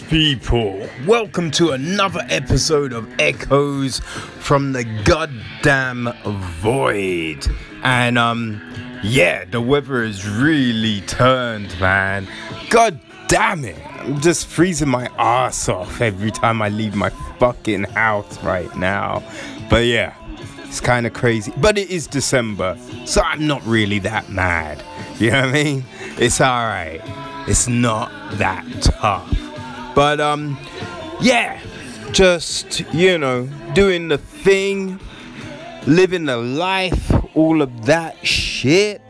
People, 0.00 0.88
welcome 1.06 1.50
to 1.52 1.70
another 1.70 2.20
episode 2.28 2.92
of 2.92 3.08
Echoes 3.18 4.00
from 4.38 4.72
the 4.72 4.84
Goddamn 5.04 6.12
Void. 6.60 7.46
And, 7.82 8.18
um, 8.18 8.60
yeah, 9.02 9.44
the 9.44 9.60
weather 9.60 10.04
has 10.04 10.28
really 10.28 11.00
turned, 11.02 11.78
man. 11.80 12.28
God 12.68 13.00
damn 13.28 13.64
it. 13.64 13.78
I'm 14.00 14.20
just 14.20 14.46
freezing 14.46 14.88
my 14.88 15.08
ass 15.18 15.68
off 15.68 16.00
every 16.00 16.30
time 16.30 16.62
I 16.62 16.68
leave 16.68 16.94
my 16.94 17.10
fucking 17.38 17.84
house 17.84 18.42
right 18.42 18.74
now. 18.76 19.22
But 19.70 19.86
yeah, 19.86 20.14
it's 20.64 20.80
kind 20.80 21.06
of 21.06 21.12
crazy. 21.12 21.52
But 21.56 21.78
it 21.78 21.90
is 21.90 22.06
December, 22.06 22.78
so 23.04 23.22
I'm 23.22 23.46
not 23.46 23.64
really 23.66 23.98
that 24.00 24.28
mad. 24.30 24.82
You 25.18 25.30
know 25.30 25.40
what 25.40 25.50
I 25.50 25.52
mean? 25.52 25.84
It's 26.18 26.40
alright. 26.40 27.00
It's 27.48 27.68
not 27.68 28.10
that 28.38 28.64
tough. 28.82 29.45
But 29.96 30.20
um 30.20 30.56
yeah, 31.20 31.58
just 32.12 32.80
you 32.92 33.18
know, 33.18 33.48
doing 33.74 34.08
the 34.08 34.18
thing, 34.18 35.00
living 35.86 36.26
the 36.26 36.36
life, 36.36 37.12
all 37.34 37.62
of 37.62 37.86
that 37.86 38.24
shit. 38.24 39.00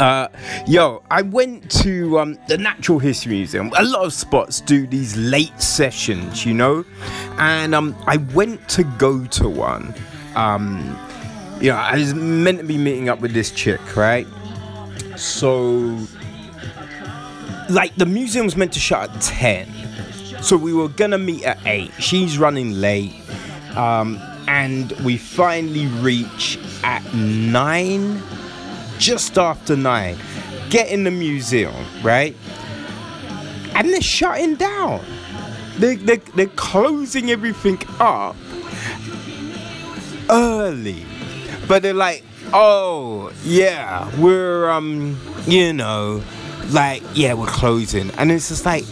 Uh, 0.00 0.26
yo, 0.66 1.04
I 1.08 1.22
went 1.22 1.70
to 1.82 2.18
um, 2.18 2.36
the 2.48 2.58
Natural 2.58 2.98
History 2.98 3.36
Museum. 3.36 3.70
A 3.78 3.84
lot 3.84 4.04
of 4.04 4.12
spots 4.12 4.60
do 4.60 4.88
these 4.88 5.16
late 5.16 5.62
sessions, 5.62 6.44
you 6.44 6.52
know, 6.52 6.84
and 7.38 7.76
um, 7.76 7.96
I 8.06 8.16
went 8.34 8.68
to 8.70 8.82
go 8.98 9.24
to 9.24 9.48
one. 9.48 9.94
Um, 10.34 10.98
you 11.60 11.70
know, 11.70 11.76
I 11.76 11.94
was 11.96 12.12
meant 12.12 12.58
to 12.58 12.64
be 12.64 12.76
meeting 12.76 13.08
up 13.08 13.20
with 13.20 13.32
this 13.32 13.52
chick, 13.52 13.96
right? 13.96 14.26
So, 15.16 15.96
like, 17.70 17.94
the 17.94 18.06
museum 18.06 18.46
was 18.46 18.56
meant 18.56 18.72
to 18.72 18.80
shut 18.80 19.10
at 19.10 19.20
10. 19.20 19.83
So, 20.42 20.56
we 20.56 20.72
were 20.72 20.88
gonna 20.88 21.18
meet 21.18 21.44
at 21.44 21.58
8. 21.64 21.90
She's 21.98 22.38
running 22.38 22.72
late. 22.80 23.14
Um, 23.76 24.20
and 24.46 24.92
we 25.04 25.16
finally 25.16 25.86
reach 25.86 26.58
at 26.82 27.02
9, 27.14 28.22
just 28.98 29.38
after 29.38 29.76
9. 29.76 30.16
Get 30.70 30.90
in 30.90 31.04
the 31.04 31.10
museum, 31.10 31.74
right? 32.02 32.36
And 33.74 33.88
they're 33.90 34.00
shutting 34.00 34.56
down. 34.56 35.04
They, 35.78 35.96
they, 35.96 36.18
they're 36.18 36.46
closing 36.46 37.30
everything 37.30 37.82
up 37.98 38.36
early. 40.30 41.04
But 41.66 41.82
they're 41.82 41.94
like, 41.94 42.22
oh, 42.52 43.32
yeah, 43.44 44.10
we're, 44.20 44.70
um, 44.70 45.18
you 45.46 45.72
know, 45.72 46.22
like, 46.70 47.02
yeah, 47.14 47.34
we're 47.34 47.46
closing. 47.46 48.10
And 48.12 48.30
it's 48.30 48.48
just 48.48 48.64
like, 48.64 48.84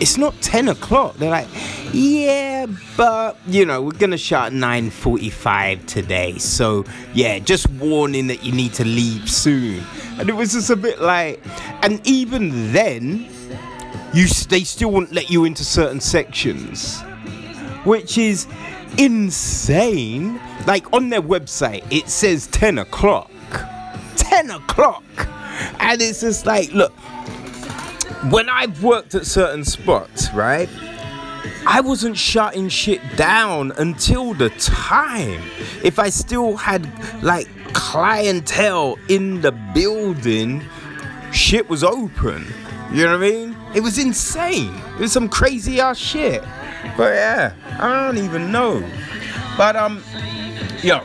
it's 0.00 0.16
not 0.16 0.40
10 0.40 0.68
o'clock. 0.68 1.16
They're 1.16 1.30
like, 1.30 1.48
yeah, 1.92 2.66
but, 2.96 3.36
you 3.46 3.64
know, 3.66 3.82
we're 3.82 3.92
to 4.10 4.18
shut 4.18 4.46
at 4.46 4.52
9.45 4.52 5.86
today. 5.86 6.38
So, 6.38 6.84
yeah, 7.14 7.38
just 7.38 7.68
warning 7.70 8.28
that 8.28 8.44
you 8.44 8.52
need 8.52 8.74
to 8.74 8.84
leave 8.84 9.28
soon. 9.28 9.82
And 10.18 10.28
it 10.28 10.34
was 10.34 10.52
just 10.52 10.70
a 10.70 10.76
bit 10.76 11.00
like, 11.00 11.40
and 11.82 12.00
even 12.06 12.72
then, 12.72 13.28
you 14.14 14.26
they 14.48 14.64
still 14.64 14.90
won't 14.90 15.12
let 15.12 15.30
you 15.30 15.44
into 15.44 15.64
certain 15.64 16.00
sections, 16.00 17.00
which 17.84 18.18
is 18.18 18.46
insane. 18.96 20.40
Like 20.66 20.92
on 20.92 21.08
their 21.10 21.22
website, 21.22 21.84
it 21.90 22.08
says 22.08 22.46
10 22.48 22.78
o'clock. 22.78 23.30
10 24.16 24.50
o'clock. 24.50 25.04
And 25.80 26.00
it's 26.00 26.20
just 26.20 26.46
like, 26.46 26.72
look, 26.72 26.92
when 28.30 28.48
I've 28.48 28.82
worked 28.82 29.14
at 29.14 29.26
certain 29.26 29.64
spots, 29.64 30.32
right? 30.32 30.68
I 31.66 31.80
wasn't 31.80 32.16
shutting 32.16 32.68
shit 32.68 33.00
down 33.16 33.72
until 33.78 34.34
the 34.34 34.50
time. 34.50 35.42
If 35.82 35.98
I 35.98 36.08
still 36.08 36.56
had 36.56 36.86
like 37.22 37.48
clientele 37.72 38.96
in 39.08 39.40
the 39.40 39.52
building, 39.74 40.64
shit 41.32 41.68
was 41.68 41.84
open. 41.84 42.46
You 42.92 43.04
know 43.04 43.18
what 43.18 43.26
I 43.26 43.30
mean? 43.30 43.56
It 43.74 43.80
was 43.80 43.98
insane. 43.98 44.74
It 44.94 45.00
was 45.00 45.12
some 45.12 45.28
crazy 45.28 45.80
ass 45.80 45.98
shit. 45.98 46.42
But 46.96 47.14
yeah, 47.14 47.52
I 47.78 48.06
don't 48.06 48.24
even 48.24 48.50
know. 48.50 48.82
But 49.56 49.76
um, 49.76 50.02
yo, 50.82 51.00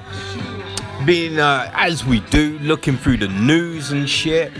being 1.05 1.39
uh, 1.39 1.69
as 1.73 2.05
we 2.05 2.19
do, 2.21 2.57
looking 2.59 2.97
through 2.97 3.17
the 3.17 3.27
news 3.27 3.91
and 3.91 4.09
shit. 4.09 4.51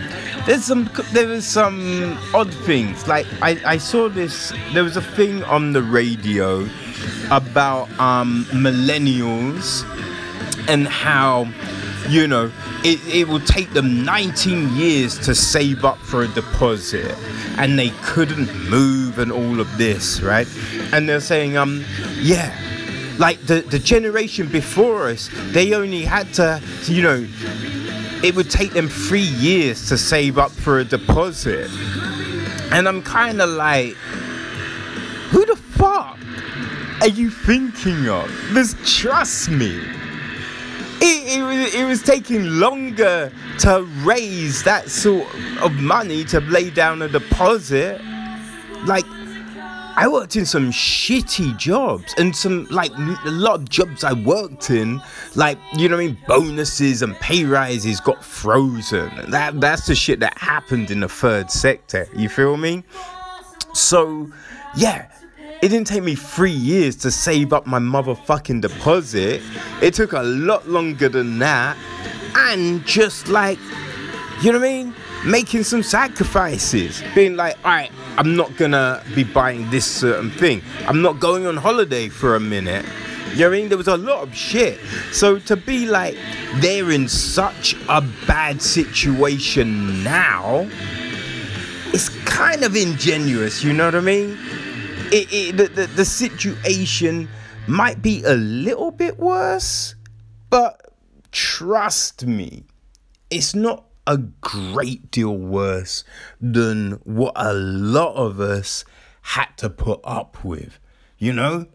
There's 0.46 0.64
some 0.64 0.90
there 1.12 1.28
was 1.28 1.46
some 1.46 2.18
odd 2.34 2.52
things. 2.52 3.06
Like 3.08 3.26
I, 3.42 3.58
I 3.64 3.78
saw 3.78 4.08
this. 4.08 4.52
There 4.72 4.84
was 4.84 4.96
a 4.96 5.02
thing 5.02 5.42
on 5.44 5.72
the 5.72 5.82
radio 5.82 6.68
about 7.30 7.88
um 7.98 8.44
millennials 8.50 9.84
and 10.68 10.86
how 10.86 11.46
you 12.08 12.26
know 12.26 12.50
it, 12.84 13.00
it 13.06 13.28
will 13.28 13.40
take 13.40 13.72
them 13.72 14.04
19 14.04 14.76
years 14.76 15.18
to 15.18 15.34
save 15.34 15.84
up 15.84 15.98
for 15.98 16.22
a 16.22 16.28
deposit 16.28 17.16
and 17.58 17.78
they 17.78 17.90
couldn't 18.02 18.52
move 18.68 19.18
and 19.18 19.32
all 19.32 19.60
of 19.60 19.78
this 19.78 20.20
right 20.20 20.46
and 20.92 21.08
they're 21.08 21.20
saying 21.20 21.56
um 21.56 21.84
yeah 22.16 22.54
like 23.18 23.40
the 23.46 23.60
the 23.62 23.78
generation 23.78 24.48
before 24.48 25.08
us 25.08 25.30
they 25.52 25.74
only 25.74 26.02
had 26.02 26.32
to 26.34 26.60
you 26.84 27.02
know 27.02 27.26
it 28.22 28.34
would 28.34 28.50
take 28.50 28.72
them 28.72 28.88
three 28.88 29.20
years 29.20 29.88
to 29.88 29.98
save 29.98 30.38
up 30.38 30.50
for 30.50 30.78
a 30.78 30.84
deposit. 30.84 31.70
And 32.72 32.88
i'm 32.88 33.02
kind 33.02 33.40
of 33.40 33.50
like 33.50 33.94
who 35.30 35.44
the 35.46 35.56
fuck 35.56 36.18
are 37.00 37.08
you 37.08 37.28
thinking 37.28 38.08
of? 38.08 38.30
Just 38.54 38.76
trust 38.86 39.50
me. 39.50 39.78
It, 41.02 41.38
it, 41.38 41.42
was, 41.42 41.74
it 41.74 41.84
was 41.84 42.02
taking 42.02 42.46
longer 42.58 43.30
to 43.58 43.82
raise 44.04 44.62
that 44.62 44.88
sort 44.88 45.28
of 45.60 45.74
money 45.74 46.24
to 46.24 46.40
lay 46.40 46.70
down 46.70 47.02
a 47.02 47.08
deposit. 47.08 48.00
Like, 48.86 49.04
I 49.96 50.08
worked 50.08 50.34
in 50.34 50.44
some 50.44 50.72
shitty 50.72 51.56
jobs 51.56 52.14
and 52.18 52.34
some, 52.34 52.66
like, 52.66 52.90
a 52.90 53.30
lot 53.30 53.60
of 53.60 53.68
jobs 53.68 54.02
I 54.02 54.12
worked 54.12 54.70
in, 54.70 55.00
like, 55.36 55.56
you 55.76 55.88
know 55.88 55.96
what 55.96 56.02
I 56.02 56.06
mean? 56.08 56.18
Bonuses 56.26 57.02
and 57.02 57.14
pay 57.20 57.44
rises 57.44 58.00
got 58.00 58.24
frozen. 58.24 59.30
That, 59.30 59.60
that's 59.60 59.86
the 59.86 59.94
shit 59.94 60.18
that 60.18 60.36
happened 60.36 60.90
in 60.90 61.00
the 61.00 61.08
third 61.08 61.48
sector. 61.50 62.08
You 62.16 62.28
feel 62.28 62.56
me? 62.56 62.82
So, 63.72 64.28
yeah, 64.76 65.12
it 65.62 65.68
didn't 65.68 65.86
take 65.86 66.02
me 66.02 66.16
three 66.16 66.50
years 66.50 66.96
to 66.96 67.10
save 67.12 67.52
up 67.52 67.66
my 67.66 67.78
motherfucking 67.78 68.62
deposit. 68.62 69.42
It 69.80 69.94
took 69.94 70.12
a 70.12 70.22
lot 70.22 70.68
longer 70.68 71.08
than 71.08 71.38
that. 71.38 71.76
And 72.34 72.84
just 72.84 73.28
like, 73.28 73.60
you 74.42 74.50
know 74.50 74.58
what 74.58 74.66
I 74.66 74.72
mean? 74.82 74.94
Making 75.26 75.64
some 75.64 75.82
sacrifices. 75.82 77.02
Being 77.14 77.36
like, 77.36 77.56
all 77.64 77.72
right, 77.72 77.90
I'm 78.16 78.36
not 78.36 78.56
gonna 78.56 79.02
be 79.14 79.24
buying 79.24 79.70
this 79.70 79.86
certain 79.86 80.30
thing. 80.30 80.62
I'm 80.86 81.02
not 81.02 81.20
going 81.20 81.46
on 81.46 81.56
holiday 81.56 82.08
for 82.08 82.36
a 82.36 82.40
minute. 82.40 82.84
You 83.32 83.40
know 83.40 83.50
what 83.50 83.56
I 83.56 83.60
mean? 83.60 83.68
There 83.68 83.78
was 83.78 83.88
a 83.88 83.96
lot 83.96 84.22
of 84.22 84.34
shit. 84.34 84.78
So 85.12 85.38
to 85.40 85.56
be 85.56 85.86
like, 85.86 86.16
they're 86.56 86.90
in 86.90 87.08
such 87.08 87.74
a 87.88 88.00
bad 88.26 88.62
situation 88.62 90.04
now, 90.04 90.68
it's 91.92 92.10
kind 92.24 92.62
of 92.62 92.76
ingenuous, 92.76 93.64
you 93.64 93.72
know 93.72 93.86
what 93.86 93.94
I 93.94 94.00
mean? 94.00 94.38
it, 95.14 95.32
it 95.32 95.56
the, 95.56 95.68
the, 95.68 95.86
the 95.86 96.04
situation 96.04 97.28
might 97.66 98.02
be 98.02 98.22
a 98.24 98.34
little 98.34 98.90
bit 98.90 99.18
worse, 99.18 99.94
but 100.50 100.92
trust 101.30 102.26
me, 102.26 102.64
it's 103.30 103.54
not 103.54 103.84
a 104.06 104.18
great 104.18 105.10
deal 105.10 105.36
worse 105.36 106.04
than 106.40 106.92
what 107.04 107.32
a 107.36 107.54
lot 107.54 108.14
of 108.14 108.40
us 108.40 108.84
had 109.22 109.48
to 109.56 109.70
put 109.70 110.00
up 110.04 110.44
with. 110.44 110.78
You 111.18 111.32
know? 111.32 111.66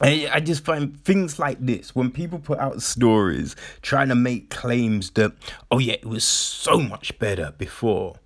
I, 0.00 0.28
I 0.32 0.40
just 0.40 0.64
find 0.64 0.98
things 1.04 1.38
like 1.38 1.58
this 1.58 1.94
when 1.94 2.10
people 2.12 2.38
put 2.38 2.58
out 2.60 2.82
stories 2.82 3.56
trying 3.82 4.08
to 4.08 4.14
make 4.14 4.48
claims 4.50 5.10
that, 5.12 5.32
oh 5.70 5.78
yeah, 5.78 5.94
it 5.94 6.06
was 6.06 6.22
so 6.24 6.78
much 6.78 7.18
better 7.18 7.52
before. 7.58 8.16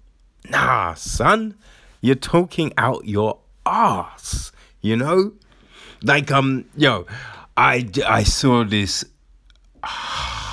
Nah, 0.50 0.92
son, 0.94 1.54
you're 2.02 2.14
talking 2.14 2.74
out 2.76 3.06
your 3.06 3.38
ass, 3.64 4.52
you 4.82 4.96
know? 4.96 5.32
Like, 6.02 6.30
um, 6.30 6.66
yo, 6.76 7.06
I, 7.56 7.88
I 8.06 8.24
saw 8.24 8.64
this 8.64 9.04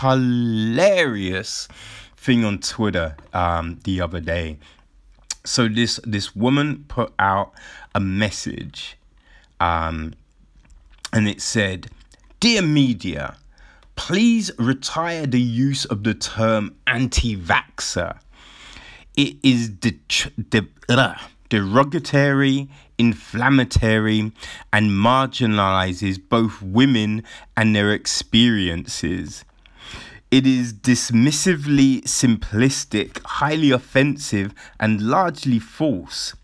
hilarious 0.01 1.67
thing 2.29 2.45
on 2.45 2.59
Twitter 2.59 3.15
um, 3.33 3.79
the 3.85 3.99
other 3.99 4.19
day. 4.19 4.59
So 5.45 5.67
this 5.67 5.99
this 6.03 6.35
woman 6.35 6.85
put 6.87 7.11
out 7.17 7.53
a 7.95 7.99
message, 7.99 8.99
um, 9.59 10.13
and 11.11 11.27
it 11.27 11.41
said, 11.41 11.87
"Dear 12.39 12.61
media, 12.61 13.35
please 13.95 14.51
retire 14.59 15.25
the 15.25 15.41
use 15.41 15.85
of 15.85 16.03
the 16.03 16.13
term 16.13 16.75
anti-vaxxer. 16.85 18.19
It 19.15 19.37
is 19.41 19.69
de- 19.69 19.99
de- 20.51 20.67
uh, 20.87 21.15
derogatory 21.49 22.69
inflammatory, 22.99 24.31
and 24.73 24.91
marginalizes 24.91 26.19
both 26.29 26.61
women 26.61 27.23
and 27.57 27.75
their 27.75 27.91
experiences. 27.91 29.45
It 30.31 30.45
is 30.45 30.73
dismissively 30.73 32.03
simplistic, 32.03 33.19
highly 33.25 33.71
offensive, 33.71 34.53
and 34.79 35.01
largely 35.01 35.57
false. 35.57 36.35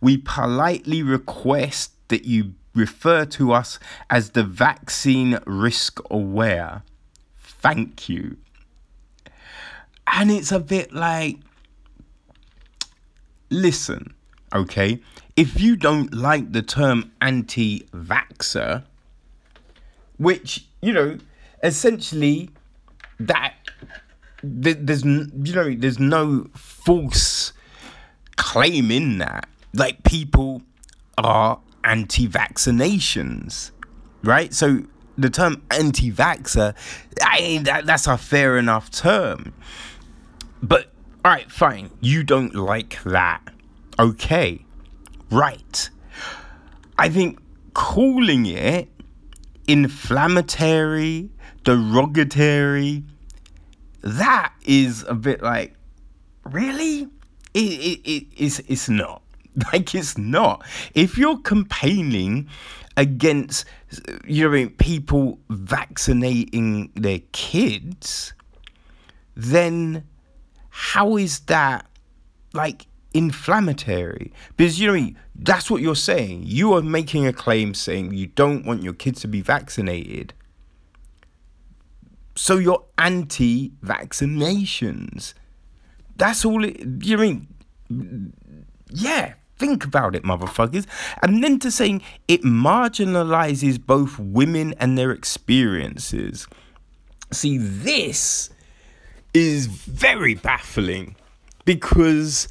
We 0.00 0.16
politely 0.16 1.02
request 1.02 1.92
that 2.08 2.24
you 2.24 2.54
refer 2.74 3.24
to 3.24 3.52
us 3.52 3.78
as 4.08 4.30
the 4.30 4.42
vaccine 4.42 5.38
risk 5.46 6.00
aware. 6.10 6.82
Thank 7.38 8.08
you. 8.08 8.36
And 10.06 10.30
it's 10.30 10.52
a 10.52 10.60
bit 10.60 10.92
like, 10.92 11.38
listen, 13.50 14.14
okay? 14.54 15.00
If 15.34 15.60
you 15.60 15.76
don't 15.76 16.14
like 16.14 16.52
the 16.52 16.62
term 16.62 17.12
anti 17.20 17.80
vaxxer, 17.92 18.84
which, 20.16 20.66
you 20.80 20.92
know, 20.92 21.18
essentially 21.62 22.50
that 23.20 23.54
there's 24.42 25.04
you 25.04 25.54
know 25.54 25.74
there's 25.74 25.98
no 25.98 26.46
false 26.54 27.52
claim 28.36 28.90
in 28.90 29.18
that. 29.18 29.48
Like 29.72 30.02
people 30.04 30.62
are 31.18 31.60
anti-vaccinations 31.84 33.70
right? 34.26 34.52
So 34.52 34.82
the 35.16 35.30
term 35.30 35.62
anti-vaxxer, 35.70 36.74
I, 37.22 37.60
that, 37.64 37.86
that's 37.86 38.06
a 38.06 38.18
fair 38.18 38.58
enough 38.58 38.90
term. 38.90 39.54
But 40.62 40.92
all 41.24 41.32
right 41.32 41.50
fine. 41.50 41.90
You 42.00 42.22
don't 42.22 42.54
like 42.54 43.02
that. 43.04 43.40
Okay. 43.98 44.64
Right. 45.30 45.90
I 46.98 47.08
think 47.08 47.38
calling 47.74 48.46
it 48.46 48.88
inflammatory 49.66 51.30
derogatory. 51.66 53.02
That 54.00 54.54
is 54.64 55.04
a 55.08 55.14
bit 55.14 55.42
like, 55.42 55.74
really? 56.44 57.08
It, 57.52 57.58
it, 57.58 58.00
it, 58.10 58.26
it's, 58.34 58.60
it's 58.60 58.88
not. 58.88 59.22
Like, 59.72 59.94
it's 59.94 60.18
not. 60.18 60.66
If 60.94 61.16
you're 61.16 61.38
campaigning 61.38 62.46
against, 62.98 63.64
you 64.26 64.50
know, 64.50 64.68
people 64.76 65.38
vaccinating 65.48 66.92
their 66.94 67.20
kids, 67.32 68.34
then 69.34 70.04
how 70.68 71.16
is 71.16 71.38
that 71.46 71.86
like 72.52 72.86
inflammatory? 73.14 74.30
Because, 74.58 74.78
you 74.78 74.94
know, 74.94 75.10
that's 75.34 75.70
what 75.70 75.80
you're 75.80 75.96
saying. 75.96 76.42
You 76.44 76.74
are 76.74 76.82
making 76.82 77.26
a 77.26 77.32
claim 77.32 77.72
saying 77.72 78.12
you 78.12 78.26
don't 78.26 78.66
want 78.66 78.82
your 78.82 78.92
kids 78.92 79.22
to 79.22 79.28
be 79.28 79.40
vaccinated. 79.40 80.34
So 82.36 82.58
you're 82.58 82.84
anti 82.98 83.70
vaccinations. 83.84 85.34
That's 86.16 86.44
all 86.44 86.64
it, 86.64 86.80
you 87.02 87.18
mean? 87.18 87.48
Yeah, 88.90 89.34
think 89.58 89.84
about 89.84 90.14
it, 90.14 90.22
motherfuckers. 90.22 90.86
And 91.22 91.42
then 91.42 91.58
to 91.60 91.70
saying 91.70 92.02
it 92.28 92.42
marginalizes 92.42 93.84
both 93.84 94.18
women 94.18 94.74
and 94.78 94.96
their 94.96 95.10
experiences. 95.10 96.46
See, 97.32 97.58
this 97.58 98.50
is 99.34 99.66
very 99.66 100.34
baffling 100.34 101.16
because 101.64 102.48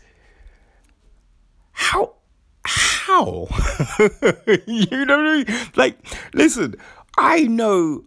how 1.71 2.13
how 2.63 3.47
you 4.67 5.05
know 5.05 5.43
like 5.75 5.97
listen 6.33 6.75
i 7.17 7.41
know 7.43 8.03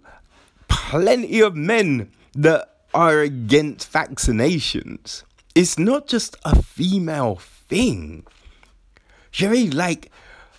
plenty 0.89 1.41
of 1.41 1.55
men 1.55 2.11
that 2.33 2.77
are 2.95 3.21
against 3.21 3.93
vaccinations. 3.93 5.23
It's 5.55 5.79
not 5.79 6.07
just 6.07 6.35
a 6.47 6.63
female 6.63 7.37
thing. 7.37 8.25
Jerry, 9.31 9.69
like 9.69 10.11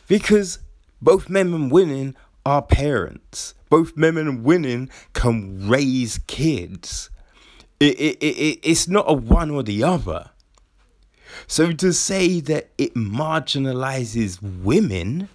because 0.08 0.60
both 1.02 1.30
men 1.30 1.52
and 1.52 1.72
women 1.72 2.16
are 2.46 2.62
parents. 2.62 3.56
Both 3.70 3.98
men 3.98 4.18
and 4.18 4.44
women 4.44 4.92
can 5.14 5.68
raise 5.68 6.20
kids. 6.28 7.10
It, 7.80 8.00
it, 8.00 8.24
it, 8.24 8.60
it's 8.62 8.88
not 8.88 9.06
a 9.08 9.14
one 9.14 9.50
or 9.50 9.64
the 9.64 9.84
other. 9.84 10.30
So 11.48 11.72
to 11.72 11.92
say 11.92 12.40
that 12.42 12.70
it 12.78 12.94
marginalizes 12.94 14.40
women, 14.44 15.30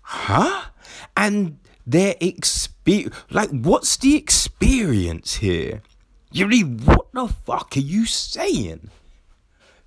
huh? 0.00 0.70
And 1.14 1.58
their 1.86 2.14
experience. 2.20 3.14
Like, 3.30 3.50
what's 3.50 3.96
the 3.96 4.16
experience 4.16 5.36
here? 5.36 5.82
You 6.30 6.46
mean, 6.46 6.78
what 6.80 7.12
the 7.12 7.28
fuck 7.28 7.76
are 7.76 7.80
you 7.80 8.06
saying? 8.06 8.90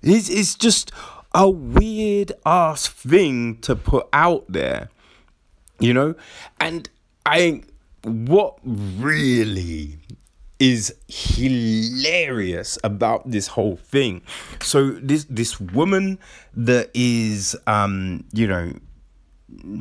It's, 0.02 0.28
it's 0.28 0.54
just 0.54 0.92
a 1.34 1.48
weird 1.48 2.32
ass 2.44 2.86
thing 2.86 3.58
to 3.58 3.74
put 3.74 4.08
out 4.12 4.44
there, 4.48 4.90
you 5.80 5.92
know? 5.92 6.14
And 6.60 6.88
I 7.24 7.62
what 8.06 8.58
really 8.64 9.98
is 10.58 10.94
hilarious 11.08 12.78
about 12.84 13.30
this 13.30 13.48
whole 13.48 13.76
thing. 13.76 14.22
So 14.62 14.92
this 14.92 15.26
this 15.28 15.60
woman 15.60 16.18
that 16.54 16.90
is 16.94 17.56
um 17.66 18.24
you 18.32 18.46
know 18.46 18.72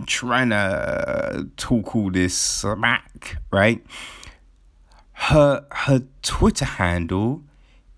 trying 0.05 0.49
to 0.49 1.47
talk 1.57 1.95
all 1.95 2.11
this 2.11 2.37
smack, 2.37 3.37
right? 3.51 3.85
Her 5.13 5.65
her 5.71 6.03
Twitter 6.21 6.65
handle 6.65 7.43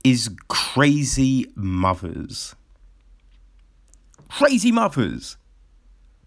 is 0.04 0.30
crazy 0.48 1.52
mothers. 1.56 2.56
Crazy 4.30 4.72
mothers. 4.72 5.38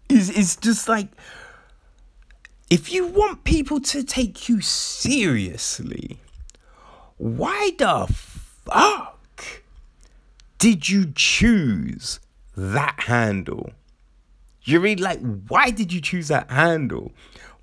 Is 0.09 0.29
is 0.29 0.55
just 0.57 0.89
like 0.89 1.07
if 2.69 2.91
you 2.91 3.07
want 3.07 3.43
people 3.43 3.81
to 3.81 4.03
take 4.03 4.47
you 4.47 4.61
seriously, 4.61 6.19
why 7.17 7.71
the 7.77 8.07
fuck 8.65 9.63
did 10.57 10.87
you 10.87 11.11
choose 11.15 12.19
that 12.55 13.01
handle? 13.01 13.71
You 14.63 14.79
read 14.79 14.99
like, 14.99 15.19
why 15.47 15.71
did 15.71 15.91
you 15.91 16.01
choose 16.01 16.27
that 16.27 16.49
handle? 16.51 17.11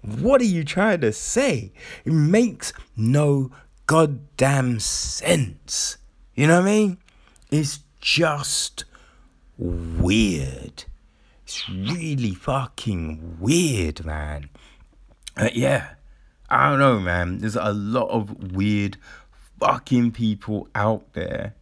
What 0.02 0.40
are 0.40 0.44
you 0.44 0.64
trying 0.64 1.00
to 1.02 1.12
say? 1.12 1.72
It 2.04 2.12
makes 2.12 2.72
no 2.96 3.50
goddamn 3.86 4.80
sense. 4.80 5.96
You 6.34 6.46
know 6.46 6.60
what 6.60 6.68
I 6.68 6.72
mean? 6.72 6.98
It's 7.50 7.80
just 8.00 8.84
weird. 9.56 10.84
It's 11.44 11.68
really 11.68 12.34
fucking 12.34 13.38
weird, 13.40 14.04
man. 14.04 14.50
Uh, 15.36 15.48
yeah, 15.52 15.94
I 16.50 16.70
don't 16.70 16.78
know, 16.78 17.00
man. 17.00 17.38
There's 17.38 17.56
a 17.56 17.72
lot 17.72 18.08
of 18.10 18.52
weird 18.52 18.98
fucking 19.58 20.12
people 20.12 20.68
out 20.74 21.12
there 21.14 21.54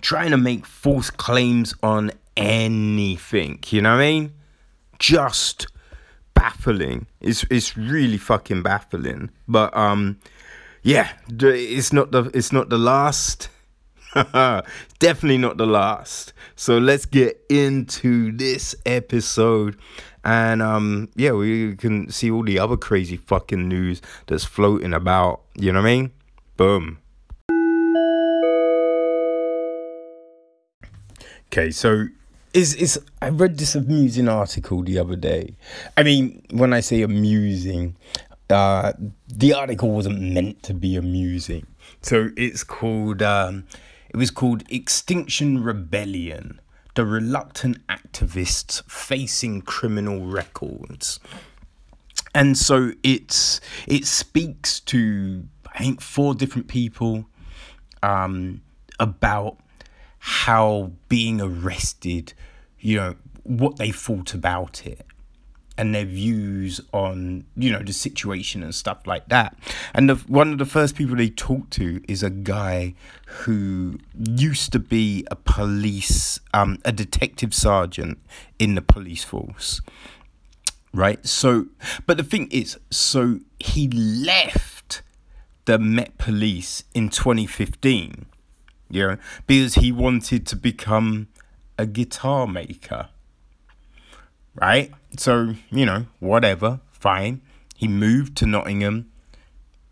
trying 0.00 0.30
to 0.30 0.36
make 0.36 0.64
false 0.64 1.10
claims 1.10 1.74
on 1.82 2.12
anything. 2.36 3.58
You 3.68 3.82
know 3.82 3.96
what 3.96 4.02
I 4.02 4.10
mean? 4.10 4.32
Just 5.00 5.66
baffling. 6.34 7.06
It's 7.20 7.44
it's 7.50 7.76
really 7.76 8.18
fucking 8.18 8.62
baffling. 8.62 9.30
But 9.48 9.76
um, 9.76 10.20
yeah, 10.82 11.10
it's 11.28 11.92
not 11.92 12.12
the 12.12 12.30
it's 12.32 12.52
not 12.52 12.68
the 12.68 12.78
last. 12.78 13.48
Definitely 14.98 15.38
not 15.38 15.56
the 15.56 15.66
last. 15.66 16.32
So 16.54 16.78
let's 16.78 17.06
get 17.06 17.40
into 17.48 18.36
this 18.36 18.74
episode. 18.86 19.76
And 20.24 20.60
um, 20.60 21.08
yeah, 21.16 21.32
we 21.32 21.76
can 21.76 22.10
see 22.10 22.30
all 22.30 22.42
the 22.42 22.58
other 22.58 22.76
crazy 22.76 23.16
fucking 23.16 23.68
news 23.68 24.02
that's 24.26 24.44
floating 24.44 24.92
about. 24.92 25.42
You 25.54 25.72
know 25.72 25.80
what 25.80 25.88
I 25.88 25.94
mean? 25.94 26.10
Boom. 26.56 26.98
Okay, 31.46 31.70
so 31.70 32.06
is 32.52 32.74
is 32.74 33.00
I 33.22 33.28
read 33.28 33.58
this 33.58 33.74
amusing 33.74 34.28
article 34.28 34.82
the 34.82 34.98
other 34.98 35.16
day. 35.16 35.56
I 35.96 36.02
mean, 36.02 36.42
when 36.50 36.72
I 36.72 36.80
say 36.80 37.02
amusing, 37.02 37.96
uh, 38.48 38.92
the 39.28 39.54
article 39.54 39.90
wasn't 39.90 40.20
meant 40.20 40.62
to 40.64 40.74
be 40.74 40.96
amusing. 40.96 41.66
So 42.02 42.30
it's 42.36 42.64
called 42.64 43.22
um, 43.22 43.64
it 44.08 44.16
was 44.16 44.30
called 44.30 44.64
Extinction 44.70 45.62
Rebellion: 45.62 46.60
The 46.94 47.04
Reluctant 47.04 47.86
Activists 47.88 48.82
Facing 48.90 49.62
Criminal 49.62 50.26
Records. 50.26 51.20
And 52.34 52.56
so 52.56 52.92
it's 53.02 53.60
it 53.86 54.06
speaks 54.06 54.80
to 54.80 55.44
I 55.74 55.78
think 55.78 56.00
four 56.00 56.34
different 56.34 56.68
people 56.68 57.26
um, 58.02 58.62
about 58.98 59.58
how 60.20 60.92
being 61.08 61.40
arrested, 61.40 62.34
you 62.78 62.96
know, 62.96 63.16
what 63.42 63.76
they 63.76 63.90
thought 63.90 64.34
about 64.34 64.86
it 64.86 65.04
and 65.78 65.94
their 65.94 66.04
views 66.04 66.78
on 66.92 67.42
you 67.56 67.72
know 67.72 67.78
the 67.78 67.92
situation 67.92 68.62
and 68.62 68.74
stuff 68.74 69.06
like 69.06 69.26
that. 69.28 69.56
And 69.94 70.10
the, 70.10 70.14
one 70.14 70.52
of 70.52 70.58
the 70.58 70.66
first 70.66 70.94
people 70.94 71.16
they 71.16 71.30
talk 71.30 71.70
to 71.70 72.02
is 72.06 72.22
a 72.22 72.30
guy 72.30 72.94
who 73.26 73.98
used 74.14 74.72
to 74.72 74.78
be 74.78 75.26
a 75.30 75.36
police 75.36 76.38
um, 76.52 76.78
a 76.84 76.92
detective 76.92 77.54
sergeant 77.54 78.18
in 78.58 78.74
the 78.74 78.82
police 78.82 79.24
force 79.24 79.80
right? 80.92 81.24
So 81.26 81.66
but 82.06 82.16
the 82.16 82.24
thing 82.24 82.48
is 82.50 82.78
so 82.90 83.40
he 83.58 83.88
left 83.88 85.02
the 85.64 85.78
met 85.78 86.18
police 86.18 86.84
in 86.94 87.10
2015 87.10 88.26
know 88.90 89.16
because 89.46 89.74
he 89.74 89.92
wanted 89.92 90.46
to 90.46 90.56
become 90.56 91.28
a 91.78 91.86
guitar 91.86 92.46
maker 92.46 93.08
right? 94.54 94.92
So, 95.16 95.54
you 95.70 95.86
know, 95.86 96.06
whatever, 96.18 96.80
fine. 96.90 97.42
He 97.76 97.88
moved 97.88 98.36
to 98.38 98.46
Nottingham, 98.46 99.10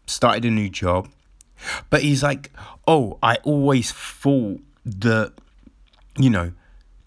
started 0.06 0.44
a 0.44 0.50
new 0.50 0.68
job. 0.68 1.08
But 1.90 2.02
he's 2.02 2.22
like, 2.22 2.52
oh, 2.86 3.18
I 3.22 3.36
always 3.42 3.90
thought 3.90 4.60
that, 4.84 5.32
you 6.16 6.30
know, 6.30 6.52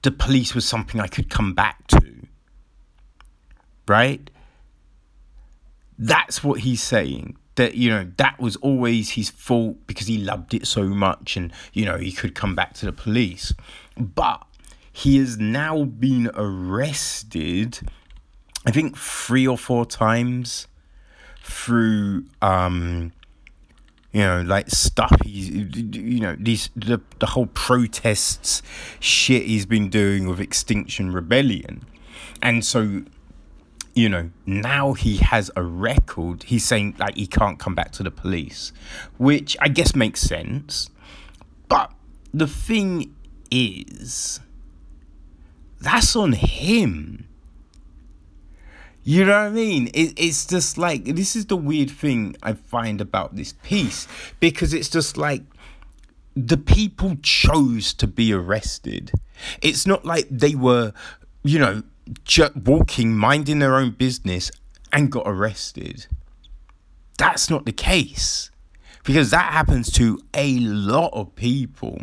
the 0.01 0.12
police 0.12 0.53
was 0.53 0.65
something 0.65 1.00
I 1.00 1.07
could 1.07 1.29
come 1.29 1.53
back 1.53 1.88
to. 1.88 2.27
Right? 3.88 4.29
That's 5.98 6.43
what 6.43 6.62
he's 6.62 6.81
saying. 6.81 7.38
That, 7.55 7.75
you 7.75 7.89
know, 7.89 8.10
that 8.17 8.39
was 8.39 8.55
always 8.58 9.12
his 9.12 9.29
fault 9.29 9.77
because 9.86 10.08
he 10.08 10.17
loved 10.17 10.53
it 10.53 10.65
so 10.65 10.84
much 10.84 11.36
and, 11.36 11.51
you 11.74 11.86
know, 11.86 11.98
he 11.98 12.12
could 12.12 12.34
come 12.34 12.55
back 12.55 12.74
to 12.75 12.86
the 12.86 12.93
police. 12.93 13.53
But 13.98 14.46
he 14.91 15.17
has 15.17 15.38
now 15.38 15.84
been 15.84 16.29
arrested, 16.34 17.79
I 18.65 18.72
think 18.72 18.98
three 18.98 19.48
or 19.48 19.58
four 19.58 19.86
times 19.86 20.67
through 21.43 22.24
um 22.41 23.12
you 24.12 24.22
know 24.22 24.41
like 24.41 24.70
stuff 24.70 25.12
he's 25.24 25.50
you 25.50 26.20
know 26.20 26.36
these 26.39 26.70
the, 26.75 27.01
the 27.20 27.25
whole 27.25 27.48
protests 27.48 28.62
shit 29.00 29.43
he's 29.43 29.65
been 29.65 29.89
doing 29.89 30.27
with 30.27 30.39
extinction 30.39 31.12
rebellion 31.12 31.84
and 32.41 32.63
so 32.63 33.01
you 33.93 34.07
know 34.07 34.29
now 34.45 34.93
he 34.93 35.17
has 35.17 35.51
a 35.55 35.63
record 35.63 36.43
he's 36.43 36.65
saying 36.65 36.95
like 36.98 37.15
he 37.15 37.27
can't 37.27 37.60
come 37.60 37.75
back 37.75 37.91
to 37.91 38.03
the 38.03 38.12
police 38.12 38.71
which 39.17 39.57
i 39.60 39.67
guess 39.67 39.95
makes 39.95 40.21
sense 40.21 40.89
but 41.67 41.91
the 42.33 42.48
thing 42.48 43.13
is 43.50 44.39
that's 45.81 46.15
on 46.15 46.33
him. 46.33 47.27
You 49.03 49.25
know 49.25 49.31
what 49.31 49.48
I 49.48 49.50
mean? 49.50 49.88
It, 49.88 50.13
it's 50.15 50.45
just 50.45 50.77
like 50.77 51.05
this 51.05 51.36
is 51.36 51.48
the 51.48 51.57
weird 51.57 51.89
thing 51.89 52.36
I 52.43 52.53
find 52.53 53.01
about 53.01 53.36
this 53.36 53.53
piece 53.63 54.07
because 54.39 54.74
it's 54.75 54.89
just 54.89 55.17
like 55.17 55.41
the 56.36 56.57
people 56.57 57.17
chose 57.24 57.93
to 57.95 58.05
be 58.05 58.31
arrested. 58.31 59.12
It's 59.62 59.88
not 59.88 60.05
like 60.05 60.27
they 60.29 60.53
were, 60.53 60.93
you 61.43 61.57
know, 61.57 61.81
just 62.24 62.56
walking, 62.56 63.15
minding 63.15 63.60
their 63.60 63.75
own 63.75 63.91
business 63.91 64.51
and 64.91 65.12
got 65.12 65.24
arrested. 65.25 66.08
That's 67.18 67.50
not 67.50 67.65
the 67.65 67.72
case 67.72 68.51
because 69.03 69.32
that 69.32 69.51
happens 69.53 69.91
to 69.94 70.20
a 70.34 70.60
lot 70.60 71.12
of 71.13 71.36
people. 71.36 72.01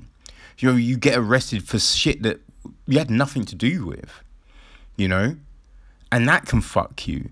You 0.58 0.70
know, 0.70 0.76
you 0.76 0.96
get 0.96 1.16
arrested 1.16 1.66
for 1.66 1.78
shit 1.78 2.22
that 2.22 2.40
you 2.86 2.98
had 2.98 3.10
nothing 3.10 3.44
to 3.46 3.54
do 3.54 3.86
with, 3.86 4.22
you 4.96 5.08
know? 5.08 5.36
And 6.10 6.28
that 6.28 6.46
can 6.46 6.60
fuck 6.60 7.06
you. 7.06 7.30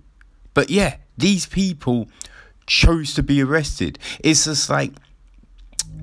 But 0.54 0.70
yeah, 0.70 0.96
these 1.16 1.46
people 1.46 2.08
chose 2.66 3.14
to 3.14 3.22
be 3.22 3.42
arrested. 3.42 3.98
It's 4.20 4.44
just 4.44 4.68
like 4.68 4.92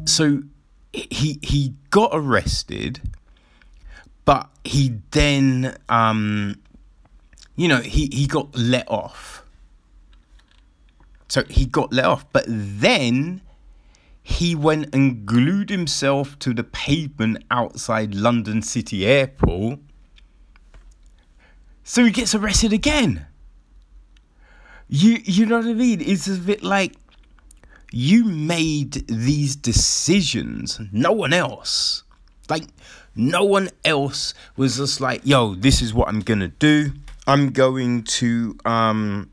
so 0.05 0.43
he 0.93 1.39
he 1.41 1.73
got 1.89 2.11
arrested 2.13 3.01
but 4.25 4.49
he 4.63 4.99
then 5.11 5.75
um 5.89 6.55
you 7.55 7.67
know 7.67 7.79
he 7.79 8.09
he 8.11 8.27
got 8.27 8.55
let 8.55 8.89
off 8.89 9.43
so 11.27 11.43
he 11.49 11.65
got 11.65 11.91
let 11.93 12.05
off 12.05 12.25
but 12.31 12.45
then 12.47 13.41
he 14.23 14.55
went 14.55 14.95
and 14.95 15.25
glued 15.25 15.69
himself 15.69 16.39
to 16.39 16.53
the 16.53 16.63
pavement 16.63 17.43
outside 17.51 18.15
London 18.15 18.61
City 18.61 19.05
Airport. 19.05 19.79
So 21.83 22.05
he 22.05 22.11
gets 22.11 22.33
arrested 22.33 22.71
again. 22.71 23.27
You 24.87 25.19
you 25.25 25.45
know 25.45 25.57
what 25.57 25.67
I 25.67 25.73
mean? 25.73 25.99
It's 25.99 26.27
a 26.27 26.35
bit 26.35 26.63
like 26.63 26.93
you 27.91 28.23
made 28.23 29.05
these 29.07 29.57
decisions, 29.57 30.79
no 30.93 31.11
one 31.11 31.33
else. 31.33 32.03
Like 32.49 32.63
no 33.15 33.43
one 33.43 33.69
else 33.83 34.33
was 34.55 34.77
just 34.77 35.01
like, 35.01 35.21
yo, 35.25 35.53
this 35.55 35.81
is 35.81 35.93
what 35.93 36.07
I'm 36.07 36.21
gonna 36.21 36.47
do. 36.47 36.93
I'm 37.27 37.51
going 37.51 38.03
to 38.03 38.57
um 38.65 39.29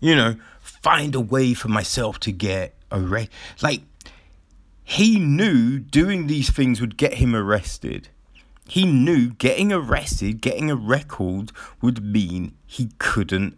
you 0.00 0.16
know, 0.16 0.36
find 0.60 1.14
a 1.14 1.20
way 1.20 1.54
for 1.54 1.68
myself 1.68 2.18
to 2.20 2.32
get 2.32 2.74
arrested. 2.90 3.32
Like 3.62 3.82
he 4.82 5.18
knew 5.18 5.78
doing 5.78 6.26
these 6.26 6.50
things 6.50 6.80
would 6.80 6.96
get 6.96 7.14
him 7.14 7.34
arrested. 7.34 8.08
He 8.68 8.84
knew 8.84 9.30
getting 9.30 9.72
arrested, 9.72 10.40
getting 10.40 10.70
a 10.70 10.76
record 10.76 11.52
would 11.80 12.04
mean 12.04 12.54
he 12.66 12.90
couldn't 12.98 13.56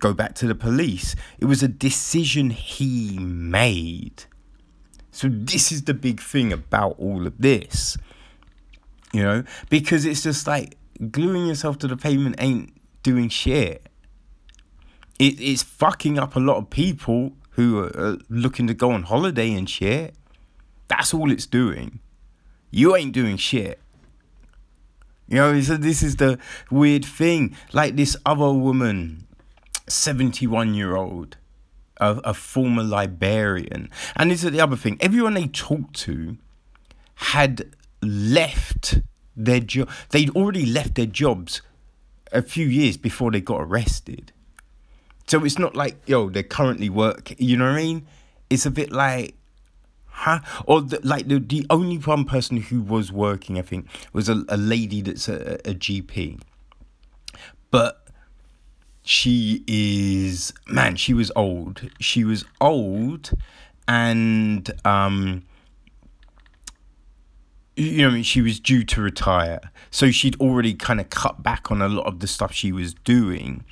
go 0.00 0.12
back 0.12 0.34
to 0.36 0.46
the 0.46 0.54
police. 0.54 1.16
It 1.38 1.46
was 1.46 1.62
a 1.62 1.68
decision 1.68 2.50
he 2.50 3.18
made. 3.18 4.24
So, 5.10 5.28
this 5.30 5.72
is 5.72 5.84
the 5.84 5.94
big 5.94 6.20
thing 6.20 6.52
about 6.52 6.96
all 6.98 7.26
of 7.26 7.38
this, 7.38 7.96
you 9.12 9.22
know, 9.22 9.44
because 9.70 10.04
it's 10.04 10.22
just 10.22 10.46
like 10.46 10.76
gluing 11.10 11.46
yourself 11.46 11.78
to 11.78 11.88
the 11.88 11.96
pavement 11.96 12.36
ain't 12.38 12.72
doing 13.02 13.28
shit. 13.28 13.88
It, 15.18 15.40
it's 15.40 15.62
fucking 15.62 16.18
up 16.18 16.36
a 16.36 16.40
lot 16.40 16.56
of 16.56 16.70
people 16.70 17.32
who 17.50 17.78
are 17.78 18.18
looking 18.28 18.66
to 18.66 18.74
go 18.74 18.90
on 18.90 19.04
holiday 19.04 19.52
and 19.52 19.68
shit. 19.68 20.14
That's 20.88 21.14
all 21.14 21.30
it's 21.30 21.46
doing. 21.46 22.00
You 22.70 22.94
ain't 22.94 23.12
doing 23.12 23.36
shit. 23.36 23.80
You 25.28 25.36
know, 25.36 25.60
so 25.60 25.76
this 25.76 26.02
is 26.02 26.16
the 26.16 26.38
weird 26.70 27.04
thing. 27.04 27.56
Like 27.72 27.96
this 27.96 28.16
other 28.24 28.52
woman, 28.52 29.26
71 29.88 30.74
year 30.74 30.94
old, 30.94 31.36
a, 31.98 32.20
a 32.24 32.34
former 32.34 32.82
librarian. 32.82 33.90
And 34.14 34.30
this 34.30 34.44
is 34.44 34.52
the 34.52 34.60
other 34.60 34.76
thing. 34.76 34.98
Everyone 35.00 35.34
they 35.34 35.48
talked 35.48 35.94
to 36.00 36.36
had 37.16 37.74
left 38.02 39.00
their 39.36 39.60
job. 39.60 39.90
They'd 40.10 40.30
already 40.30 40.66
left 40.66 40.94
their 40.94 41.06
jobs 41.06 41.62
a 42.32 42.42
few 42.42 42.66
years 42.66 42.96
before 42.96 43.30
they 43.30 43.40
got 43.40 43.60
arrested. 43.60 44.32
So 45.26 45.44
it's 45.44 45.58
not 45.58 45.74
like, 45.74 45.96
yo, 46.06 46.30
they're 46.30 46.42
currently 46.42 46.88
work. 46.88 47.32
You 47.38 47.56
know 47.56 47.64
what 47.64 47.78
I 47.78 47.82
mean? 47.82 48.06
It's 48.48 48.64
a 48.64 48.70
bit 48.70 48.92
like, 48.92 49.34
huh? 50.06 50.40
Or 50.66 50.80
the, 50.80 51.00
like 51.02 51.26
the 51.26 51.40
the 51.40 51.66
only 51.68 51.96
one 51.96 52.24
person 52.24 52.58
who 52.58 52.80
was 52.80 53.10
working, 53.10 53.58
I 53.58 53.62
think, 53.62 53.86
was 54.12 54.28
a, 54.28 54.44
a 54.48 54.56
lady 54.56 55.02
that's 55.02 55.28
a, 55.28 55.54
a 55.68 55.74
GP, 55.74 56.40
but 57.72 58.06
she 59.02 59.64
is 59.66 60.52
man. 60.68 60.94
She 60.94 61.12
was 61.12 61.32
old. 61.34 61.90
She 62.00 62.24
was 62.24 62.44
old, 62.60 63.30
and 63.88 64.70
um. 64.84 65.42
You 67.76 68.02
know, 68.02 68.08
I 68.08 68.12
mean, 68.14 68.22
she 68.22 68.40
was 68.40 68.58
due 68.58 68.84
to 68.84 69.02
retire, 69.02 69.60
so 69.90 70.10
she'd 70.10 70.40
already 70.40 70.72
kind 70.74 70.98
of 71.00 71.10
cut 71.10 71.42
back 71.42 71.70
on 71.70 71.82
a 71.82 71.88
lot 71.88 72.06
of 72.06 72.20
the 72.20 72.26
stuff 72.26 72.52
she 72.52 72.72
was 72.72 72.94
doing. 72.94 73.64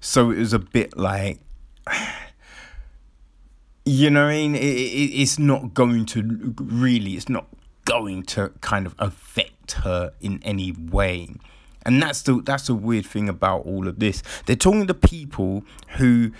So 0.00 0.30
it 0.30 0.38
was 0.38 0.52
a 0.52 0.60
bit 0.60 0.96
like, 0.96 1.40
you 3.84 4.10
know, 4.10 4.26
I 4.26 4.32
mean, 4.32 4.54
it, 4.54 4.60
it, 4.60 5.20
it's 5.20 5.38
not 5.38 5.74
going 5.74 6.06
to 6.06 6.54
really, 6.60 7.14
it's 7.14 7.28
not 7.28 7.46
going 7.84 8.22
to 8.22 8.50
kind 8.60 8.86
of 8.86 8.94
affect 8.98 9.72
her 9.72 10.12
in 10.20 10.40
any 10.44 10.72
way. 10.72 11.34
And 11.82 12.02
that's 12.02 12.22
the 12.22 12.42
that's 12.42 12.66
the 12.66 12.74
weird 12.74 13.06
thing 13.06 13.28
about 13.28 13.64
all 13.64 13.88
of 13.88 13.98
this. 13.98 14.22
They're 14.44 14.56
talking 14.56 14.86
to 14.86 14.94
people 14.94 15.64
who 15.96 16.32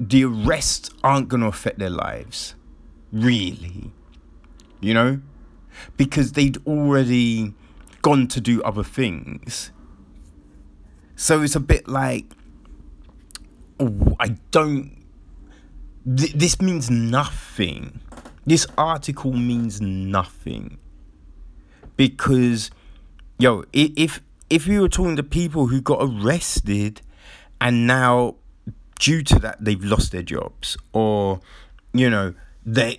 the 0.00 0.24
arrests 0.24 0.90
aren't 1.04 1.28
going 1.28 1.42
to 1.42 1.46
affect 1.46 1.78
their 1.78 1.90
lives, 1.90 2.54
really. 3.12 3.92
You 4.80 4.94
know, 4.94 5.20
because 5.96 6.32
they'd 6.32 6.58
already 6.66 7.54
gone 8.02 8.28
to 8.28 8.40
do 8.40 8.62
other 8.62 8.84
things. 8.84 9.70
So 11.16 11.42
it's 11.42 11.56
a 11.56 11.60
bit 11.60 11.88
like 11.88 12.26
oh, 13.80 14.16
I 14.20 14.36
don't 14.50 14.98
th- 16.16 16.32
this 16.32 16.60
means 16.60 16.90
nothing. 16.90 18.00
This 18.46 18.66
article 18.76 19.32
means 19.32 19.80
nothing. 19.80 20.78
Because, 21.96 22.70
yo, 23.38 23.64
if 23.72 24.22
if 24.48 24.66
you 24.66 24.80
were 24.80 24.88
talking 24.88 25.16
to 25.16 25.22
people 25.22 25.66
who 25.66 25.80
got 25.80 25.98
arrested 26.00 27.02
and 27.60 27.86
now 27.86 28.36
due 28.98 29.22
to 29.22 29.38
that 29.38 29.62
they've 29.62 29.84
lost 29.84 30.10
their 30.12 30.22
jobs 30.22 30.76
or 30.92 31.40
you 31.92 32.08
know 32.08 32.34
they 32.64 32.98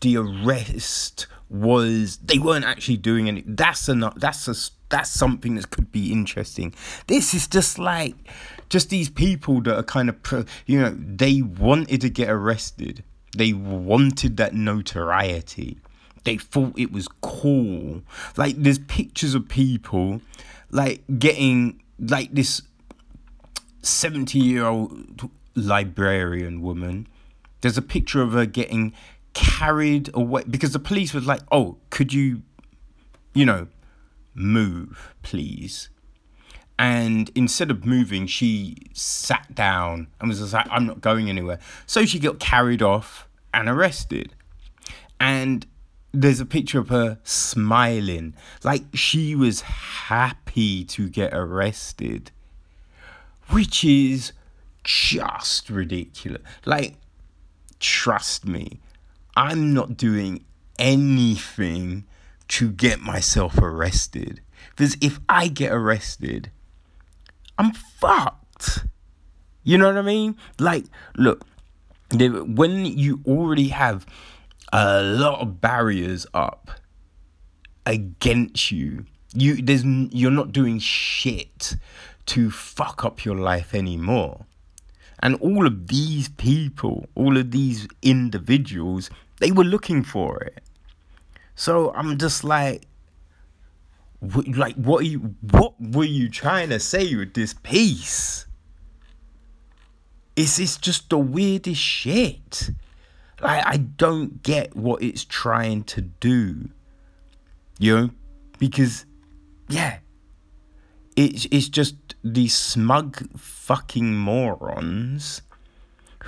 the 0.00 0.16
arrest 0.16 1.26
was 1.50 2.18
they 2.18 2.38
weren't 2.38 2.64
actually 2.64 2.96
doing 2.98 3.26
any 3.26 3.42
that's 3.46 3.88
enough 3.88 4.14
that's 4.16 4.46
a 4.48 4.54
that's 4.90 5.10
something 5.10 5.54
that 5.56 5.70
could 5.70 5.92
be 5.92 6.12
interesting. 6.12 6.74
This 7.06 7.34
is 7.34 7.46
just 7.46 7.78
like 7.78 8.14
just 8.68 8.90
these 8.90 9.08
people 9.08 9.60
that 9.62 9.76
are 9.76 9.82
kind 9.82 10.08
of 10.08 10.48
you 10.66 10.80
know 10.80 10.96
they 10.98 11.42
wanted 11.42 12.00
to 12.02 12.10
get 12.10 12.30
arrested. 12.30 13.02
They 13.36 13.52
wanted 13.52 14.36
that 14.38 14.54
notoriety. 14.54 15.78
They 16.24 16.36
thought 16.36 16.78
it 16.78 16.92
was 16.92 17.08
cool. 17.20 18.02
Like 18.36 18.56
there's 18.56 18.78
pictures 18.78 19.34
of 19.34 19.48
people 19.48 20.20
like 20.70 21.02
getting 21.18 21.82
like 21.98 22.32
this 22.32 22.62
70 23.82 24.38
year 24.38 24.64
old 24.64 25.30
librarian 25.54 26.62
woman. 26.62 27.06
There's 27.60 27.78
a 27.78 27.82
picture 27.82 28.22
of 28.22 28.32
her 28.32 28.46
getting 28.46 28.92
carried 29.34 30.10
away 30.14 30.44
because 30.48 30.72
the 30.72 30.78
police 30.78 31.14
was 31.14 31.26
like, 31.26 31.40
"Oh, 31.50 31.78
could 31.90 32.12
you, 32.12 32.42
you 33.34 33.44
know, 33.44 33.68
move, 34.34 35.14
please?" 35.22 35.88
And 36.78 37.30
instead 37.34 37.70
of 37.70 37.84
moving, 37.84 38.26
she 38.26 38.76
sat 38.92 39.54
down 39.54 40.08
and 40.20 40.28
was 40.28 40.38
just 40.38 40.52
like, 40.52 40.66
"I'm 40.70 40.86
not 40.86 41.00
going 41.00 41.28
anywhere." 41.28 41.58
So 41.86 42.04
she 42.04 42.18
got 42.18 42.38
carried 42.38 42.82
off 42.82 43.28
and 43.52 43.68
arrested. 43.68 44.34
And 45.20 45.66
there's 46.12 46.40
a 46.40 46.46
picture 46.46 46.78
of 46.78 46.88
her 46.88 47.18
smiling, 47.22 48.34
like 48.64 48.84
she 48.94 49.34
was 49.34 49.60
happy 49.62 50.84
to 50.84 51.08
get 51.08 51.34
arrested, 51.34 52.30
which 53.50 53.84
is 53.84 54.32
just 54.84 55.68
ridiculous. 55.68 56.42
Like, 56.64 56.96
trust 57.78 58.46
me, 58.46 58.80
I'm 59.38 59.72
not 59.72 59.96
doing 59.96 60.44
anything 60.80 62.06
to 62.48 62.72
get 62.72 62.98
myself 62.98 63.56
arrested. 63.56 64.40
Because 64.70 64.96
if 65.00 65.20
I 65.28 65.46
get 65.46 65.70
arrested, 65.70 66.50
I'm 67.56 67.72
fucked. 67.72 68.84
You 69.62 69.78
know 69.78 69.86
what 69.86 69.96
I 69.96 70.02
mean? 70.02 70.36
Like, 70.58 70.86
look, 71.16 71.46
when 72.10 72.84
you 72.84 73.20
already 73.24 73.68
have 73.68 74.06
a 74.72 75.02
lot 75.02 75.40
of 75.40 75.60
barriers 75.60 76.26
up 76.34 76.72
against 77.86 78.72
you, 78.72 79.06
you 79.34 79.62
there's 79.62 79.84
you're 79.84 80.32
not 80.32 80.50
doing 80.50 80.80
shit 80.80 81.76
to 82.26 82.50
fuck 82.50 83.04
up 83.04 83.24
your 83.24 83.36
life 83.36 83.72
anymore. 83.72 84.46
And 85.20 85.36
all 85.36 85.64
of 85.64 85.86
these 85.86 86.28
people, 86.28 87.06
all 87.14 87.36
of 87.36 87.52
these 87.52 87.86
individuals 88.02 89.10
they 89.40 89.50
were 89.52 89.64
looking 89.64 90.02
for 90.02 90.38
it. 90.38 90.62
So 91.54 91.92
I'm 91.94 92.18
just 92.18 92.44
like, 92.44 92.86
like 94.20 94.74
what 94.76 95.04
you 95.04 95.34
what 95.40 95.74
were 95.80 96.04
you 96.04 96.28
trying 96.28 96.70
to 96.70 96.80
say 96.80 97.14
with 97.14 97.34
this 97.34 97.54
piece? 97.54 98.46
Is 100.36 100.56
this 100.56 100.76
just 100.76 101.10
the 101.10 101.18
weirdest 101.18 101.80
shit? 101.80 102.70
Like 103.40 103.64
I 103.66 103.76
don't 103.76 104.42
get 104.42 104.76
what 104.76 105.02
it's 105.02 105.24
trying 105.24 105.84
to 105.84 106.00
do. 106.00 106.70
You 107.78 107.96
know? 107.96 108.10
Because 108.58 109.04
yeah. 109.68 109.98
It's 111.16 111.46
it's 111.50 111.68
just 111.68 111.96
these 112.22 112.54
smug 112.56 113.36
fucking 113.36 114.16
morons 114.16 115.42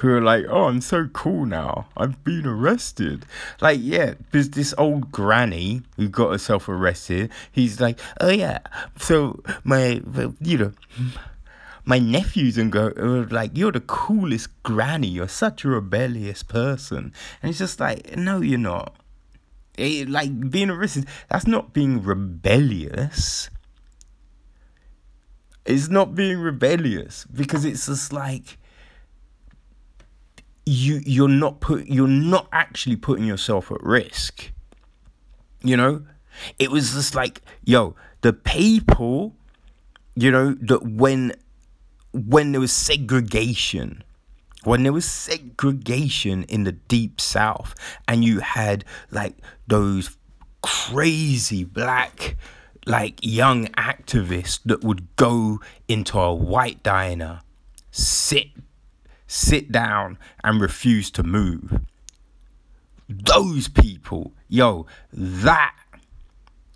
who 0.00 0.08
are 0.14 0.22
like, 0.22 0.46
oh, 0.48 0.64
I'm 0.64 0.80
so 0.80 1.08
cool 1.08 1.44
now. 1.44 1.86
I've 1.94 2.24
been 2.24 2.46
arrested. 2.46 3.26
Like, 3.60 3.80
yeah, 3.82 4.14
there's 4.32 4.48
this 4.48 4.74
old 4.78 5.12
granny 5.12 5.82
who 5.96 6.08
got 6.08 6.30
herself 6.30 6.70
arrested. 6.70 7.30
He's 7.52 7.82
like, 7.82 8.00
oh, 8.18 8.30
yeah. 8.30 8.60
So, 8.98 9.42
my, 9.62 10.00
you 10.40 10.56
know, 10.56 10.72
my 11.84 11.98
nephews 11.98 12.56
and 12.56 12.72
go 12.72 12.86
are 12.96 13.26
like, 13.26 13.50
you're 13.52 13.72
the 13.72 13.80
coolest 13.80 14.48
granny. 14.62 15.08
You're 15.08 15.28
such 15.28 15.66
a 15.66 15.68
rebellious 15.68 16.42
person. 16.42 17.12
And 17.42 17.50
it's 17.50 17.58
just 17.58 17.78
like, 17.78 18.16
no, 18.16 18.40
you're 18.40 18.58
not. 18.58 18.96
It, 19.76 20.08
like, 20.08 20.50
being 20.50 20.70
arrested, 20.70 21.08
that's 21.28 21.46
not 21.46 21.74
being 21.74 22.02
rebellious. 22.02 23.50
It's 25.66 25.90
not 25.90 26.14
being 26.14 26.38
rebellious 26.38 27.26
because 27.26 27.66
it's 27.66 27.84
just 27.84 28.14
like, 28.14 28.56
you 30.66 31.00
you're 31.04 31.28
not 31.28 31.60
put 31.60 31.86
you're 31.86 32.08
not 32.08 32.48
actually 32.52 32.96
putting 32.96 33.24
yourself 33.24 33.70
at 33.70 33.82
risk. 33.82 34.52
You 35.62 35.76
know? 35.76 36.02
It 36.58 36.70
was 36.70 36.94
just 36.94 37.14
like, 37.14 37.42
yo, 37.64 37.94
the 38.22 38.32
people, 38.32 39.34
you 40.14 40.30
know, 40.30 40.54
that 40.54 40.84
when 40.84 41.34
when 42.12 42.52
there 42.52 42.60
was 42.60 42.72
segregation, 42.72 44.02
when 44.64 44.82
there 44.82 44.92
was 44.92 45.04
segregation 45.04 46.44
in 46.44 46.64
the 46.64 46.72
deep 46.72 47.20
south 47.20 47.74
and 48.08 48.24
you 48.24 48.40
had 48.40 48.84
like 49.10 49.36
those 49.66 50.16
crazy 50.62 51.64
black 51.64 52.36
like 52.86 53.18
young 53.22 53.66
activists 53.68 54.60
that 54.64 54.82
would 54.82 55.06
go 55.16 55.60
into 55.88 56.18
a 56.18 56.34
white 56.34 56.82
diner 56.82 57.40
sit 57.90 58.48
sit 59.30 59.70
down 59.70 60.18
and 60.42 60.60
refuse 60.60 61.08
to 61.08 61.22
move. 61.22 61.80
Those 63.08 63.68
people, 63.68 64.32
yo, 64.48 64.86
that 65.12 65.76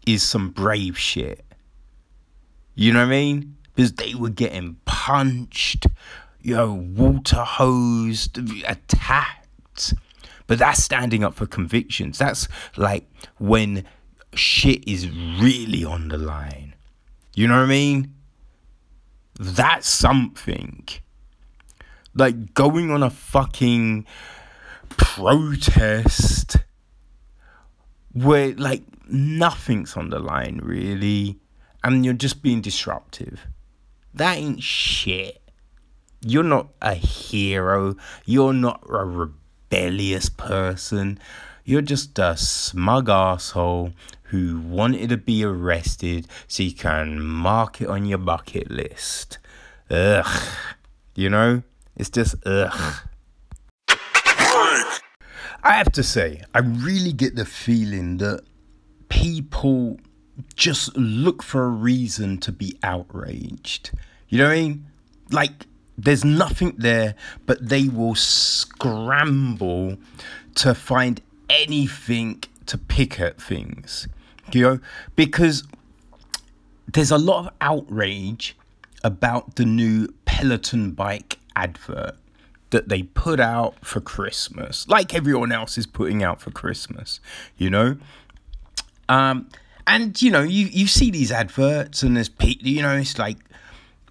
is 0.07 0.23
some 0.23 0.51
brave 0.51 0.97
shit. 0.97 1.45
You 2.77 2.93
know 2.93 3.01
what 3.01 3.07
I 3.07 3.11
mean? 3.11 3.57
Because 3.75 3.95
they 3.95 4.15
were 4.15 4.31
getting 4.31 4.77
punched, 4.85 5.89
yo, 6.43 6.73
water 6.73 7.43
hosed, 7.43 8.39
attacked. 8.65 9.95
But 10.47 10.61
that's 10.61 10.83
standing 10.83 11.25
up 11.25 11.35
for 11.35 11.47
convictions. 11.47 12.19
That's 12.19 12.47
like 12.77 13.09
when 13.39 13.85
shit 14.35 14.87
is 14.87 15.11
really 15.11 15.85
on 15.85 16.07
the 16.07 16.19
line. 16.19 16.75
You 17.35 17.49
know 17.49 17.55
what 17.55 17.65
I 17.65 17.67
mean? 17.67 18.15
That's 19.41 19.89
something 19.89 20.87
like 22.15 22.55
going 22.55 22.91
on 22.91 23.03
a 23.03 23.11
fucking 23.11 24.07
protest 24.89 26.57
where 28.13 28.55
like 28.55 28.83
nothing's 29.09 29.97
on 29.97 30.11
the 30.11 30.19
line 30.19 30.61
really 30.63 31.39
and 31.83 32.05
you're 32.05 32.15
just 32.15 32.43
being 32.43 32.61
disruptive. 32.61 33.47
That 34.15 34.39
ain't 34.39 34.63
shit. 34.63 35.43
You're 36.21 36.43
not 36.43 36.69
a 36.81 36.95
hero. 36.95 37.97
You're 38.25 38.55
not 38.55 38.83
a 38.89 39.05
rebellious 39.05 40.31
person. 40.31 41.19
You're 41.65 41.83
just 41.83 42.19
a 42.19 42.37
smug 42.37 43.11
asshole 43.11 43.93
who 44.25 44.59
wanted 44.61 45.11
to 45.11 45.17
be 45.17 45.45
arrested 45.45 46.27
so 46.49 46.63
you 46.63 46.73
can 46.73 47.21
mark 47.21 47.81
it 47.81 47.89
on 47.89 48.07
your 48.07 48.19
bucket 48.19 48.71
list. 48.71 49.39
Ugh. 49.91 50.43
You 51.15 51.29
know? 51.29 51.63
It's 51.97 52.11
just 52.11 52.35
ugh. 52.47 52.95
I 55.67 55.73
have 55.77 55.93
to 55.93 56.03
say, 56.03 56.43
I 56.55 56.59
really 56.59 57.13
get 57.13 57.37
the 57.37 57.47
feeling 57.47 58.19
that 58.19 58.43
people 59.09 59.99
just 60.55 60.95
look 60.97 61.43
for 61.43 61.65
a 61.65 61.69
reason 61.69 62.39
to 62.39 62.53
be 62.53 62.77
outraged. 62.83 63.91
You 64.29 64.39
know 64.39 64.49
what 64.49 64.53
I 64.53 64.61
mean? 64.61 64.87
Like, 65.31 65.67
there's 65.97 66.25
nothing 66.25 66.75
there, 66.77 67.15
but 67.47 67.69
they 67.69 67.89
will 67.89 68.15
scramble 68.15 69.97
to 70.57 70.75
find 70.75 71.23
anything 71.49 72.43
to 72.67 72.77
pick 72.77 73.21
at 73.21 73.41
things. 73.41 74.09
You 74.53 74.63
know? 74.63 74.81
Because 75.17 75.65
there's 76.93 77.11
a 77.11 77.19
lot 77.19 77.47
of 77.47 77.53
outrage 77.61 78.57
about 79.03 79.57
the 79.57 79.65
new 79.65 80.09
Peloton 80.25 80.93
bike 80.93 81.39
advert 81.57 82.17
that 82.71 82.89
they 82.89 83.03
put 83.03 83.39
out 83.39 83.85
for 83.85 84.01
Christmas, 84.01 84.89
like 84.89 85.15
everyone 85.15 85.53
else 85.53 85.79
is 85.79 85.87
putting 85.87 86.23
out 86.23 86.41
for 86.41 86.51
Christmas, 86.51 87.21
you 87.57 87.71
know? 87.71 87.97
Um, 89.09 89.49
and 89.87 90.21
you 90.21 90.31
know, 90.31 90.43
you, 90.43 90.67
you 90.67 90.87
see 90.87 91.11
these 91.11 91.31
adverts, 91.31 92.03
and 92.03 92.17
there's 92.17 92.29
people, 92.29 92.67
you 92.67 92.83
know, 92.83 92.97
it's 92.97 93.19
like 93.19 93.39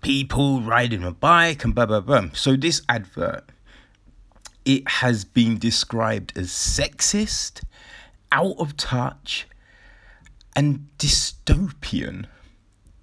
people 0.01 0.62
riding 0.62 1.03
a 1.03 1.12
bike 1.12 1.63
and 1.63 1.73
blah 1.73 1.88
blah 1.88 1.99
blah. 1.99 2.29
So 2.34 2.56
this 2.56 2.82
advert, 2.88 3.49
it 4.65 4.88
has 4.88 5.25
been 5.25 5.58
described 5.58 6.38
as 6.38 6.49
sexist, 6.49 7.63
out 8.32 8.56
of 8.60 8.77
touch, 8.77 9.47
and 10.56 10.88
dystopian. 10.99 12.27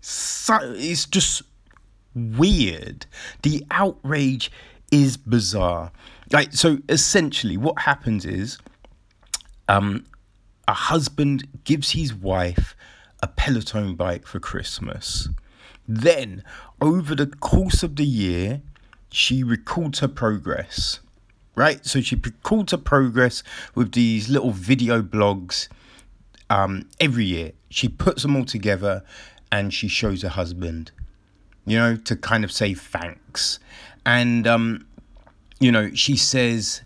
so 0.01 0.59
it's 0.63 1.07
just 1.07 1.43
weird. 2.15 3.07
The 3.43 3.65
outrage 3.71 4.51
is 4.91 5.17
bizarre. 5.17 5.93
Like 6.33 6.53
so 6.53 6.79
essentially 6.89 7.57
what 7.57 7.81
happens 7.81 8.25
is 8.25 8.59
um 9.69 10.05
a 10.69 10.73
husband 10.73 11.47
gives 11.65 11.91
his 11.91 12.15
wife 12.15 12.77
a 13.23 13.27
Peloton 13.27 13.95
bike 13.95 14.27
for 14.27 14.41
Christmas. 14.41 15.29
Then 15.87 16.43
over 16.81 17.15
the 17.15 17.27
course 17.27 17.83
of 17.83 17.97
the 17.97 18.05
year 18.05 18.63
she 19.11 19.43
records 19.43 20.01
her 20.01 20.09
progress. 20.09 21.01
Right? 21.57 21.85
So 21.85 22.01
she 22.01 22.15
records 22.15 22.73
her 22.73 22.79
progress 22.79 23.43
with 23.75 23.93
these 23.93 24.29
little 24.29 24.53
video 24.53 25.03
blogs 25.03 25.69
um, 26.49 26.89
every 26.99 27.25
year. 27.25 27.53
She 27.69 27.89
puts 27.89 28.23
them 28.23 28.37
all 28.37 28.45
together 28.45 29.05
and 29.53 29.75
she 29.75 29.89
shows 29.89 30.23
her 30.23 30.29
husband, 30.29 30.93
you 31.71 31.79
know, 31.79 31.97
to 31.97 32.17
kind 32.17 32.43
of 32.43 32.51
say 32.51 32.75
thanks. 32.75 33.61
And, 34.05 34.47
um, 34.47 34.87
you 35.61 35.71
know, 35.71 35.95
she 35.95 36.17
says, 36.17 36.83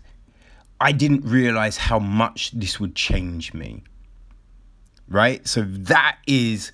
I 0.79 0.91
didn't 0.91 1.25
realize 1.25 1.77
how 1.77 1.97
much 1.97 2.51
this 2.51 2.79
would 2.79 2.95
change 2.95 3.53
me. 3.53 3.83
Right? 5.07 5.47
So 5.47 5.61
that 5.61 6.17
is, 6.27 6.71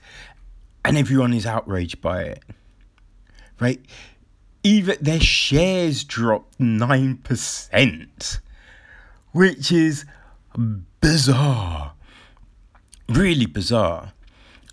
and 0.83 0.97
everyone 0.97 1.33
is 1.33 1.45
outraged 1.45 2.01
by 2.01 2.23
it. 2.23 2.43
Right? 3.59 3.79
Even 4.63 4.97
their 4.99 5.19
shares 5.19 6.03
dropped 6.03 6.59
9%, 6.59 8.39
which 9.31 9.71
is 9.71 10.05
bizarre. 10.99 11.93
Really 13.07 13.45
bizarre. 13.45 14.11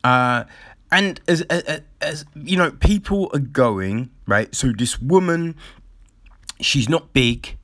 Uh, 0.03 0.45
and 0.91 1.21
as, 1.29 1.43
as, 1.43 1.83
as 2.01 2.25
you 2.35 2.57
know 2.57 2.71
people 2.71 3.31
are 3.33 3.41
going 3.41 4.11
right? 4.29 4.55
So 4.55 4.73
this 4.73 5.01
woman 5.01 5.57
she's 6.61 6.89
not 6.89 7.13
big. 7.13 7.57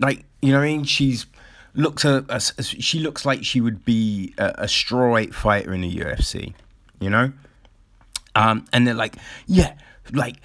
Like 0.00 0.24
you 0.42 0.52
know 0.52 0.60
i 0.60 0.66
mean? 0.66 0.84
She's 0.84 1.26
looks 1.74 2.04
a, 2.04 2.24
a 2.28 2.62
she 2.62 2.98
looks 2.98 3.24
like 3.24 3.44
she 3.44 3.60
would 3.60 3.84
be 3.84 4.34
a, 4.38 4.46
a 4.46 4.64
strawweight 4.64 5.32
fighter 5.32 5.72
in 5.72 5.82
the 5.82 5.96
ufc 5.96 6.54
you 6.98 7.10
know? 7.10 7.32
Um 8.34 8.66
and 8.72 8.86
they're 8.86 8.94
like 8.94 9.16
yeah 9.46 9.74
like 10.12 10.36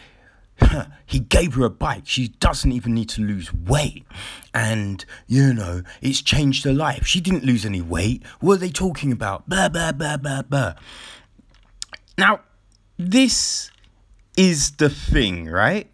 he 1.06 1.20
gave 1.20 1.56
her 1.56 1.66
a 1.66 1.70
bike. 1.70 2.04
She 2.06 2.28
doesn't 2.28 2.72
even 2.72 2.94
need 2.94 3.10
to 3.10 3.22
lose 3.22 3.52
weight. 3.52 4.06
And 4.54 5.04
you 5.28 5.54
know 5.54 5.82
it's 6.02 6.22
changed 6.22 6.64
her 6.66 6.74
life. 6.74 7.08
She 7.08 7.20
didn't 7.22 7.44
lose 7.44 7.66
any 7.66 7.82
weight. 7.82 8.24
What 8.40 8.56
are 8.56 8.58
they 8.58 8.70
talking 8.70 9.12
about? 9.12 9.50
Blah 9.50 9.70
blah 9.70 9.92
blah 9.92 10.18
blah 10.18 10.44
blah 10.44 10.76
now, 12.18 12.42
this 12.98 13.72
is 14.38 14.72
the 14.72 14.90
thing, 14.90 15.46
right? 15.46 15.88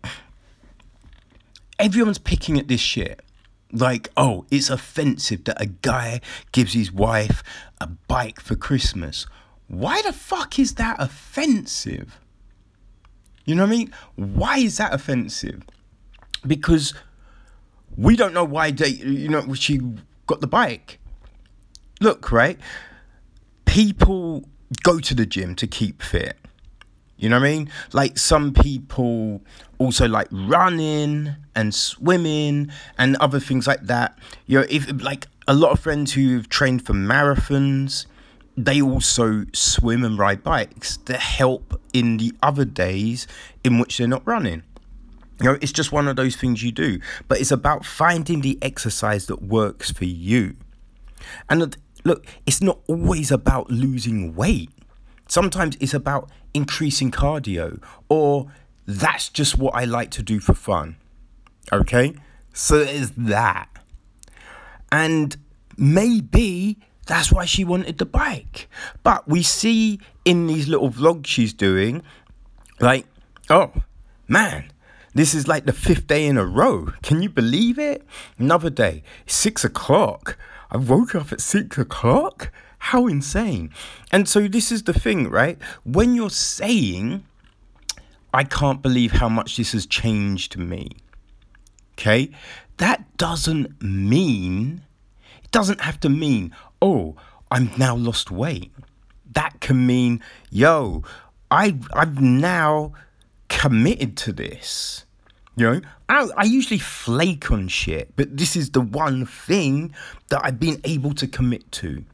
Everyone's 1.77 2.17
picking 2.17 2.57
at 2.59 2.67
this 2.67 2.81
shit. 2.81 3.21
Like, 3.71 4.09
oh, 4.17 4.45
it's 4.49 4.69
offensive 4.69 5.43
that 5.45 5.61
a 5.61 5.67
guy 5.67 6.21
gives 6.51 6.73
his 6.73 6.91
wife 6.91 7.43
a 7.79 7.87
bike 7.87 8.39
for 8.39 8.55
Christmas. 8.55 9.27
Why 9.67 10.01
the 10.01 10.11
fuck 10.11 10.57
is 10.57 10.75
that 10.75 10.97
offensive? 10.99 12.19
You 13.45 13.55
know 13.55 13.63
what 13.63 13.73
I 13.73 13.77
mean? 13.77 13.93
Why 14.15 14.57
is 14.57 14.77
that 14.77 14.93
offensive? 14.93 15.63
Because 16.45 16.93
we 17.95 18.15
don't 18.15 18.33
know 18.33 18.43
why 18.43 18.71
they, 18.71 18.89
you 18.89 19.29
know, 19.29 19.53
she 19.53 19.79
got 20.25 20.41
the 20.41 20.47
bike. 20.47 20.99
Look, 22.01 22.31
right? 22.31 22.59
People 23.65 24.45
go 24.83 24.99
to 24.99 25.13
the 25.13 25.25
gym 25.25 25.55
to 25.55 25.67
keep 25.67 26.01
fit. 26.01 26.37
You 27.17 27.27
know 27.27 27.39
what 27.39 27.47
I 27.47 27.51
mean? 27.51 27.69
Like 27.91 28.17
some 28.17 28.53
people 28.53 29.41
also 29.77 30.07
like 30.07 30.27
running 30.31 31.35
and 31.53 31.75
swimming 31.75 32.71
and 32.97 33.17
other 33.17 33.41
things 33.41 33.67
like 33.67 33.81
that. 33.83 34.17
You 34.45 34.59
know, 34.59 34.65
if 34.69 34.89
like 35.01 35.27
a 35.47 35.53
lot 35.53 35.71
of 35.71 35.79
friends 35.81 36.13
who've 36.13 36.47
trained 36.47 36.85
for 36.85 36.93
marathons, 36.93 38.05
they 38.55 38.81
also 38.81 39.45
swim 39.53 40.05
and 40.05 40.17
ride 40.17 40.43
bikes 40.43 40.97
to 40.97 41.17
help 41.17 41.79
in 41.91 42.17
the 42.17 42.33
other 42.41 42.65
days 42.65 43.27
in 43.63 43.79
which 43.79 43.97
they're 43.97 44.07
not 44.07 44.25
running. 44.25 44.63
You 45.41 45.45
know, 45.45 45.57
it's 45.61 45.71
just 45.71 45.91
one 45.91 46.07
of 46.07 46.15
those 46.17 46.35
things 46.35 46.63
you 46.63 46.71
do, 46.71 46.99
but 47.27 47.39
it's 47.39 47.51
about 47.51 47.85
finding 47.85 48.41
the 48.41 48.57
exercise 48.61 49.27
that 49.27 49.41
works 49.41 49.91
for 49.91 50.05
you. 50.05 50.55
And 51.49 51.75
look, 52.03 52.25
it's 52.45 52.61
not 52.61 52.79
always 52.87 53.31
about 53.31 53.69
losing 53.69 54.35
weight. 54.35 54.69
Sometimes 55.27 55.77
it's 55.79 55.93
about 55.93 56.29
increasing 56.53 57.11
cardio, 57.11 57.81
or 58.09 58.51
that's 58.85 59.29
just 59.29 59.57
what 59.57 59.75
I 59.75 59.85
like 59.85 60.09
to 60.11 60.23
do 60.23 60.39
for 60.39 60.53
fun. 60.53 60.95
Okay? 61.71 62.15
So 62.53 62.83
there's 62.83 63.11
that. 63.11 63.69
And 64.91 65.37
maybe 65.77 66.79
that's 67.05 67.31
why 67.31 67.45
she 67.45 67.63
wanted 67.63 67.99
the 67.99 68.05
bike. 68.05 68.67
But 69.03 69.27
we 69.27 69.43
see 69.43 69.99
in 70.25 70.47
these 70.47 70.67
little 70.67 70.89
vlogs 70.89 71.27
she's 71.27 71.53
doing, 71.53 72.01
like, 72.79 73.05
oh, 73.49 73.71
man, 74.27 74.71
this 75.13 75.33
is 75.33 75.47
like 75.47 75.65
the 75.65 75.73
fifth 75.73 76.07
day 76.07 76.25
in 76.25 76.37
a 76.37 76.45
row. 76.45 76.93
Can 77.03 77.21
you 77.21 77.29
believe 77.29 77.77
it? 77.77 78.05
Another 78.37 78.69
day, 78.69 79.03
six 79.25 79.63
o'clock. 79.63 80.37
I 80.71 80.77
woke 80.77 81.15
up 81.15 81.31
at 81.31 81.41
six 81.41 81.77
o'clock. 81.77 82.51
How 82.79 83.07
insane. 83.07 83.71
And 84.11 84.27
so, 84.27 84.47
this 84.47 84.71
is 84.71 84.83
the 84.83 84.93
thing, 84.93 85.29
right? 85.29 85.57
When 85.83 86.15
you're 86.15 86.29
saying, 86.29 87.25
I 88.33 88.43
can't 88.43 88.81
believe 88.81 89.13
how 89.13 89.27
much 89.27 89.57
this 89.57 89.73
has 89.73 89.85
changed 89.85 90.57
me, 90.57 90.91
okay, 91.93 92.31
that 92.77 93.17
doesn't 93.17 93.81
mean, 93.81 94.83
it 95.43 95.51
doesn't 95.51 95.81
have 95.81 95.99
to 96.01 96.09
mean, 96.09 96.55
oh, 96.81 97.15
I'm 97.51 97.71
now 97.77 97.95
lost 97.95 98.31
weight. 98.31 98.71
That 99.31 99.59
can 99.59 99.85
mean, 99.85 100.21
yo, 100.49 101.03
I, 101.51 101.77
I've 101.93 102.21
now 102.21 102.93
committed 103.49 104.15
to 104.17 104.31
this. 104.31 105.05
You 105.59 105.65
know, 105.65 105.81
I, 106.07 106.29
I 106.37 106.43
usually 106.45 106.79
flake 106.79 107.51
on 107.51 107.67
shit, 107.67 108.15
but 108.15 108.37
this 108.37 108.55
is 108.55 108.69
the 108.69 108.79
one 108.79 109.25
thing 109.25 109.93
that 110.29 110.39
I've 110.41 110.57
been 110.57 110.79
able 110.85 111.13
to 111.15 111.27
commit 111.27 111.69
to. 111.73 112.05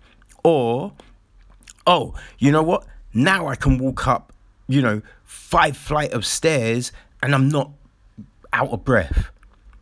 Or, 0.43 0.93
oh, 1.85 2.15
you 2.39 2.51
know 2.51 2.63
what? 2.63 2.87
Now 3.13 3.45
I 3.45 3.55
can 3.55 3.77
walk 3.77 4.07
up, 4.07 4.33
you 4.67 4.81
know, 4.81 5.03
five 5.25 5.77
flight 5.77 6.11
of 6.11 6.25
stairs 6.25 6.91
and 7.21 7.35
I'm 7.35 7.47
not 7.47 7.69
out 8.51 8.69
of 8.69 8.83
breath. 8.83 9.29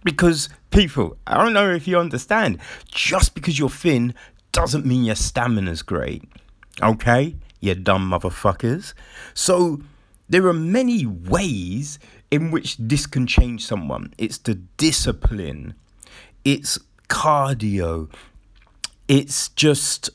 Because 0.04 0.50
people, 0.70 1.16
I 1.26 1.42
don't 1.42 1.54
know 1.54 1.72
if 1.72 1.88
you 1.88 1.98
understand, 1.98 2.60
just 2.92 3.34
because 3.34 3.58
you're 3.58 3.70
thin 3.70 4.14
doesn't 4.52 4.86
mean 4.86 5.06
your 5.06 5.16
stamina's 5.16 5.84
great. 5.84 6.28
Okay? 6.82 7.38
You 7.62 7.76
dumb 7.76 8.12
motherfuckers. 8.12 8.94
So 9.34 9.80
there 10.28 10.46
are 10.48 10.54
many 10.54 11.06
ways 11.06 11.98
in 12.34 12.50
which 12.50 12.78
this 12.80 13.06
can 13.06 13.28
change 13.28 13.64
someone. 13.64 14.12
It's 14.18 14.40
the 14.40 14.56
discipline, 14.56 15.76
it's 16.44 16.80
cardio, 17.08 18.10
it's 19.08 19.50
just, 19.50 20.10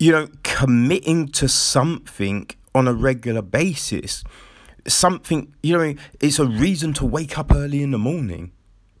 you 0.00 0.10
know, 0.10 0.26
committing 0.42 1.28
to 1.28 1.48
something 1.48 2.50
on 2.74 2.88
a 2.88 2.92
regular 2.92 3.42
basis. 3.42 4.24
Something, 4.88 5.54
you 5.62 5.78
know, 5.78 5.94
it's 6.18 6.40
a 6.40 6.46
reason 6.46 6.92
to 6.94 7.06
wake 7.06 7.38
up 7.38 7.54
early 7.54 7.80
in 7.80 7.92
the 7.92 7.98
morning. 7.98 8.50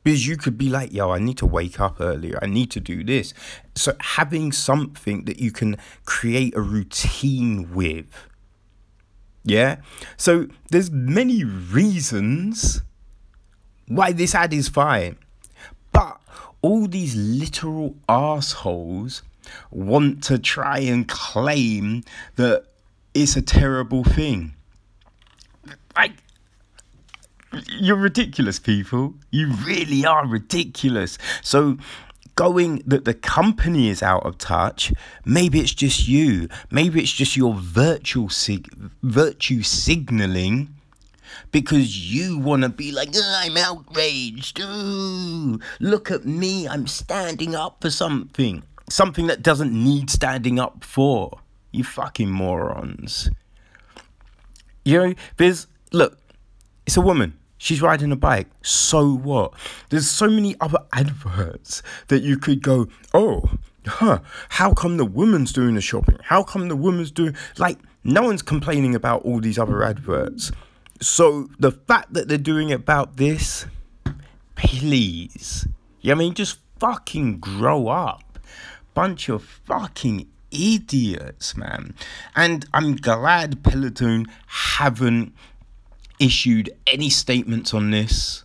Because 0.04 0.28
you 0.28 0.36
could 0.36 0.56
be 0.56 0.68
like, 0.68 0.92
yo, 0.92 1.10
I 1.10 1.18
need 1.18 1.38
to 1.38 1.46
wake 1.46 1.80
up 1.80 2.00
earlier. 2.00 2.38
I 2.40 2.46
need 2.46 2.70
to 2.72 2.80
do 2.80 3.02
this. 3.02 3.34
So 3.74 3.96
having 3.98 4.52
something 4.52 5.24
that 5.24 5.40
you 5.40 5.50
can 5.50 5.78
create 6.04 6.54
a 6.54 6.60
routine 6.60 7.74
with 7.74 8.06
yeah? 9.44 9.76
So 10.16 10.48
there's 10.70 10.90
many 10.90 11.44
reasons 11.44 12.82
why 13.86 14.12
this 14.12 14.34
ad 14.34 14.52
is 14.52 14.68
fine. 14.68 15.16
But 15.92 16.20
all 16.62 16.86
these 16.86 17.14
literal 17.14 17.94
assholes 18.08 19.22
want 19.70 20.24
to 20.24 20.38
try 20.38 20.78
and 20.78 21.06
claim 21.06 22.02
that 22.36 22.64
it's 23.12 23.36
a 23.36 23.42
terrible 23.42 24.02
thing. 24.02 24.54
Like 25.96 26.12
you're 27.68 27.96
ridiculous, 27.96 28.58
people. 28.58 29.14
You 29.30 29.52
really 29.64 30.04
are 30.04 30.26
ridiculous. 30.26 31.18
So 31.42 31.78
going 32.34 32.82
that 32.86 33.04
the 33.04 33.14
company 33.14 33.88
is 33.88 34.02
out 34.02 34.24
of 34.24 34.38
touch. 34.38 34.92
Maybe 35.24 35.60
it's 35.60 35.74
just 35.74 36.08
you. 36.08 36.48
Maybe 36.70 37.00
it's 37.00 37.12
just 37.12 37.36
your 37.36 37.54
virtual 37.54 38.28
sig- 38.28 38.72
virtue 39.02 39.62
signaling 39.62 40.74
because 41.52 42.12
you 42.12 42.38
want 42.38 42.62
to 42.62 42.68
be 42.68 42.92
like, 42.92 43.10
oh, 43.14 43.40
I'm 43.42 43.56
outraged. 43.56 44.60
Ooh, 44.60 45.60
look 45.80 46.10
at 46.10 46.24
me. 46.24 46.68
I'm 46.68 46.86
standing 46.86 47.54
up 47.54 47.78
for 47.80 47.90
something. 47.90 48.62
Something 48.88 49.26
that 49.28 49.42
doesn't 49.42 49.72
need 49.72 50.10
standing 50.10 50.58
up 50.58 50.84
for. 50.84 51.38
You 51.72 51.84
fucking 51.84 52.30
morons. 52.30 53.30
You 54.84 54.98
know, 54.98 55.14
there's 55.38 55.66
look, 55.92 56.18
it's 56.86 56.96
a 56.96 57.00
woman. 57.00 57.38
She's 57.64 57.80
riding 57.80 58.12
a 58.12 58.16
bike. 58.16 58.48
So 58.60 59.16
what? 59.16 59.54
There's 59.88 60.06
so 60.06 60.28
many 60.28 60.54
other 60.60 60.80
adverts 60.92 61.82
that 62.08 62.22
you 62.22 62.36
could 62.36 62.62
go, 62.62 62.88
oh, 63.14 63.54
huh, 63.86 64.18
how 64.50 64.74
come 64.74 64.98
the 64.98 65.06
woman's 65.06 65.50
doing 65.50 65.74
the 65.74 65.80
shopping? 65.80 66.18
How 66.24 66.42
come 66.42 66.68
the 66.68 66.76
woman's 66.76 67.10
doing 67.10 67.34
like 67.56 67.78
no 68.04 68.20
one's 68.20 68.42
complaining 68.42 68.94
about 68.94 69.22
all 69.22 69.40
these 69.40 69.58
other 69.58 69.82
adverts. 69.82 70.52
So 71.00 71.48
the 71.58 71.70
fact 71.70 72.12
that 72.12 72.28
they're 72.28 72.36
doing 72.36 72.68
it 72.68 72.74
about 72.74 73.16
this, 73.16 73.64
please. 74.56 75.66
Yeah, 76.02 76.12
I 76.12 76.16
mean 76.16 76.34
just 76.34 76.58
fucking 76.78 77.38
grow 77.38 77.88
up. 77.88 78.38
Bunch 78.92 79.30
of 79.30 79.42
fucking 79.42 80.28
idiots, 80.50 81.56
man. 81.56 81.94
And 82.36 82.66
I'm 82.74 82.96
glad 82.96 83.64
Peloton 83.64 84.26
haven't 84.48 85.32
issued 86.18 86.70
any 86.86 87.10
statements 87.10 87.74
on 87.74 87.90
this. 87.90 88.44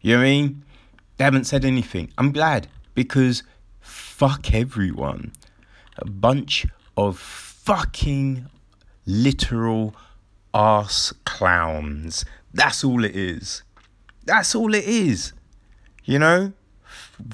You 0.00 0.14
know 0.14 0.18
what 0.18 0.26
I 0.26 0.30
mean? 0.30 0.64
They 1.16 1.24
haven't 1.24 1.44
said 1.44 1.64
anything. 1.64 2.12
I'm 2.18 2.32
glad 2.32 2.68
because 2.94 3.42
fuck 3.80 4.52
everyone. 4.52 5.32
A 5.96 6.06
bunch 6.06 6.66
of 6.96 7.18
fucking 7.18 8.46
literal 9.06 9.94
ass 10.52 11.12
clowns. 11.24 12.24
That's 12.52 12.84
all 12.84 13.04
it 13.04 13.16
is. 13.16 13.62
That's 14.24 14.54
all 14.54 14.74
it 14.74 14.84
is. 14.84 15.32
You 16.04 16.18
know? 16.18 16.52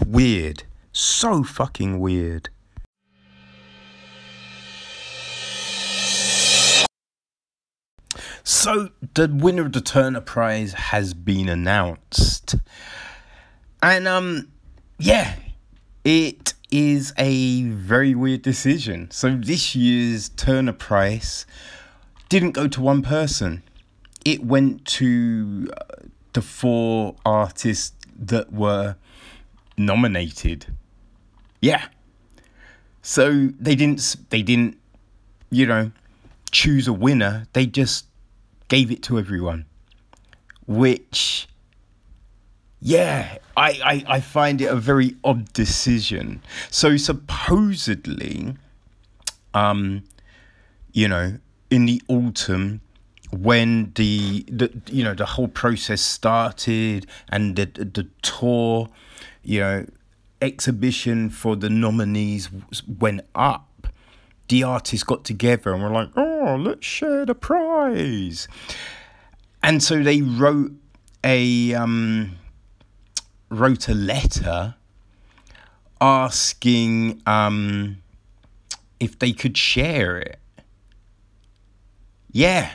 Weird. 0.06 0.64
So 0.92 1.42
fucking 1.42 2.00
weird. 2.00 2.50
So, 8.42 8.90
the 9.14 9.28
winner 9.28 9.62
of 9.62 9.72
the 9.72 9.80
Turner 9.80 10.20
Prize 10.20 10.72
has 10.72 11.14
been 11.14 11.48
announced. 11.48 12.56
And, 13.82 14.08
um, 14.08 14.48
yeah, 14.98 15.36
it 16.04 16.54
is 16.70 17.12
a 17.18 17.64
very 17.64 18.14
weird 18.14 18.42
decision. 18.42 19.10
So, 19.10 19.34
this 19.36 19.74
year's 19.74 20.28
Turner 20.30 20.72
Prize 20.72 21.46
didn't 22.28 22.52
go 22.52 22.68
to 22.68 22.80
one 22.80 23.02
person, 23.02 23.62
it 24.24 24.44
went 24.44 24.84
to 24.84 25.70
uh, 25.76 26.06
the 26.32 26.42
four 26.42 27.16
artists 27.26 27.92
that 28.16 28.52
were 28.52 28.96
nominated. 29.76 30.66
Yeah. 31.60 31.86
So 33.02 33.48
they 33.58 33.74
didn't 33.74 34.16
they 34.30 34.42
didn't 34.42 34.78
you 35.50 35.66
know 35.66 35.90
choose 36.50 36.86
a 36.86 36.92
winner. 36.92 37.46
They 37.52 37.66
just 37.66 38.06
gave 38.70 38.90
it 38.90 39.02
to 39.02 39.18
everyone, 39.18 39.66
which, 40.66 41.46
yeah, 42.80 43.36
I, 43.56 43.70
I, 43.84 44.14
I 44.16 44.20
find 44.20 44.62
it 44.62 44.66
a 44.66 44.76
very 44.76 45.16
odd 45.22 45.52
decision. 45.52 46.40
So 46.70 46.96
supposedly, 46.96 48.54
um, 49.52 50.04
you 50.92 51.08
know, 51.08 51.38
in 51.68 51.84
the 51.84 52.00
autumn, 52.08 52.80
when 53.32 53.92
the, 53.94 54.44
the 54.48 54.72
you 54.86 55.04
know 55.04 55.14
the 55.14 55.26
whole 55.26 55.46
process 55.46 56.00
started 56.00 57.06
and 57.28 57.54
the 57.54 57.66
the 57.66 58.08
tour, 58.22 58.88
you 59.42 59.60
know, 59.60 59.86
exhibition 60.42 61.30
for 61.30 61.54
the 61.54 61.70
nominees 61.70 62.50
went 62.98 63.20
up 63.34 63.69
the 64.50 64.64
artists 64.64 65.04
got 65.04 65.24
together 65.24 65.72
and 65.72 65.82
were 65.82 65.90
like, 65.90 66.10
oh, 66.16 66.56
let's 66.60 66.84
share 66.84 67.24
the 67.24 67.34
prize. 67.34 68.48
And 69.62 69.82
so 69.82 70.02
they 70.02 70.20
wrote 70.20 70.72
a 71.22 71.72
um, 71.74 72.36
wrote 73.48 73.88
a 73.88 73.94
letter 73.94 74.74
asking 76.00 77.22
um, 77.26 78.02
if 78.98 79.18
they 79.18 79.32
could 79.32 79.56
share 79.56 80.18
it. 80.18 80.38
Yeah, 82.32 82.70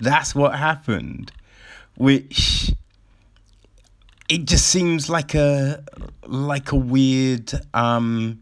that's 0.00 0.34
what 0.34 0.56
happened. 0.56 1.30
Which 1.96 2.72
it 4.28 4.44
just 4.44 4.66
seems 4.66 5.08
like 5.08 5.34
a 5.34 5.84
like 6.26 6.72
a 6.72 6.76
weird 6.76 7.52
um, 7.74 8.40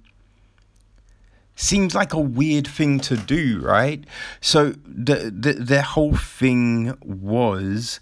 seems 1.57 1.95
like 1.95 2.13
a 2.13 2.21
weird 2.21 2.67
thing 2.67 3.01
to 3.01 3.17
do, 3.17 3.61
right? 3.61 4.05
So 4.41 4.75
the 4.87 5.33
the 5.37 5.55
the 5.55 5.83
whole 5.83 6.17
thing 6.17 6.97
was 7.03 8.01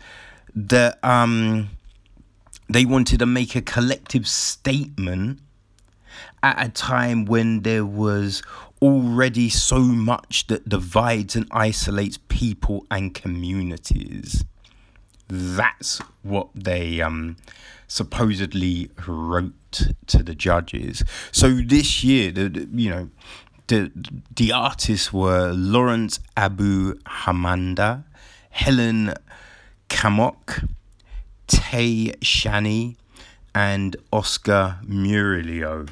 that 0.55 1.03
um 1.05 1.71
they 2.69 2.85
wanted 2.85 3.19
to 3.19 3.27
make 3.27 3.55
a 3.55 3.63
collective 3.63 4.27
statement 4.27 5.41
at 6.43 6.65
a 6.65 6.69
time 6.71 7.25
when 7.25 7.63
there 7.63 7.85
was 7.85 8.43
already 8.81 9.49
so 9.49 9.79
much 9.81 10.47
that 10.49 10.69
divides 10.69 11.37
and 11.37 11.47
isolates 11.53 12.19
people 12.29 12.85
and 12.91 13.15
communities. 13.15 14.45
That's 15.35 15.99
what 16.23 16.49
they 16.55 17.01
um 17.01 17.37
supposedly 17.89 18.91
wrote 19.07 19.55
to 20.07 20.23
the 20.23 20.35
judges. 20.35 21.03
So 21.31 21.55
this 21.55 22.05
year, 22.05 22.31
the, 22.33 22.69
you 22.75 22.91
know, 22.91 23.09
the 23.69 23.91
the 24.37 24.53
artists 24.53 25.11
were 25.11 25.53
Lawrence 25.53 26.21
Abu 26.37 26.97
Hamanda, 27.25 28.05
Helen 28.51 29.15
Cammock, 29.89 30.69
Tai 31.47 32.15
Shani, 32.21 32.97
and 33.55 33.97
Oscar 34.13 34.81
Murillo. 34.87 35.87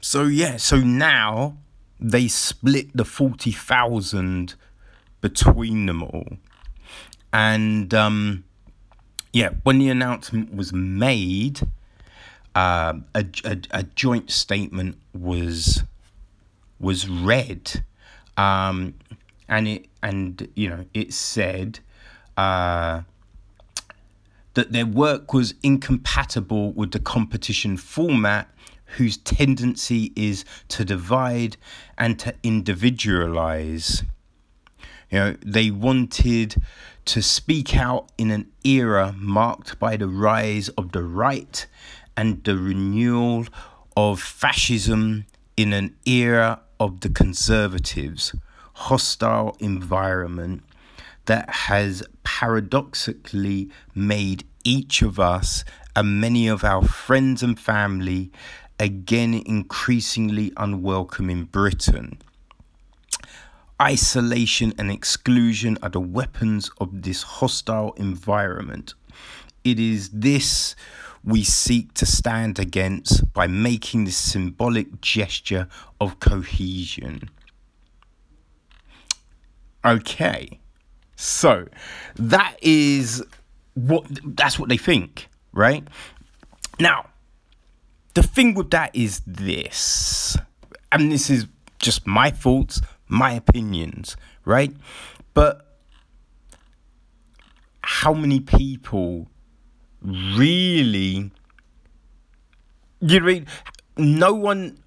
So 0.00 0.24
yeah, 0.24 0.56
so 0.56 0.78
now 0.78 1.56
they 2.00 2.26
split 2.26 2.96
the 2.96 3.04
forty 3.04 3.52
thousand 3.52 4.54
between 5.20 5.86
them 5.86 6.02
all, 6.02 6.36
and 7.34 7.92
um, 7.92 8.44
yeah, 9.32 9.50
when 9.64 9.78
the 9.80 9.88
announcement 9.88 10.54
was 10.54 10.72
made, 10.72 11.60
uh, 12.54 12.94
a, 13.12 13.26
a, 13.44 13.58
a 13.72 13.82
joint 13.82 14.30
statement 14.30 14.96
was 15.12 15.82
was 16.78 17.08
read, 17.08 17.84
um, 18.36 18.94
and 19.48 19.66
it 19.66 19.86
and 20.00 20.48
you 20.54 20.70
know 20.70 20.84
it 20.94 21.12
said 21.12 21.80
uh, 22.36 23.00
that 24.54 24.70
their 24.70 24.86
work 24.86 25.34
was 25.34 25.54
incompatible 25.64 26.70
with 26.70 26.92
the 26.92 27.00
competition 27.00 27.76
format, 27.76 28.48
whose 28.84 29.16
tendency 29.16 30.12
is 30.14 30.44
to 30.68 30.84
divide 30.84 31.56
and 31.98 32.16
to 32.20 32.32
individualize. 32.44 34.04
You 35.10 35.18
know, 35.18 35.36
they 35.44 35.70
wanted 35.72 36.56
to 37.06 37.22
speak 37.22 37.76
out 37.76 38.10
in 38.16 38.30
an 38.30 38.50
era 38.64 39.14
marked 39.18 39.78
by 39.78 39.96
the 39.96 40.08
rise 40.08 40.68
of 40.70 40.92
the 40.92 41.02
right 41.02 41.66
and 42.16 42.42
the 42.44 42.56
renewal 42.56 43.46
of 43.96 44.20
fascism 44.20 45.26
in 45.56 45.72
an 45.72 45.94
era 46.06 46.60
of 46.80 47.00
the 47.00 47.08
conservatives, 47.08 48.34
hostile 48.74 49.56
environment 49.60 50.62
that 51.26 51.48
has 51.48 52.02
paradoxically 52.22 53.70
made 53.94 54.44
each 54.64 55.02
of 55.02 55.20
us 55.20 55.64
and 55.94 56.20
many 56.20 56.48
of 56.48 56.64
our 56.64 56.82
friends 56.82 57.42
and 57.42 57.58
family 57.58 58.30
again 58.78 59.34
increasingly 59.46 60.52
unwelcome 60.56 61.30
in 61.30 61.44
Britain. 61.44 62.18
Isolation 63.82 64.72
and 64.78 64.90
exclusion 64.90 65.78
are 65.82 65.88
the 65.88 66.00
weapons 66.00 66.70
of 66.78 67.02
this 67.02 67.22
hostile 67.22 67.92
environment. 67.94 68.94
It 69.64 69.80
is 69.80 70.10
this 70.10 70.76
we 71.24 71.42
seek 71.42 71.94
to 71.94 72.06
stand 72.06 72.58
against 72.58 73.32
by 73.32 73.46
making 73.46 74.04
this 74.04 74.16
symbolic 74.16 75.00
gesture 75.00 75.68
of 76.00 76.20
cohesion. 76.20 77.30
Okay, 79.84 80.60
so 81.16 81.66
that 82.14 82.56
is 82.62 83.24
what 83.74 84.06
that's 84.24 84.58
what 84.58 84.68
they 84.68 84.76
think, 84.76 85.28
right? 85.52 85.86
Now, 86.78 87.06
the 88.14 88.22
thing 88.22 88.54
with 88.54 88.70
that 88.70 88.94
is 88.94 89.20
this, 89.26 90.36
and 90.92 91.10
this 91.10 91.28
is 91.28 91.46
just 91.78 92.06
my 92.06 92.30
thoughts 92.30 92.80
my 93.14 93.32
opinions, 93.32 94.16
right? 94.44 94.74
But 95.32 95.66
how 97.82 98.14
many 98.14 98.40
people 98.40 99.28
really 100.02 101.30
you 103.00 103.20
know 103.20 103.44
no 103.96 104.34
one 104.34 104.78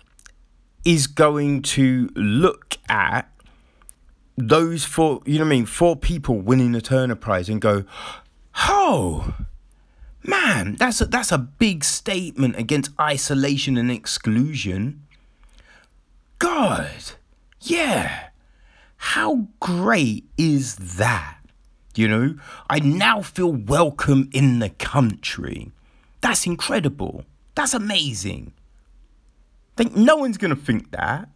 is 0.84 1.08
going 1.08 1.62
to 1.62 2.10
look 2.16 2.78
at 2.90 3.30
those 4.38 4.86
four, 4.86 5.22
you 5.26 5.40
know 5.40 5.46
what 5.46 5.48
I 5.48 5.56
mean, 5.56 5.66
four 5.66 5.96
people 5.96 6.40
winning 6.40 6.72
the 6.72 6.82
Turner 6.82 7.16
Prize 7.16 7.50
and 7.50 7.60
go, 7.60 7.84
oh, 8.68 9.34
man, 10.24 10.76
that's 10.76 11.02
a, 11.02 11.06
that's 11.06 11.32
a 11.32 11.38
big 11.38 11.84
statement 11.84 12.56
against 12.58 12.92
isolation 13.00 13.78
and 13.78 13.92
exclusion. 13.92 15.02
God, 16.40 16.92
yeah, 17.70 18.30
how 18.98 19.48
great 19.60 20.26
is 20.38 20.76
that? 20.76 21.38
You 21.96 22.08
know, 22.08 22.36
I 22.70 22.80
now 22.80 23.22
feel 23.22 23.52
welcome 23.52 24.30
in 24.32 24.60
the 24.60 24.70
country. 24.70 25.72
That's 26.22 26.46
incredible. 26.46 27.26
That's 27.56 27.74
amazing. 27.74 28.54
Think 29.76 29.96
no 29.96 30.16
one's 30.18 30.38
gonna 30.38 30.56
think 30.56 30.92
that. 30.92 31.30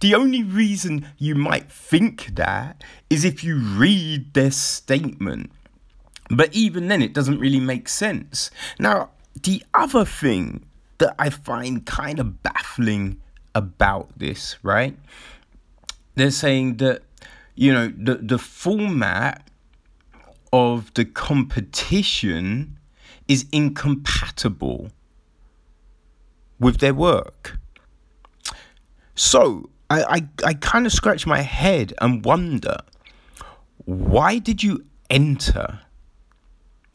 The 0.00 0.14
only 0.14 0.42
reason 0.42 1.08
you 1.18 1.34
might 1.34 1.70
think 1.70 2.34
that 2.36 2.82
is 3.10 3.24
if 3.24 3.42
you 3.42 3.56
read 3.56 4.34
their 4.34 4.50
statement. 4.50 5.50
But 6.30 6.54
even 6.54 6.88
then, 6.88 7.02
it 7.02 7.12
doesn't 7.12 7.38
really 7.38 7.60
make 7.60 7.88
sense. 7.88 8.50
Now, 8.78 9.10
the 9.42 9.62
other 9.74 10.04
thing 10.04 10.64
that 10.98 11.14
I 11.18 11.30
find 11.30 11.84
kind 11.84 12.18
of 12.18 12.42
baffling 12.42 13.20
about 13.54 14.18
this, 14.18 14.56
right? 14.62 14.96
They're 16.14 16.30
saying 16.30 16.76
that, 16.76 17.02
you 17.54 17.72
know, 17.72 17.92
the, 17.96 18.16
the 18.16 18.38
format 18.38 19.48
of 20.52 20.92
the 20.94 21.04
competition 21.04 22.78
is 23.26 23.46
incompatible 23.50 24.90
with 26.60 26.78
their 26.78 26.94
work. 26.94 27.58
So 29.14 29.70
I, 29.90 30.02
I, 30.02 30.28
I 30.44 30.54
kind 30.54 30.86
of 30.86 30.92
scratch 30.92 31.26
my 31.26 31.40
head 31.40 31.92
and 32.00 32.24
wonder 32.24 32.76
why 33.84 34.38
did 34.38 34.62
you 34.62 34.84
enter? 35.10 35.80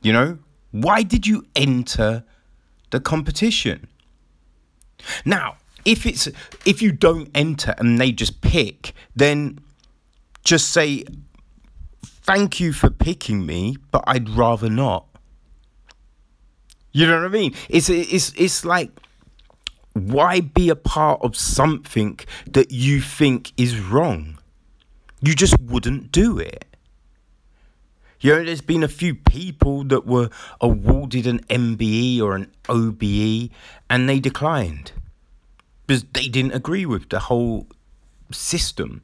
You 0.02 0.14
know, 0.14 0.40
why 0.72 1.04
did 1.04 1.28
you 1.28 1.46
enter 1.56 2.24
the 2.90 3.00
competition? 3.00 3.88
Now, 5.26 5.58
if 5.90 6.06
it's 6.06 6.28
if 6.66 6.84
you 6.84 6.92
don't 6.92 7.30
enter 7.34 7.74
and 7.80 8.00
they 8.00 8.12
just 8.12 8.42
pick, 8.42 8.94
then 9.16 9.60
just 10.44 10.70
say 10.70 11.04
thank 12.06 12.60
you 12.60 12.74
for 12.74 12.92
picking 12.92 13.44
me, 13.44 13.76
but 13.92 14.04
I'd 14.06 14.30
rather 14.30 14.70
not. 14.70 15.08
You 16.92 17.08
know 17.08 17.16
what 17.16 17.26
I 17.26 17.30
mean? 17.30 17.56
It's 17.70 17.90
it's 17.90 18.34
it's 18.38 18.64
like 18.64 18.92
why 19.94 20.42
be 20.42 20.70
a 20.70 20.76
part 20.76 21.22
of 21.24 21.36
something 21.36 22.20
that 22.52 22.72
you 22.72 23.02
think 23.02 23.52
is 23.58 23.80
wrong? 23.80 24.38
You 25.22 25.34
just 25.34 25.60
wouldn't 25.60 26.12
do 26.12 26.38
it. 26.38 26.66
You 28.22 28.36
know, 28.36 28.44
there's 28.44 28.62
been 28.62 28.84
a 28.84 28.90
few 28.90 29.16
people 29.16 29.86
that 29.86 30.06
were 30.06 30.30
awarded 30.62 31.26
an 31.26 31.40
MBE 31.50 32.22
or 32.22 32.36
an 32.36 32.52
OBE 32.68 33.50
and 33.90 34.08
they 34.08 34.20
declined 34.20 34.92
because 35.90 36.06
they 36.14 36.28
didn't 36.28 36.52
agree 36.52 36.86
with 36.86 37.10
the 37.10 37.18
whole 37.18 37.66
system, 38.32 39.02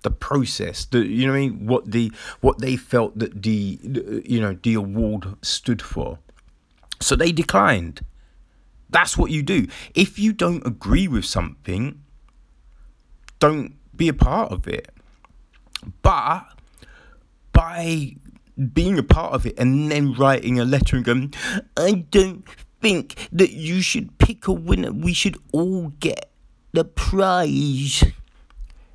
the 0.00 0.10
process, 0.10 0.86
the 0.86 1.00
you 1.00 1.26
know 1.26 1.34
I 1.34 1.40
mean, 1.40 1.66
what 1.66 1.92
the 1.92 2.10
what 2.40 2.58
they 2.58 2.74
felt 2.74 3.18
that 3.18 3.42
the 3.42 3.78
you 4.24 4.40
know 4.40 4.56
the 4.62 4.72
award 4.72 5.36
stood 5.42 5.82
for. 5.82 6.18
So 7.02 7.16
they 7.16 7.32
declined. 7.32 8.00
That's 8.88 9.18
what 9.18 9.30
you 9.30 9.42
do. 9.42 9.66
If 9.94 10.18
you 10.18 10.32
don't 10.32 10.66
agree 10.66 11.06
with 11.06 11.26
something, 11.26 12.00
don't 13.38 13.74
be 13.94 14.08
a 14.08 14.14
part 14.14 14.52
of 14.52 14.66
it. 14.66 14.88
But 16.00 16.46
by 17.52 18.16
being 18.72 18.98
a 18.98 19.02
part 19.02 19.34
of 19.34 19.44
it 19.44 19.58
and 19.58 19.92
then 19.92 20.14
writing 20.14 20.58
a 20.58 20.64
letter 20.64 20.96
and 20.96 21.04
going, 21.04 21.34
I 21.76 22.06
don't 22.10 22.48
think 22.86 23.28
that 23.32 23.50
you 23.50 23.80
should 23.80 24.16
pick 24.18 24.46
a 24.46 24.52
winner. 24.52 24.92
We 24.92 25.12
should 25.12 25.36
all 25.50 25.88
get 25.98 26.30
the 26.72 26.84
prize. 26.84 28.04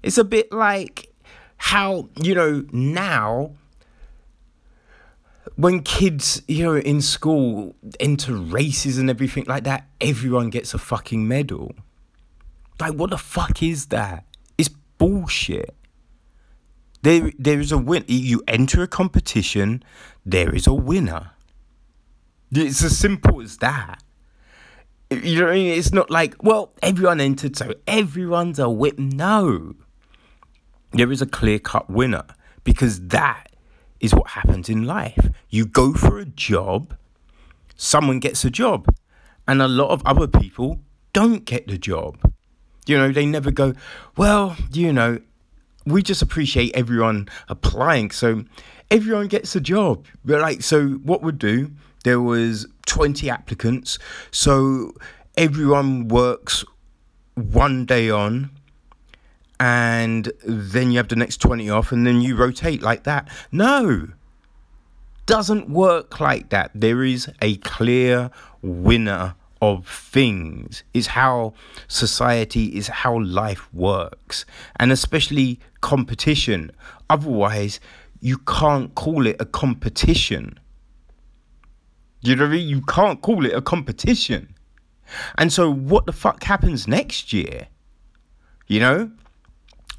It's 0.02 0.18
a 0.18 0.24
bit 0.24 0.50
like 0.54 1.14
how, 1.58 2.08
you 2.16 2.34
know, 2.34 2.64
now 2.72 3.52
when 5.58 5.82
kids, 5.82 6.42
you 6.48 6.64
know, 6.64 6.78
in 6.78 7.02
school 7.02 7.76
enter 8.00 8.34
races 8.34 8.98
and 8.98 9.10
everything 9.10 9.44
like 9.46 9.66
that, 9.66 9.90
everyone 10.00 10.50
gets 10.52 10.74
a 10.74 10.78
fucking 10.78 11.28
medal. 11.28 11.74
Like, 12.80 12.94
what 12.94 13.10
the 13.10 13.18
fuck 13.18 13.62
is 13.62 13.88
that? 13.88 14.24
It's 14.58 14.70
bullshit. 14.70 15.76
There, 17.02 17.30
there 17.38 17.60
is 17.60 17.74
a 17.74 17.78
win. 17.78 18.06
You 18.08 18.42
enter 18.48 18.84
a 18.84 18.88
competition, 18.88 19.84
there 20.26 20.56
is 20.56 20.66
a 20.66 20.74
winner. 20.74 21.32
It's 22.52 22.84
as 22.84 22.98
simple 22.98 23.42
as 23.42 23.58
that. 23.58 24.04
You 25.10 25.40
know 25.40 25.46
what 25.46 25.52
I 25.52 25.56
mean? 25.56 25.78
It's 25.78 25.92
not 25.92 26.10
like, 26.10 26.42
well, 26.42 26.74
everyone 26.82 27.20
entered, 27.20 27.58
so 27.58 27.74
everyone's 27.86 28.60
a 28.60 28.70
whip. 28.70 28.98
No. 28.98 29.76
There 30.92 31.12
is 31.12 31.22
a 31.22 31.26
clear 31.26 31.60
cut 31.60 31.90
winner 31.90 32.26
because 32.64 33.08
that 33.08 33.48
is 34.00 34.14
what 34.14 34.28
happens 34.28 34.70
in 34.70 34.84
life. 34.84 35.30
You 35.50 35.66
go 35.66 35.94
for 35.94 36.20
a 36.20 36.26
job, 36.26 36.96
someone 37.76 38.20
gets 38.20 38.44
a 38.46 38.50
job, 38.50 38.94
and 39.48 39.62
a 39.62 39.68
lot 39.68 39.90
of 39.90 40.02
other 40.06 40.28
people 40.28 40.80
don't 41.14 41.46
get 41.46 41.68
the 41.68 41.78
job. 41.78 42.18
You 42.86 42.98
know, 42.98 43.12
they 43.12 43.26
never 43.26 43.52
go, 43.52 43.74
well, 44.18 44.56
you 44.72 44.92
know, 44.92 45.20
we 45.86 46.04
just 46.04 46.22
appreciate 46.22 46.76
everyone 46.76 47.28
applying, 47.48 48.12
so 48.12 48.44
everyone 48.90 49.28
gets 49.28 49.56
a 49.56 49.62
job. 49.62 50.06
But 50.24 50.42
like, 50.42 50.62
so 50.62 50.90
what 50.90 51.22
would 51.22 51.40
do? 51.40 51.72
There 52.04 52.22
was 52.22 52.68
20 52.88 53.30
applicants, 53.30 54.00
so 54.32 54.94
everyone 55.38 56.08
works 56.08 56.66
one 57.36 57.86
day 57.86 58.10
on 58.10 58.52
and 59.60 60.32
then 60.44 60.92
you 60.92 60.98
have 60.98 61.08
the 61.08 61.16
next 61.16 61.38
20 61.38 61.70
off 61.70 61.92
and 61.92 62.06
then 62.06 62.20
you 62.22 62.36
rotate 62.36 62.82
like 62.82 63.04
that. 63.04 63.30
No, 63.52 64.08
doesn't 65.28 65.70
work 65.70 66.20
like 66.20 66.50
that. 66.50 66.72
There 66.74 67.04
is 67.04 67.30
a 67.42 67.58
clear 67.58 68.32
winner 68.64 69.36
of 69.62 69.88
things. 69.88 70.84
Is 70.96 71.08
how 71.08 71.54
society 71.88 72.76
is 72.76 72.88
how 72.88 73.20
life 73.20 73.72
works. 73.72 74.46
And 74.78 74.92
especially 74.92 75.60
competition. 75.82 76.72
Otherwise 77.10 77.80
you 78.20 78.38
can't 78.40 78.94
call 78.96 79.26
it 79.28 79.36
a 79.40 79.46
competition 79.46 80.60
you 82.22 82.36
know 82.36 82.44
what 82.44 82.52
I 82.52 82.58
mean? 82.58 82.68
You 82.68 82.82
can't 82.82 83.22
call 83.22 83.46
it 83.46 83.54
a 83.54 83.62
competition. 83.62 84.56
And 85.38 85.52
so 85.52 85.72
what 85.72 86.06
the 86.06 86.14
fuck 86.14 86.44
happens 86.44 86.88
next 86.88 87.34
year? 87.34 87.68
You 88.68 88.80
know? 88.80 89.12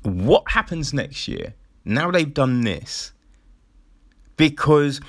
what 0.03 0.51
happens 0.51 0.93
next 0.93 1.29
year 1.29 1.55
now 1.85 2.11
they've 2.11 2.35
done 2.35 2.63
this 2.63 3.13
because 4.37 5.01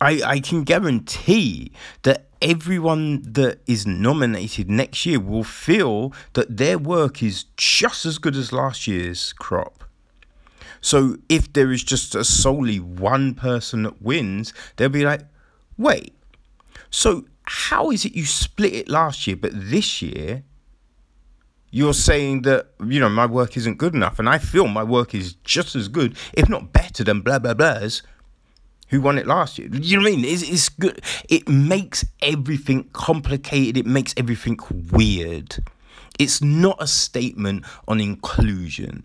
I, 0.00 0.20
I 0.24 0.40
can 0.40 0.62
guarantee 0.62 1.72
that 2.02 2.28
everyone 2.40 3.22
that 3.32 3.60
is 3.66 3.86
nominated 3.86 4.70
next 4.70 5.04
year 5.06 5.18
will 5.18 5.44
feel 5.44 6.12
that 6.34 6.56
their 6.56 6.78
work 6.78 7.22
is 7.22 7.44
just 7.56 8.06
as 8.06 8.18
good 8.18 8.36
as 8.36 8.52
last 8.52 8.86
year's 8.86 9.32
crop. 9.32 9.84
So 10.80 11.16
if 11.28 11.52
there 11.52 11.72
is 11.72 11.82
just 11.82 12.14
a 12.14 12.22
solely 12.22 12.78
one 12.78 13.34
person 13.34 13.82
that 13.82 14.00
wins, 14.00 14.52
they'll 14.76 14.88
be 14.88 15.04
like, 15.04 15.22
wait, 15.76 16.14
so 16.90 17.24
how 17.42 17.90
is 17.90 18.04
it 18.04 18.14
you 18.14 18.24
split 18.24 18.74
it 18.74 18.88
last 18.88 19.26
year, 19.26 19.36
but 19.36 19.52
this 19.54 20.02
year 20.02 20.44
you're 21.70 21.94
saying 21.94 22.42
that 22.42 22.68
you 22.84 22.98
know 22.98 23.08
my 23.08 23.26
work 23.26 23.56
isn't 23.56 23.76
good 23.76 23.94
enough 23.94 24.18
and 24.18 24.26
i 24.26 24.38
feel 24.38 24.66
my 24.66 24.82
work 24.82 25.14
is 25.14 25.34
just 25.44 25.76
as 25.76 25.86
good 25.86 26.16
if 26.32 26.48
not 26.48 26.72
better 26.72 27.04
than 27.04 27.20
blah 27.20 27.38
blah 27.38 27.52
blahs 27.52 28.00
who 28.88 29.00
won 29.00 29.18
it 29.18 29.26
last 29.26 29.58
year. 29.58 29.68
You 29.72 29.98
know 29.98 30.04
what 30.04 30.12
i 30.12 30.16
mean? 30.16 30.24
It's, 30.24 30.42
it's 30.42 30.68
good. 30.68 31.02
It 31.28 31.48
makes 31.48 32.04
everything 32.22 32.88
complicated. 32.92 33.76
It 33.76 33.86
makes 33.86 34.14
everything 34.16 34.58
weird. 34.90 35.62
It's 36.18 36.42
not 36.42 36.76
a 36.80 36.86
statement 36.86 37.64
on 37.86 38.00
inclusion. 38.00 39.04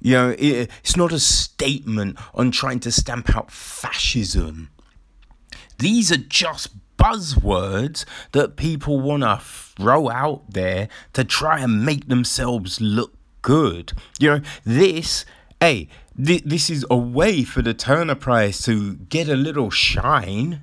You 0.00 0.12
know 0.12 0.30
it, 0.30 0.70
it's 0.82 0.96
not 0.96 1.12
a 1.12 1.20
statement 1.20 2.18
on 2.34 2.50
trying 2.50 2.80
to 2.80 2.92
stamp 2.92 3.36
out 3.36 3.50
fascism 3.52 4.70
these 5.82 6.12
are 6.12 6.16
just 6.16 6.70
buzzwords 6.96 8.04
that 8.30 8.56
people 8.56 9.00
want 9.00 9.22
to 9.24 9.38
throw 9.42 10.08
out 10.08 10.42
there 10.48 10.88
to 11.12 11.24
try 11.24 11.58
and 11.58 11.84
make 11.84 12.08
themselves 12.08 12.80
look 12.80 13.12
good. 13.42 13.92
You 14.20 14.30
know, 14.30 14.40
this, 14.64 15.24
hey, 15.60 15.88
th- 16.16 16.44
this 16.44 16.70
is 16.70 16.86
a 16.88 16.96
way 16.96 17.42
for 17.42 17.62
the 17.62 17.74
Turner 17.74 18.14
Prize 18.14 18.62
to 18.62 18.94
get 18.94 19.28
a 19.28 19.34
little 19.34 19.70
shine. 19.70 20.62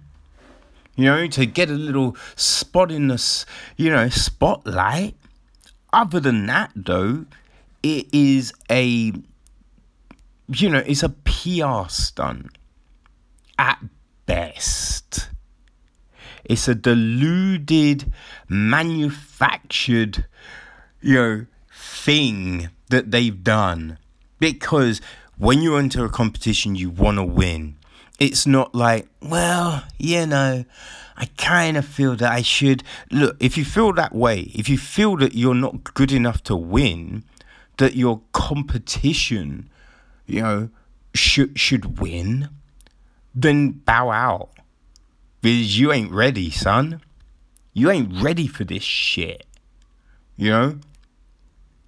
You 0.95 1.05
know, 1.05 1.27
to 1.27 1.45
get 1.45 1.69
a 1.69 1.73
little 1.73 2.17
spot 2.35 2.91
in 2.91 3.07
the, 3.07 3.45
you 3.77 3.89
know, 3.89 4.09
spotlight. 4.09 5.15
Other 5.91 6.19
than 6.19 6.45
that, 6.45 6.71
though, 6.75 7.25
it 7.83 8.07
is 8.13 8.53
a 8.69 9.13
you 10.51 10.69
know, 10.69 10.83
it's 10.85 11.03
a 11.03 11.09
PR 11.09 11.87
stunt 11.89 12.57
at 13.57 13.79
best. 14.29 15.29
It's 16.45 16.67
a 16.67 16.75
deluded, 16.75 18.13
manufactured, 18.47 20.25
you 21.01 21.15
know, 21.15 21.45
thing 21.73 22.69
that 22.89 23.09
they've 23.09 23.43
done. 23.43 23.97
Because 24.39 25.01
when 25.37 25.61
you 25.61 25.75
enter 25.77 26.05
a 26.05 26.09
competition, 26.09 26.75
you 26.75 26.91
want 26.91 27.17
to 27.17 27.23
win. 27.23 27.75
It's 28.19 28.45
not 28.45 28.75
like, 28.75 29.07
well, 29.21 29.83
you 29.97 30.27
know, 30.27 30.63
I 31.17 31.25
kind 31.37 31.75
of 31.75 31.85
feel 31.85 32.15
that 32.17 32.31
I 32.31 32.43
should. 32.43 32.83
Look, 33.09 33.35
if 33.39 33.57
you 33.57 33.65
feel 33.65 33.93
that 33.93 34.13
way, 34.13 34.51
if 34.53 34.69
you 34.69 34.77
feel 34.77 35.17
that 35.17 35.33
you're 35.33 35.55
not 35.55 35.95
good 35.95 36.11
enough 36.11 36.43
to 36.43 36.55
win, 36.55 37.23
that 37.77 37.95
your 37.95 38.21
competition, 38.33 39.69
you 40.27 40.41
know, 40.41 40.69
should 41.15 41.57
should 41.57 41.99
win, 41.99 42.49
then 43.33 43.71
bow 43.71 44.09
out. 44.09 44.49
Because 45.41 45.79
you 45.79 45.91
ain't 45.91 46.11
ready, 46.11 46.49
son. 46.49 47.01
You 47.73 47.89
ain't 47.89 48.21
ready 48.21 48.47
for 48.47 48.63
this 48.63 48.83
shit. 48.83 49.45
You 50.35 50.49
know? 50.49 50.79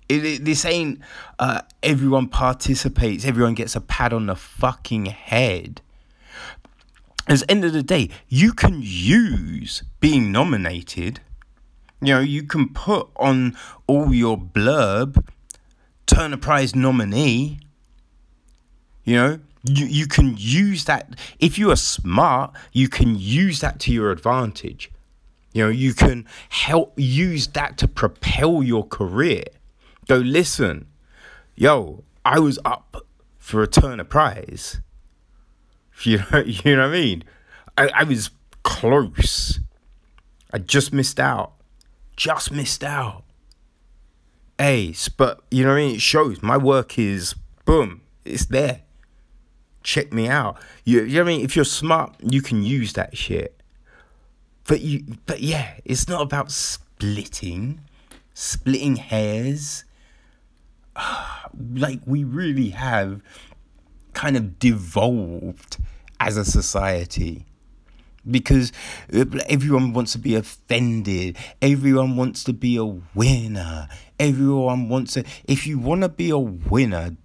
It, 0.08 0.26
it, 0.26 0.46
this 0.46 0.66
ain't 0.66 1.00
uh, 1.40 1.62
everyone 1.82 2.28
participates, 2.28 3.26
everyone 3.26 3.54
gets 3.54 3.76
a 3.76 3.82
pat 3.82 4.12
on 4.12 4.26
the 4.26 4.36
fucking 4.36 5.06
head. 5.06 5.82
At 7.28 7.40
the 7.40 7.52
end 7.52 7.64
of 7.64 7.72
the 7.72 7.84
day, 7.84 8.10
you 8.28 8.52
can 8.52 8.80
use 8.82 9.84
being 10.02 10.32
nominated. 10.32 11.22
You 12.02 12.16
know, 12.16 12.20
you 12.20 12.44
can 12.44 12.70
put 12.74 13.10
on 13.16 13.56
all 13.88 14.14
your 14.14 14.38
blurb, 14.38 15.24
Turner 16.08 16.38
Prize 16.38 16.76
nominee. 16.76 17.60
You 19.06 19.16
know, 19.16 19.40
you, 19.64 19.86
you 19.86 20.08
can 20.08 20.36
use 20.38 20.86
that 20.86 21.16
if 21.40 21.58
you 21.58 21.72
are 21.72 21.76
smart 21.76 22.52
you 22.72 22.90
can 22.90 23.16
use 23.18 23.60
that 23.60 23.80
to 23.82 23.94
your 23.94 24.12
advantage. 24.12 24.92
You 25.54 25.66
know 25.66 25.70
you 25.70 25.94
can 25.94 26.26
help 26.50 26.94
use 26.98 27.48
that 27.48 27.78
to 27.78 27.88
propel 27.88 28.64
your 28.64 28.86
career. 28.88 29.44
Go 30.08 30.18
listen 30.18 30.88
yo 31.56 32.04
i 32.26 32.40
was 32.40 32.58
up 32.66 33.06
for 33.38 33.62
a 33.62 33.68
turner 33.68 34.04
prize. 34.04 34.80
You 36.04 36.18
know, 36.32 36.40
you 36.40 36.76
know 36.76 36.88
what 36.88 36.96
i 36.96 37.00
mean? 37.00 37.24
I, 37.78 37.90
I 37.94 38.04
was 38.06 38.32
close. 38.64 39.60
I 40.52 40.58
just 40.58 40.92
missed 40.92 41.20
out. 41.20 41.54
Just 42.18 42.52
missed 42.52 42.84
out. 42.84 43.24
Hey 44.58 44.96
but 45.18 45.42
you 45.52 45.64
know 45.64 45.70
what 45.70 45.76
i 45.76 45.86
mean? 45.86 45.96
It 45.96 46.02
shows. 46.02 46.42
My 46.42 46.58
work 46.58 46.98
is 46.98 47.36
boom 47.66 48.02
it's 48.26 48.46
there 48.46 48.82
check 49.84 50.14
me 50.14 50.28
out. 50.28 50.58
You, 50.86 51.04
you 51.04 51.16
know 51.16 51.22
I 51.22 51.26
mean? 51.26 51.42
If 51.42 51.56
you're 51.56 51.66
smart, 51.66 52.16
you 52.22 52.42
can 52.42 52.64
use 52.64 52.94
that 52.94 53.18
shit. 53.18 53.60
But 54.66 54.82
you, 54.82 55.04
but 55.26 55.42
yeah, 55.42 55.74
it's 55.86 56.08
not 56.08 56.22
about 56.22 56.52
splitting, 56.52 57.82
splitting 58.34 58.98
hairs. 58.98 59.84
Like 61.74 62.00
we 62.06 62.24
really 62.24 62.70
have 62.70 63.22
kind 64.14 64.38
of 64.38 64.58
devolved 64.58 65.78
as 66.18 66.38
a 66.38 66.46
society 66.46 67.46
because 68.30 68.72
uh, 69.14 69.26
everyone 69.50 69.94
wants 69.94 70.12
to 70.14 70.20
be 70.20 70.36
offended 70.36 71.36
everyone 71.62 72.16
wants 72.16 72.44
to 72.44 72.54
be 72.54 72.78
a 72.78 72.86
winner 72.86 73.88
everyone 74.20 74.88
wants 74.88 75.14
to 75.14 75.24
if 75.46 75.66
you 75.66 75.80
want 75.80 76.02
to 76.02 76.10
be 76.10 76.30
a 76.30 76.38
winner 76.38 77.18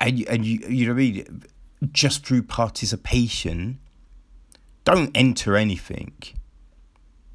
and 0.00 0.18
you, 0.18 0.26
and 0.28 0.44
you 0.44 0.58
you 0.68 0.86
know 0.86 0.92
what 0.92 1.00
I 1.00 1.04
mean 1.04 1.42
just 1.92 2.26
through 2.26 2.42
participation, 2.42 3.78
don't 4.84 5.10
enter 5.14 5.56
anything. 5.56 6.12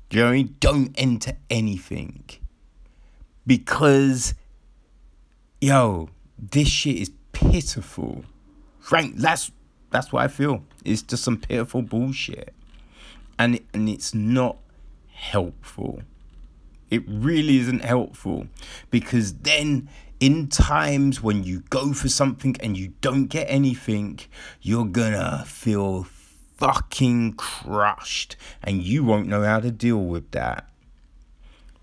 Do 0.09 0.17
you 0.17 0.23
know 0.23 0.29
what 0.29 0.33
I 0.33 0.35
mean? 0.37 0.55
Don't 0.59 0.95
enter 0.97 1.33
anything. 1.49 2.23
Because, 3.45 4.33
yo, 5.59 6.09
this 6.37 6.67
shit 6.67 6.97
is 6.97 7.11
pitiful. 7.31 8.23
Frank, 8.79 9.17
that's 9.17 9.51
that's 9.89 10.11
what 10.11 10.23
I 10.23 10.27
feel. 10.27 10.63
It's 10.83 11.01
just 11.01 11.23
some 11.23 11.37
pitiful 11.37 11.81
bullshit. 11.81 12.53
And 13.37 13.59
and 13.73 13.89
it's 13.89 14.13
not 14.13 14.57
helpful. 15.11 16.01
It 16.89 17.03
really 17.07 17.57
isn't 17.59 17.83
helpful 17.83 18.47
because 18.89 19.33
then 19.33 19.87
in 20.21 20.47
times 20.47 21.21
when 21.21 21.43
you 21.43 21.61
go 21.71 21.91
for 21.93 22.07
something 22.07 22.55
and 22.61 22.77
you 22.77 22.93
don't 23.01 23.25
get 23.25 23.45
anything, 23.49 24.19
you're 24.61 24.85
gonna 24.85 25.43
feel 25.47 26.03
fucking 26.57 27.33
crushed 27.33 28.35
and 28.61 28.83
you 28.83 29.03
won't 29.03 29.27
know 29.27 29.41
how 29.43 29.59
to 29.59 29.71
deal 29.71 29.97
with 29.97 30.29
that. 30.31 30.69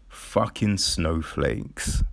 Fucking 0.08 0.78
snowflakes. 0.78 2.04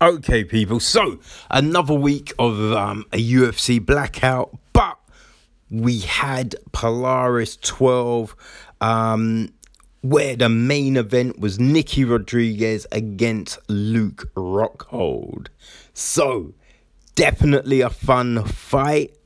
Okay, 0.00 0.44
people, 0.44 0.78
so 0.78 1.18
another 1.50 1.94
week 1.94 2.32
of 2.38 2.72
um, 2.72 3.06
a 3.10 3.16
UFC 3.16 3.84
blackout, 3.84 4.56
but 4.74 4.98
we 5.70 6.00
had 6.00 6.54
Polaris 6.72 7.56
12. 7.56 8.36
Um, 8.82 9.54
where 10.00 10.36
the 10.36 10.48
main 10.48 10.96
event 10.96 11.38
was 11.38 11.58
Nicky 11.58 12.04
Rodriguez 12.04 12.86
against 12.92 13.58
Luke 13.68 14.30
Rockhold. 14.34 15.48
So, 15.92 16.54
definitely 17.14 17.80
a 17.80 17.90
fun 17.90 18.44
fight. 18.44 19.16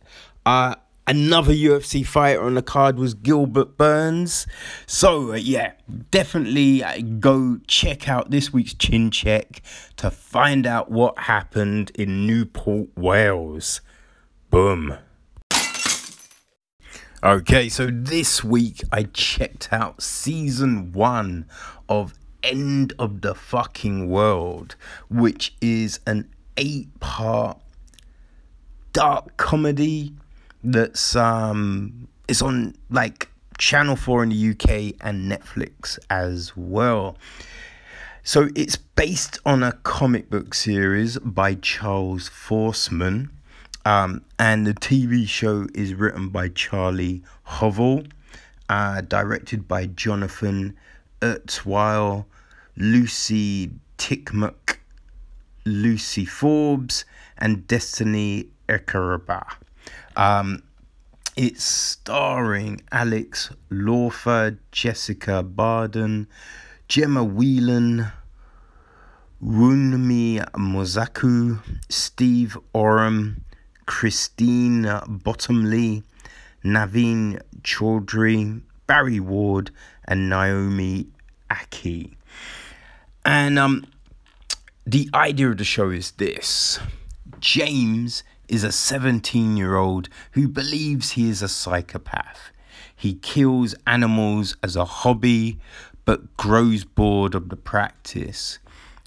Uh, 0.46 0.76
another 1.06 1.52
UFC 1.52 2.06
fighter 2.06 2.42
on 2.42 2.54
the 2.54 2.62
card 2.62 2.98
was 2.98 3.14
Gilbert 3.14 3.76
Burns. 3.76 4.46
So, 4.86 5.32
uh, 5.32 5.36
yeah, 5.36 5.72
definitely 6.10 6.82
uh, 6.82 7.00
go 7.20 7.58
check 7.66 8.08
out 8.08 8.30
this 8.30 8.52
week's 8.52 8.74
Chin 8.74 9.10
Check 9.10 9.62
to 9.96 10.10
find 10.10 10.66
out 10.66 10.90
what 10.90 11.18
happened 11.18 11.92
in 11.94 12.26
Newport, 12.26 12.88
Wales. 12.96 13.82
Boom. 14.50 14.96
Okay, 17.24 17.68
so 17.68 17.86
this 17.88 18.42
week 18.42 18.82
I 18.90 19.04
checked 19.04 19.68
out 19.72 20.02
season 20.02 20.90
one 20.90 21.46
of 21.88 22.14
End 22.42 22.94
of 22.98 23.20
the 23.20 23.32
Fucking 23.32 24.08
World, 24.10 24.74
which 25.08 25.54
is 25.60 26.00
an 26.04 26.28
eight 26.56 26.98
part 26.98 27.60
dark 28.92 29.36
comedy 29.36 30.14
that's 30.64 31.14
um 31.14 32.08
it's 32.26 32.42
on 32.42 32.74
like 32.90 33.28
Channel 33.56 33.94
4 33.94 34.24
in 34.24 34.28
the 34.30 34.50
UK 34.50 34.96
and 35.00 35.30
Netflix 35.30 36.00
as 36.10 36.56
well. 36.56 37.16
So 38.24 38.48
it's 38.56 38.74
based 38.74 39.38
on 39.46 39.62
a 39.62 39.70
comic 39.84 40.28
book 40.28 40.54
series 40.54 41.18
by 41.18 41.54
Charles 41.54 42.28
Forsman 42.28 43.28
um, 43.84 44.24
and 44.38 44.66
the 44.66 44.74
TV 44.74 45.26
show 45.26 45.66
is 45.74 45.94
written 45.94 46.28
by 46.28 46.48
Charlie 46.48 47.22
Covell, 47.46 48.06
uh, 48.68 49.00
directed 49.00 49.66
by 49.66 49.86
Jonathan 49.86 50.76
Entwistle, 51.20 52.26
Lucy 52.76 53.72
Tcherniak, 53.98 54.78
Lucy 55.64 56.24
Forbes, 56.24 57.04
and 57.38 57.66
Destiny 57.66 58.48
Ekaragha. 58.68 59.44
Um, 60.16 60.62
it's 61.36 61.64
starring 61.64 62.82
Alex 62.92 63.50
Lawther, 63.70 64.58
Jessica 64.70 65.42
Barden, 65.42 66.28
Gemma 66.88 67.24
Whelan, 67.24 68.12
Wunmi 69.42 70.44
Mosaku, 70.52 71.58
Steve 71.88 72.56
Oram, 72.72 73.44
Christine 73.86 74.88
Bottomley, 75.08 76.02
Navin 76.64 77.40
Chowdhry, 77.62 78.62
Barry 78.86 79.20
Ward, 79.20 79.70
and 80.04 80.28
Naomi 80.28 81.08
Ackie. 81.50 82.14
And 83.24 83.58
um, 83.58 83.86
the 84.86 85.08
idea 85.14 85.50
of 85.50 85.58
the 85.58 85.64
show 85.64 85.90
is 85.90 86.12
this 86.12 86.78
James 87.40 88.24
is 88.48 88.64
a 88.64 88.72
17 88.72 89.56
year 89.56 89.76
old 89.76 90.08
who 90.32 90.48
believes 90.48 91.12
he 91.12 91.28
is 91.30 91.42
a 91.42 91.48
psychopath. 91.48 92.50
He 92.94 93.14
kills 93.14 93.74
animals 93.86 94.56
as 94.62 94.76
a 94.76 94.84
hobby 94.84 95.58
but 96.04 96.36
grows 96.36 96.84
bored 96.84 97.34
of 97.34 97.48
the 97.48 97.56
practice. 97.56 98.58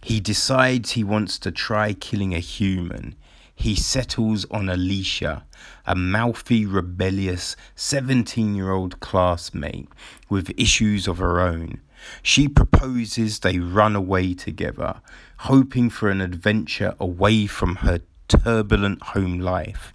He 0.01 0.19
decides 0.19 0.91
he 0.91 1.03
wants 1.03 1.37
to 1.39 1.51
try 1.51 1.93
killing 1.93 2.33
a 2.33 2.39
human 2.39 3.15
he 3.55 3.75
settles 3.75 4.45
on 4.51 4.65
Alyssa, 4.65 5.43
a 5.85 5.95
mouthy, 5.95 6.65
rebellious 6.65 7.55
17 7.75 8.53
year 8.53 8.71
old 8.71 8.99
classmate 8.99 9.89
with 10.29 10.53
issues 10.57 11.07
of 11.07 11.17
her 11.17 11.39
own. 11.39 11.79
She 12.21 12.47
proposes 12.47 13.39
they 13.39 13.59
run 13.59 13.95
away 13.95 14.33
together, 14.33 15.01
hoping 15.39 15.89
for 15.89 16.09
an 16.09 16.21
adventure 16.21 16.93
away 16.99 17.47
from 17.47 17.77
her 17.77 18.01
turbulent 18.27 19.01
home 19.01 19.39
life. 19.39 19.93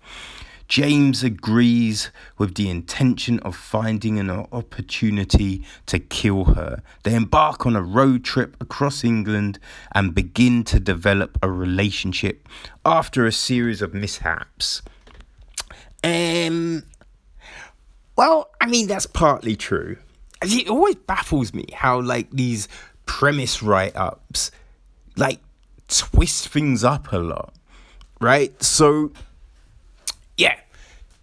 James 0.70 1.24
agrees 1.24 2.12
with 2.38 2.54
the 2.54 2.70
intention 2.70 3.40
of 3.40 3.56
finding 3.56 4.20
an 4.20 4.30
opportunity 4.30 5.64
to 5.86 5.98
kill 5.98 6.44
her. 6.44 6.80
They 7.02 7.16
embark 7.16 7.66
on 7.66 7.74
a 7.74 7.82
road 7.82 8.22
trip 8.22 8.56
across 8.60 9.02
England 9.02 9.58
and 9.90 10.14
begin 10.14 10.62
to 10.64 10.78
develop 10.78 11.36
a 11.42 11.50
relationship 11.50 12.48
after 12.84 13.26
a 13.26 13.32
series 13.32 13.82
of 13.82 13.94
mishaps. 13.94 14.80
Um, 16.04 16.84
well, 18.14 18.50
I 18.60 18.66
mean, 18.66 18.86
that's 18.86 19.06
partly 19.06 19.56
true. 19.56 19.96
It 20.40 20.68
always 20.68 20.94
baffles 20.94 21.52
me 21.52 21.66
how, 21.74 22.00
like, 22.00 22.30
these 22.30 22.68
premise 23.06 23.60
write 23.60 23.96
ups, 23.96 24.52
like, 25.16 25.40
twist 25.88 26.46
things 26.46 26.84
up 26.84 27.12
a 27.12 27.18
lot, 27.18 27.54
right? 28.20 28.62
So, 28.62 29.10
yeah, 30.40 30.58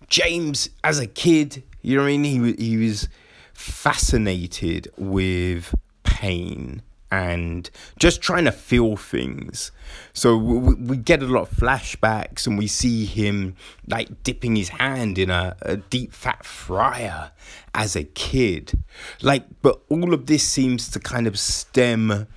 James, 0.10 0.70
as 0.84 1.00
a 1.00 1.08
kid, 1.08 1.64
you 1.82 1.98
know 1.98 2.04
what 2.04 2.10
I 2.10 2.18
mean? 2.18 2.56
He, 2.58 2.70
he 2.70 2.78
was 2.78 3.10
fascinated 3.54 4.88
with 4.96 5.74
pain 6.04 6.84
and 7.10 7.70
just 7.98 8.22
trying 8.22 8.46
to 8.46 8.52
feel 8.52 8.96
things. 8.96 9.72
So 10.14 10.38
we, 10.38 10.76
we, 10.76 10.98
get 10.98 11.24
a 11.24 11.26
lot 11.26 11.44
of 11.44 11.50
flashbacks 11.50 12.46
and 12.46 12.58
we 12.58 12.68
see 12.68 13.06
him 13.06 13.56
like 13.88 14.24
dipping 14.24 14.56
his 14.56 14.70
hand 14.70 15.18
in 15.18 15.30
a, 15.30 15.56
a 15.62 15.78
deep 15.78 16.14
fat 16.14 16.46
fryer 16.46 17.32
as 17.74 17.96
a 17.96 18.04
kid. 18.04 18.84
Like, 19.22 19.46
but 19.62 19.82
all 19.90 20.14
of 20.14 20.28
this 20.28 20.44
seems 20.44 20.90
to 20.90 21.00
kind 21.00 21.26
of 21.26 21.40
stem 21.40 22.28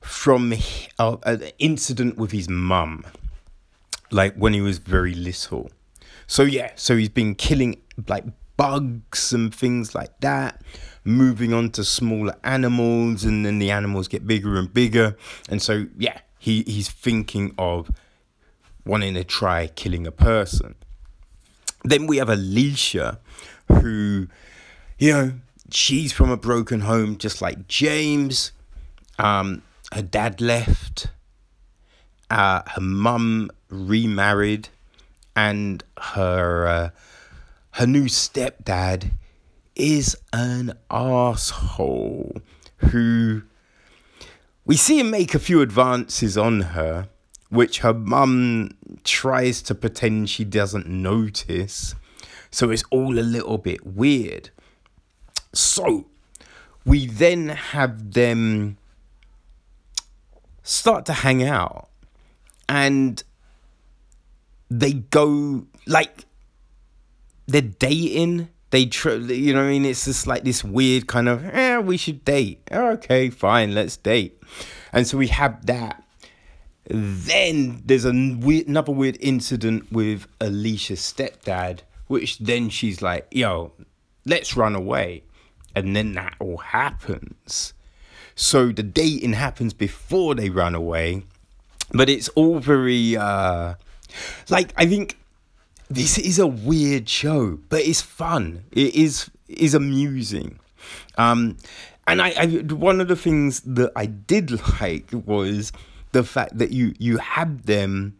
from 0.00 0.54
uh, 0.98 1.16
an 1.24 1.50
incident 1.58 2.16
with 2.16 2.32
his 2.32 2.48
mum, 2.48 3.04
like 4.10 4.34
when 4.36 4.52
he 4.52 4.60
was 4.60 4.78
very 4.78 5.14
little. 5.14 5.70
So 6.30 6.44
yeah, 6.44 6.70
so 6.76 6.96
he's 6.96 7.08
been 7.08 7.34
killing 7.34 7.82
like 8.06 8.22
bugs 8.56 9.32
and 9.32 9.52
things 9.52 9.96
like 9.96 10.20
that, 10.20 10.62
moving 11.02 11.52
on 11.52 11.70
to 11.70 11.82
smaller 11.82 12.36
animals, 12.44 13.24
and 13.24 13.44
then 13.44 13.58
the 13.58 13.72
animals 13.72 14.06
get 14.06 14.28
bigger 14.28 14.56
and 14.56 14.72
bigger. 14.72 15.16
And 15.48 15.60
so 15.60 15.86
yeah, 15.98 16.20
he, 16.38 16.62
he's 16.62 16.88
thinking 16.88 17.52
of 17.58 17.90
wanting 18.86 19.14
to 19.14 19.24
try 19.24 19.66
killing 19.66 20.06
a 20.06 20.12
person. 20.12 20.76
Then 21.82 22.06
we 22.06 22.18
have 22.18 22.28
Alyssa, 22.28 23.18
who, 23.66 24.28
you 25.00 25.12
know, 25.12 25.32
she's 25.72 26.12
from 26.12 26.30
a 26.30 26.36
broken 26.36 26.82
home, 26.82 27.18
just 27.18 27.42
like 27.42 27.66
James. 27.66 28.52
Um, 29.18 29.62
her 29.92 30.02
dad 30.02 30.40
left. 30.40 31.08
Uh, 32.30 32.62
her 32.68 32.80
mum 32.80 33.50
remarried, 33.68 34.68
and 35.36 35.82
her 35.98 36.66
uh, 36.66 36.90
her 37.72 37.86
new 37.86 38.04
stepdad 38.04 39.12
is 39.76 40.16
an 40.32 40.74
asshole 40.90 42.40
who 42.78 43.42
we 44.64 44.76
see 44.76 45.00
him 45.00 45.10
make 45.10 45.34
a 45.34 45.38
few 45.38 45.62
advances 45.62 46.36
on 46.36 46.60
her, 46.60 47.08
which 47.48 47.78
her 47.80 47.94
mum 47.94 48.70
tries 49.04 49.62
to 49.62 49.74
pretend 49.74 50.28
she 50.28 50.44
doesn't 50.44 50.86
notice. 50.86 51.94
So 52.50 52.70
it's 52.70 52.84
all 52.90 53.18
a 53.18 53.22
little 53.22 53.58
bit 53.58 53.86
weird. 53.86 54.50
So 55.52 56.06
we 56.84 57.06
then 57.06 57.48
have 57.48 58.12
them 58.12 58.76
start 60.62 61.06
to 61.06 61.12
hang 61.12 61.42
out 61.42 61.88
and 62.68 63.22
they 64.70 64.92
go 64.92 65.66
like 65.86 66.24
they're 67.46 67.60
dating. 67.60 68.48
They 68.70 68.86
tr- 68.86 69.10
you 69.16 69.52
know 69.52 69.60
what 69.60 69.66
i 69.66 69.70
mean? 69.70 69.84
It's 69.84 70.04
just 70.04 70.28
like 70.28 70.44
this 70.44 70.62
weird 70.62 71.08
kind 71.08 71.28
of 71.28 71.42
yeah 71.42 71.80
we 71.80 71.96
should 71.96 72.24
date. 72.24 72.60
Okay 72.70 73.30
fine 73.30 73.74
let's 73.74 73.96
date. 73.96 74.40
And 74.92 75.06
so 75.06 75.18
we 75.18 75.28
have 75.28 75.66
that. 75.66 76.04
Then 76.92 77.82
there's 77.84 78.04
a 78.04 78.12
weird, 78.12 78.66
another 78.68 78.92
weird 78.92 79.16
incident 79.20 79.92
with 79.92 80.26
alyssa's 80.38 81.00
stepdad 81.00 81.80
which 82.06 82.38
then 82.38 82.68
she's 82.68 83.02
like 83.02 83.26
yo 83.30 83.72
let's 84.24 84.56
run 84.56 84.74
away. 84.76 85.24
And 85.74 85.94
then 85.94 86.14
that 86.14 86.34
all 86.40 86.58
happens. 86.58 87.74
So 88.34 88.72
the 88.72 88.82
dating 88.82 89.34
happens 89.34 89.72
before 89.72 90.34
they 90.34 90.50
run 90.50 90.74
away, 90.74 91.24
but 91.92 92.08
it's 92.08 92.28
all 92.30 92.58
very 92.58 93.16
uh 93.16 93.74
like 94.48 94.72
I 94.76 94.86
think 94.86 95.18
this 95.88 96.18
is 96.18 96.38
a 96.38 96.46
weird 96.46 97.08
show, 97.08 97.58
but 97.68 97.80
it's 97.80 98.00
fun. 98.00 98.64
It 98.72 98.94
is 98.94 99.30
is 99.48 99.74
amusing. 99.74 100.58
Um 101.16 101.56
and 102.06 102.20
I, 102.20 102.32
I 102.36 102.46
one 102.74 103.00
of 103.00 103.08
the 103.08 103.16
things 103.16 103.60
that 103.60 103.92
I 103.94 104.06
did 104.06 104.50
like 104.80 105.08
was 105.12 105.72
the 106.12 106.24
fact 106.24 106.58
that 106.58 106.72
you 106.72 106.94
you 106.98 107.18
had 107.18 107.64
them 107.64 108.16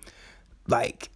like 0.69 1.11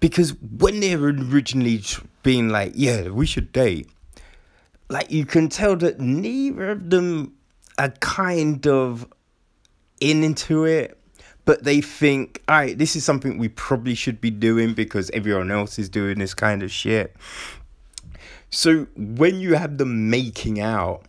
because 0.00 0.34
when 0.40 0.80
they 0.80 0.96
were 0.96 1.08
originally 1.08 1.82
being 2.22 2.48
like 2.48 2.72
yeah 2.74 3.08
we 3.08 3.26
should 3.26 3.52
date 3.52 3.88
like 4.88 5.10
you 5.10 5.26
can 5.26 5.48
tell 5.48 5.76
that 5.76 6.00
neither 6.00 6.70
of 6.70 6.90
them 6.90 7.34
are 7.78 7.90
kind 8.00 8.66
of 8.66 9.06
in 10.00 10.24
into 10.24 10.64
it 10.64 10.98
but 11.44 11.64
they 11.64 11.80
think, 11.80 12.42
all 12.48 12.56
right, 12.56 12.78
this 12.78 12.96
is 12.96 13.04
something 13.04 13.38
we 13.38 13.48
probably 13.48 13.94
should 13.94 14.20
be 14.20 14.30
doing 14.30 14.74
because 14.74 15.10
everyone 15.10 15.50
else 15.50 15.78
is 15.78 15.88
doing 15.88 16.18
this 16.18 16.34
kind 16.34 16.62
of 16.62 16.70
shit. 16.70 17.14
So 18.50 18.86
when 18.96 19.40
you 19.40 19.54
have 19.54 19.78
them 19.78 20.10
making 20.10 20.60
out, 20.60 21.04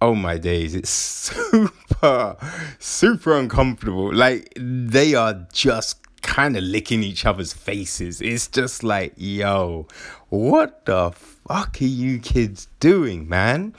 oh 0.00 0.14
my 0.14 0.38
days, 0.38 0.74
it's 0.74 0.90
super, 0.90 2.36
super 2.78 3.38
uncomfortable. 3.38 4.12
Like 4.12 4.52
they 4.56 5.14
are 5.14 5.46
just 5.52 6.00
kind 6.22 6.56
of 6.56 6.64
licking 6.64 7.02
each 7.02 7.24
other's 7.24 7.52
faces. 7.52 8.20
It's 8.20 8.48
just 8.48 8.82
like, 8.82 9.14
yo, 9.16 9.86
what 10.30 10.84
the 10.84 11.12
fuck 11.12 11.80
are 11.80 11.84
you 11.84 12.18
kids 12.18 12.68
doing, 12.80 13.28
man? 13.28 13.74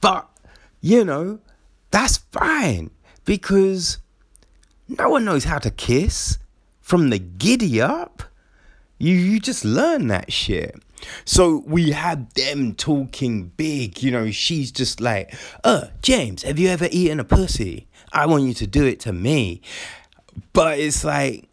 But 0.00 0.28
you 0.80 1.04
know, 1.04 1.40
that's 1.90 2.18
fine 2.18 2.90
because 3.24 3.98
no 4.88 5.08
one 5.08 5.24
knows 5.24 5.44
how 5.44 5.58
to 5.58 5.70
kiss 5.70 6.38
from 6.80 7.10
the 7.10 7.18
giddy 7.18 7.80
up. 7.80 8.22
You 8.98 9.14
you 9.14 9.40
just 9.40 9.64
learn 9.64 10.08
that 10.08 10.32
shit. 10.32 10.76
So 11.24 11.62
we 11.66 11.90
had 11.90 12.30
them 12.30 12.74
talking 12.74 13.48
big, 13.56 14.02
you 14.02 14.10
know, 14.10 14.30
she's 14.30 14.72
just 14.72 15.00
like, 15.00 15.34
uh, 15.62 15.88
James, 16.02 16.42
have 16.42 16.58
you 16.58 16.68
ever 16.68 16.88
eaten 16.90 17.20
a 17.20 17.24
pussy? 17.24 17.86
I 18.12 18.26
want 18.26 18.44
you 18.44 18.54
to 18.54 18.66
do 18.66 18.84
it 18.86 19.00
to 19.00 19.12
me. 19.12 19.60
But 20.52 20.78
it's 20.78 21.04
like, 21.04 21.48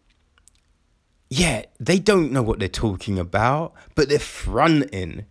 yeah, 1.28 1.64
they 1.80 1.98
don't 1.98 2.32
know 2.32 2.42
what 2.42 2.58
they're 2.58 2.68
talking 2.68 3.18
about, 3.18 3.74
but 3.94 4.08
they're 4.08 4.18
fronting. 4.18 5.26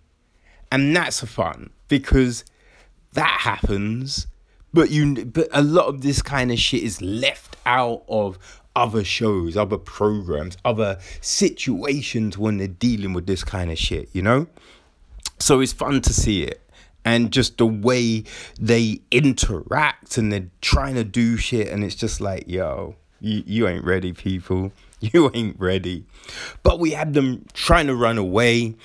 And 0.72 0.96
that's 0.96 1.22
fun 1.22 1.70
because 1.88 2.46
that 3.14 3.42
happens 3.42 4.28
but 4.74 4.90
you 4.90 5.26
but 5.26 5.48
a 5.52 5.62
lot 5.62 5.86
of 5.88 6.02
this 6.02 6.22
kind 6.22 6.52
of 6.52 6.60
shit 6.60 6.84
is 6.84 7.02
left 7.02 7.56
out 7.66 8.04
of 8.08 8.38
other 8.76 9.04
shows 9.04 9.56
other 9.56 9.78
programs 9.78 10.58
other 10.66 10.98
situations 11.22 12.38
when 12.38 12.58
they're 12.58 12.68
dealing 12.68 13.14
with 13.14 13.28
this 13.28 13.44
kind 13.44 13.72
of 13.72 13.78
shit 13.78 14.10
you 14.14 14.22
know? 14.22 14.48
So 15.40 15.60
it's 15.60 15.74
fun 15.74 16.02
to 16.02 16.14
see 16.14 16.44
it. 16.44 16.62
And 17.06 17.32
just 17.34 17.58
the 17.58 17.68
way 17.68 18.24
they 18.60 19.02
interact 19.12 20.18
and 20.18 20.32
they're 20.32 20.50
trying 20.62 20.96
to 20.96 21.04
do 21.04 21.36
shit 21.36 21.68
and 21.68 21.84
it's 21.84 21.96
just 21.96 22.22
like 22.22 22.46
yo 22.48 22.96
you, 23.20 23.44
you 23.46 23.68
ain't 23.68 23.86
ready 23.86 24.14
people. 24.14 24.72
You 25.12 25.30
ain't 25.34 25.60
ready. 25.60 26.06
But 26.64 26.80
we 26.80 26.92
had 26.92 27.14
them 27.14 27.46
trying 27.52 27.88
to 27.88 27.94
run 27.94 28.18
away 28.18 28.76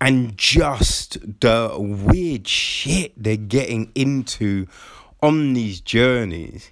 and 0.00 0.36
just 0.36 1.40
the 1.40 1.76
weird 1.78 2.48
shit 2.48 3.12
they're 3.16 3.36
getting 3.36 3.92
into 3.94 4.66
on 5.22 5.52
these 5.52 5.80
journeys. 5.80 6.70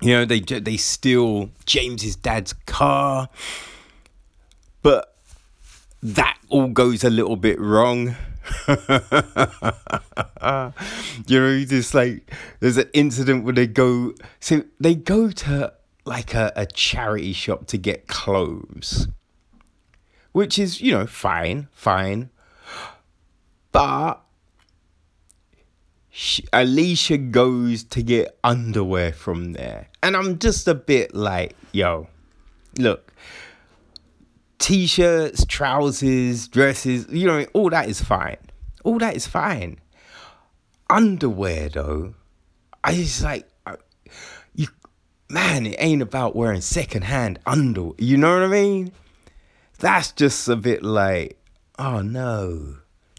You 0.00 0.12
know, 0.12 0.24
they 0.24 0.40
they 0.40 0.76
steal 0.76 1.50
James's 1.66 2.16
dad's 2.16 2.52
car, 2.66 3.28
but 4.82 5.16
that 6.02 6.36
all 6.48 6.68
goes 6.68 7.04
a 7.04 7.10
little 7.10 7.36
bit 7.36 7.58
wrong. 7.60 8.16
you 8.68 8.74
know, 11.40 11.64
just 11.64 11.94
like 11.94 12.30
there's 12.60 12.76
an 12.76 12.90
incident 12.92 13.44
where 13.44 13.54
they 13.54 13.66
go, 13.66 14.14
so 14.40 14.64
they 14.78 14.94
go 14.94 15.30
to 15.30 15.72
like 16.04 16.34
a, 16.34 16.52
a 16.54 16.66
charity 16.66 17.32
shop 17.32 17.66
to 17.68 17.78
get 17.78 18.06
clothes 18.06 19.08
which 20.34 20.58
is, 20.58 20.80
you 20.80 20.90
know, 20.90 21.06
fine, 21.06 21.68
fine. 21.70 22.28
But 23.70 24.20
she, 26.16 26.42
Alyssa 26.52 27.32
goes 27.32 27.82
to 27.82 28.00
get 28.00 28.38
underwear 28.44 29.12
from 29.12 29.52
there. 29.52 29.88
And 30.00 30.16
I'm 30.16 30.38
just 30.38 30.68
a 30.68 30.74
bit 30.74 31.12
like, 31.12 31.56
yo, 31.72 32.06
look, 32.78 33.12
t-shirts, 34.60 35.44
trousers, 35.44 36.46
dresses, 36.46 37.08
you 37.10 37.26
know, 37.26 37.44
all 37.52 37.68
that 37.70 37.88
is 37.88 38.00
fine. 38.00 38.36
All 38.84 39.00
that 39.00 39.16
is 39.16 39.26
fine. 39.26 39.80
Underwear 40.88 41.68
though, 41.68 42.14
I 42.84 42.94
just 42.94 43.20
like 43.24 43.48
you 44.54 44.68
man, 45.28 45.66
it 45.66 45.74
ain't 45.80 46.02
about 46.02 46.36
wearing 46.36 46.60
secondhand 46.60 47.40
underwear. 47.44 47.94
You 47.98 48.18
know 48.18 48.34
what 48.34 48.44
I 48.44 48.46
mean? 48.46 48.92
That's 49.80 50.12
just 50.12 50.46
a 50.46 50.54
bit 50.54 50.84
like, 50.84 51.42
oh 51.76 52.02
no. 52.02 52.76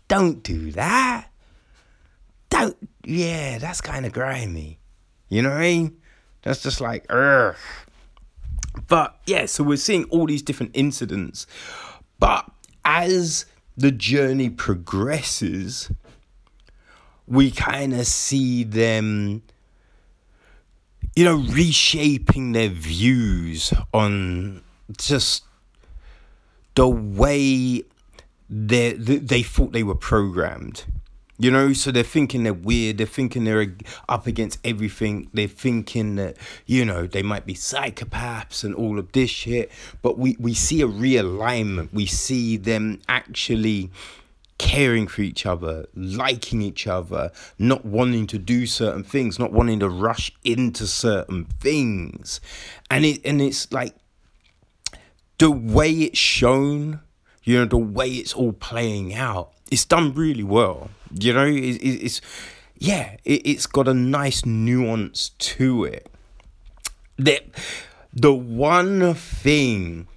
Don't 0.08 0.42
do 0.44 0.72
that. 0.72 1.30
Don't 2.56 2.78
yeah, 3.04 3.58
that's 3.58 3.82
kind 3.82 4.06
of 4.06 4.14
grimy. 4.14 4.80
You 5.28 5.42
know 5.42 5.50
what 5.50 5.58
I 5.58 5.62
mean? 5.62 5.98
That's 6.42 6.64
just 6.64 6.80
like, 6.80 7.06
ugh. 7.10 7.56
But 8.88 9.20
yeah, 9.26 9.46
so 9.46 9.64
we're 9.64 9.76
seeing 9.76 10.06
all 10.06 10.26
these 10.26 10.42
different 10.42 10.72
incidents. 10.74 11.48
But 12.18 12.50
as 12.86 13.46
the 13.76 13.92
journey 13.92 14.50
progresses, 14.50 15.92
we 17.28 17.52
kind 17.52 17.94
of 17.94 18.08
see 18.08 18.64
them, 18.64 19.44
you 21.14 21.26
know, 21.26 21.36
reshaping 21.36 22.54
their 22.54 22.70
views 22.70 23.74
on 23.94 24.64
just 24.98 25.44
the 26.76 26.88
way 26.88 27.84
they 28.50 28.94
they 28.94 29.44
thought 29.44 29.74
they 29.74 29.84
were 29.84 29.96
programmed. 29.96 30.86
You 31.38 31.52
know, 31.52 31.74
so 31.74 31.92
they're 31.92 32.04
thinking 32.04 32.44
they're 32.44 32.54
weird. 32.54 32.98
They're 32.98 33.08
thinking 33.08 33.44
they're 33.44 33.76
up 34.08 34.26
against 34.26 34.60
everything. 34.64 35.30
They're 35.34 35.50
thinking 35.50 36.16
that, 36.16 36.38
you 36.66 36.86
know, 36.86 37.08
they 37.08 37.24
might 37.24 37.46
be 37.46 37.56
psychopaths 37.56 38.64
and 38.64 38.74
all 38.74 38.98
of 39.00 39.12
this 39.12 39.30
shit. 39.30 39.70
But 40.02 40.18
we, 40.18 40.38
we 40.40 40.54
see 40.54 40.82
a 40.82 40.88
realignment. 40.88 41.92
We 41.92 42.06
see 42.06 42.56
them 42.56 43.02
actually 43.10 43.92
caring 44.58 45.08
for 45.08 45.22
each 45.22 45.46
other, 45.46 45.86
liking 45.94 46.62
each 46.62 46.88
other, 46.88 47.32
not 47.60 47.86
wanting 47.86 48.28
to 48.28 48.38
do 48.38 48.66
certain 48.66 49.04
things, 49.04 49.38
not 49.38 49.52
wanting 49.52 49.80
to 49.82 49.90
rush 49.90 50.32
into 50.44 50.88
certain 50.88 51.46
things. 51.60 52.40
And 52.90 53.04
it 53.06 53.22
and 53.26 53.42
it's 53.42 53.72
like 53.72 53.94
the 55.38 55.52
way 55.52 55.92
it's 55.92 56.18
shown, 56.20 57.02
you 57.44 57.60
know, 57.60 57.66
the 57.66 57.78
way 57.78 58.10
it's 58.10 58.34
all 58.34 58.54
playing 58.54 59.14
out, 59.14 59.52
it's 59.70 59.86
done 59.86 60.14
really 60.14 60.44
well. 60.44 60.90
You 61.12 61.34
know, 61.34 61.46
it, 61.46 61.56
it, 61.56 62.06
it's 62.06 62.22
yeah, 62.78 63.16
it, 63.24 63.42
it's 63.46 63.66
got 63.66 63.88
a 63.88 63.94
nice 63.94 64.46
nuance 64.46 65.30
to 65.30 65.86
it. 65.86 66.10
The 67.18 67.42
the 68.14 68.34
one 68.34 69.14
thing 69.14 70.08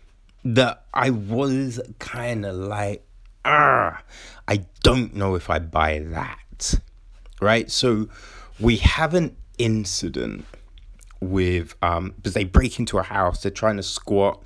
that 0.44 0.84
I 0.94 1.10
was 1.10 1.80
kind 1.98 2.46
of 2.46 2.56
like, 2.56 3.04
ah, 3.44 4.02
I 4.46 4.64
don't 4.82 5.14
know 5.14 5.34
if 5.34 5.50
I 5.50 5.58
buy 5.58 5.98
that. 5.98 6.74
Right? 7.40 7.70
So 7.70 8.08
we 8.58 8.76
have 8.76 9.14
an 9.14 9.36
incident 9.58 10.44
with 11.20 11.74
um 11.82 12.14
because 12.16 12.34
they 12.34 12.44
break 12.44 12.78
into 12.78 12.98
a 12.98 13.02
house, 13.02 13.42
they're 13.42 13.50
trying 13.50 13.76
to 13.76 13.82
squat 13.82 14.42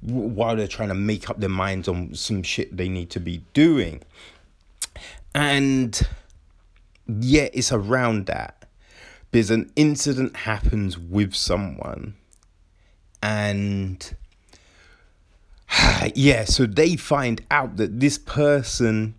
while 0.00 0.54
they're 0.56 0.68
trying 0.68 0.90
to 0.90 0.94
make 0.94 1.30
up 1.30 1.40
their 1.40 1.48
minds 1.48 1.88
on 1.88 2.14
some 2.14 2.42
shit 2.42 2.76
they 2.76 2.88
need 2.88 3.10
to 3.10 3.20
be 3.20 3.42
doing. 3.54 4.02
And 5.34 6.00
yeah, 7.06 7.48
it's 7.52 7.72
around 7.72 8.26
that. 8.26 8.66
Because 9.30 9.50
an 9.50 9.72
incident 9.74 10.36
happens 10.36 10.96
with 10.96 11.34
someone. 11.34 12.14
And 13.22 14.14
yeah, 16.14 16.44
so 16.44 16.66
they 16.66 16.96
find 16.96 17.42
out 17.50 17.76
that 17.76 18.00
this 18.00 18.18
person 18.18 19.14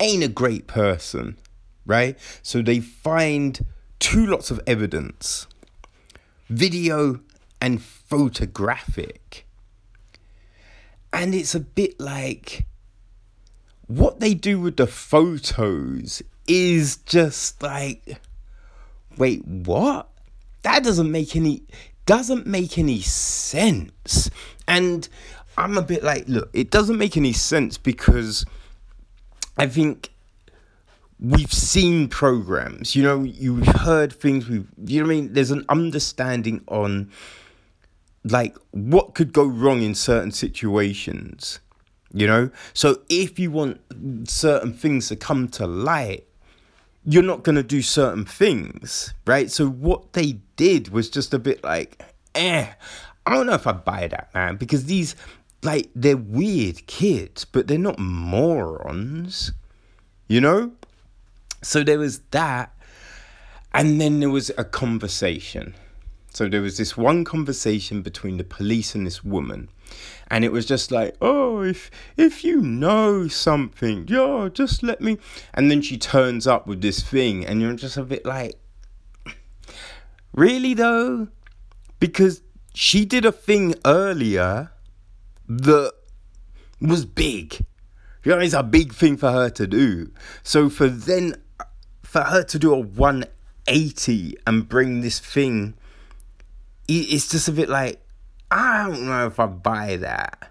ain't 0.00 0.22
a 0.22 0.28
great 0.28 0.66
person, 0.66 1.38
right? 1.86 2.18
So 2.42 2.62
they 2.62 2.80
find 2.80 3.64
two 3.98 4.26
lots 4.26 4.50
of 4.50 4.60
evidence 4.66 5.46
video 6.48 7.20
and 7.60 7.82
photographic. 7.82 9.46
And 11.12 11.34
it's 11.34 11.54
a 11.54 11.60
bit 11.60 11.98
like 11.98 12.66
what 13.96 14.20
they 14.20 14.34
do 14.34 14.60
with 14.60 14.76
the 14.76 14.86
photos 14.86 16.22
is 16.46 16.96
just 16.98 17.62
like 17.62 18.18
wait 19.18 19.46
what? 19.46 20.08
That 20.62 20.82
doesn't 20.82 21.10
make 21.10 21.36
any 21.36 21.62
doesn't 22.06 22.46
make 22.46 22.78
any 22.78 23.00
sense. 23.00 24.30
And 24.66 25.08
i'm 25.58 25.76
a 25.76 25.82
bit 25.82 26.02
like 26.02 26.26
look 26.28 26.48
it 26.52 26.70
doesn't 26.70 26.98
make 26.98 27.16
any 27.16 27.32
sense 27.32 27.76
because 27.76 28.44
i 29.58 29.66
think 29.66 30.10
we've 31.20 31.52
seen 31.52 32.08
programs 32.08 32.96
you 32.96 33.02
know 33.02 33.22
you've 33.22 33.66
heard 33.66 34.12
things 34.12 34.48
we've 34.48 34.66
you 34.84 35.00
know 35.00 35.06
what 35.06 35.12
i 35.12 35.16
mean? 35.16 35.32
There's 35.32 35.50
an 35.50 35.64
understanding 35.68 36.62
on 36.68 37.10
like 38.24 38.56
what 38.70 39.14
could 39.14 39.32
go 39.32 39.44
wrong 39.44 39.82
in 39.82 39.94
certain 39.94 40.32
situations 40.32 41.60
you 42.12 42.26
know? 42.26 42.50
So 42.74 43.00
if 43.08 43.38
you 43.38 43.50
want 43.50 43.80
certain 44.28 44.72
things 44.72 45.08
to 45.08 45.16
come 45.16 45.48
to 45.48 45.66
light 45.66 46.26
you're 47.04 47.22
not 47.22 47.42
going 47.42 47.56
to 47.56 47.64
do 47.64 47.82
certain 47.82 48.24
things 48.24 49.12
right? 49.26 49.50
So 49.50 49.68
what 49.68 50.12
they 50.12 50.38
did 50.56 50.90
was 50.90 51.10
just 51.10 51.34
a 51.34 51.38
bit 51.38 51.64
like 51.64 52.02
eh 52.34 52.66
i 53.26 53.34
don't 53.34 53.46
know 53.46 53.52
if 53.52 53.66
i 53.66 53.72
buy 53.72 54.08
that 54.08 54.32
man 54.32 54.56
because 54.56 54.86
these 54.86 55.14
like 55.62 55.90
they're 55.94 56.16
weird 56.16 56.86
kids 56.86 57.44
but 57.44 57.66
they're 57.66 57.76
not 57.78 57.98
morons 57.98 59.52
you 60.28 60.40
know? 60.40 60.72
So 61.60 61.84
there 61.84 61.98
was 61.98 62.20
that 62.30 62.74
and 63.74 64.00
then 64.00 64.20
there 64.20 64.30
was 64.30 64.50
a 64.56 64.64
conversation. 64.64 65.74
So 66.32 66.48
there 66.48 66.62
was 66.62 66.78
this 66.78 66.96
one 66.96 67.24
conversation 67.24 68.00
between 68.02 68.38
the 68.38 68.44
police 68.44 68.94
and 68.94 69.06
this 69.06 69.22
woman. 69.22 69.68
And 70.32 70.46
it 70.46 70.50
was 70.50 70.64
just 70.64 70.90
like, 70.90 71.14
oh, 71.20 71.60
if 71.60 71.90
if 72.16 72.42
you 72.42 72.62
know 72.62 73.28
something, 73.28 74.08
yo, 74.08 74.48
just 74.48 74.82
let 74.82 75.02
me. 75.02 75.18
And 75.52 75.70
then 75.70 75.82
she 75.82 75.98
turns 75.98 76.46
up 76.46 76.66
with 76.66 76.80
this 76.80 77.02
thing, 77.02 77.44
and 77.44 77.60
you're 77.60 77.74
just 77.74 77.98
a 77.98 78.02
bit 78.02 78.24
like, 78.24 78.58
really 80.32 80.72
though, 80.72 81.28
because 82.00 82.40
she 82.72 83.04
did 83.04 83.26
a 83.26 83.30
thing 83.30 83.74
earlier 83.84 84.72
that 85.50 85.92
was 86.80 87.04
big. 87.04 87.66
You 88.24 88.32
know, 88.32 88.38
it's 88.38 88.54
a 88.54 88.62
big 88.62 88.94
thing 88.94 89.18
for 89.18 89.30
her 89.30 89.50
to 89.50 89.66
do. 89.66 90.12
So 90.42 90.70
for 90.70 90.88
then, 90.88 91.36
for 92.02 92.22
her 92.22 92.42
to 92.42 92.58
do 92.58 92.72
a 92.72 92.78
180 92.78 94.38
and 94.46 94.66
bring 94.66 95.02
this 95.02 95.20
thing 95.20 95.74
it's 96.88 97.28
just 97.28 97.48
a 97.48 97.52
bit 97.52 97.68
like 97.68 98.01
I 98.52 98.86
don't 98.86 99.06
know 99.06 99.26
if 99.26 99.40
I 99.40 99.46
buy 99.46 99.96
that. 99.96 100.50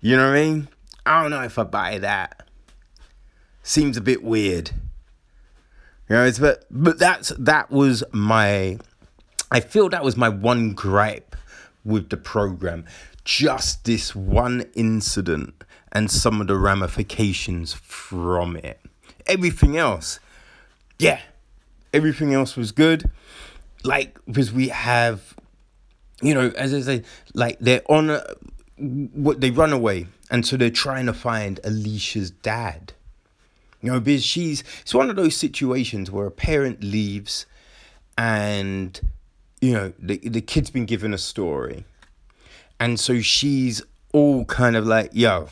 You 0.00 0.16
know 0.16 0.28
what 0.28 0.36
I 0.36 0.42
mean? 0.42 0.68
I 1.04 1.20
don't 1.20 1.32
know 1.32 1.42
if 1.42 1.58
I 1.58 1.64
buy 1.64 1.98
that. 1.98 2.46
Seems 3.64 3.96
a 3.96 4.00
bit 4.00 4.22
weird. 4.22 4.70
You 6.08 6.16
know, 6.16 6.24
it's 6.24 6.38
but 6.38 6.66
but 6.70 7.00
that's 7.00 7.30
that 7.38 7.70
was 7.70 8.04
my 8.12 8.78
I 9.50 9.58
feel 9.58 9.88
that 9.88 10.04
was 10.04 10.16
my 10.16 10.28
one 10.28 10.74
gripe 10.74 11.34
with 11.84 12.10
the 12.10 12.16
program. 12.16 12.84
Just 13.24 13.84
this 13.84 14.14
one 14.14 14.66
incident 14.74 15.64
and 15.90 16.10
some 16.10 16.40
of 16.40 16.46
the 16.46 16.56
ramifications 16.56 17.72
from 17.72 18.56
it. 18.56 18.78
Everything 19.26 19.76
else, 19.76 20.20
yeah, 20.98 21.20
everything 21.92 22.34
else 22.34 22.56
was 22.56 22.70
good 22.70 23.10
like 23.82 24.16
because 24.26 24.52
we 24.52 24.68
have 24.68 25.34
you 26.24 26.34
know 26.34 26.50
as 26.56 26.72
i 26.72 26.80
say 26.80 27.02
like 27.34 27.58
they're 27.60 27.82
on 27.88 28.10
a, 28.10 28.24
what 28.78 29.40
they 29.40 29.50
run 29.50 29.72
away 29.72 30.06
and 30.30 30.46
so 30.46 30.56
they're 30.56 30.70
trying 30.70 31.06
to 31.06 31.12
find 31.12 31.60
alyssa's 31.64 32.30
dad 32.30 32.92
you 33.82 33.92
know 33.92 34.00
because 34.00 34.24
she's 34.24 34.64
it's 34.80 34.94
one 34.94 35.10
of 35.10 35.16
those 35.16 35.36
situations 35.36 36.10
where 36.10 36.26
a 36.26 36.30
parent 36.30 36.82
leaves 36.82 37.46
and 38.16 39.00
you 39.60 39.72
know 39.72 39.92
the, 39.98 40.16
the 40.18 40.40
kid's 40.40 40.70
been 40.70 40.86
given 40.86 41.12
a 41.12 41.18
story 41.18 41.84
and 42.80 42.98
so 42.98 43.20
she's 43.20 43.82
all 44.12 44.44
kind 44.46 44.76
of 44.76 44.86
like 44.86 45.10
yo 45.12 45.48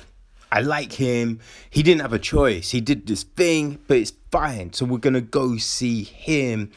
I 0.55 0.61
like 0.61 0.93
him. 0.93 1.41
He 1.71 1.83
didn't 1.83 2.03
have 2.03 2.13
a 2.13 2.19
choice. 2.19 2.73
He 2.73 2.83
did 2.83 3.07
this 3.07 3.23
thing, 3.23 3.79
but 3.87 3.97
it's 3.97 4.13
fine. 4.31 4.75
So 4.75 4.85
we're 4.85 4.99
to 4.99 5.23
go 5.23 5.57
see 5.57 6.05
him 6.05 6.71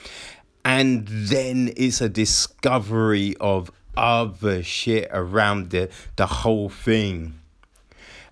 and 0.66 1.08
then 1.08 1.72
it's 1.78 2.02
a 2.02 2.10
discovery 2.10 3.36
of 3.40 3.72
other 3.98 4.64
shit 4.64 5.10
around 5.12 5.72
the 5.72 5.90
the 6.16 6.28
whole 6.28 6.70
thing. 6.70 7.40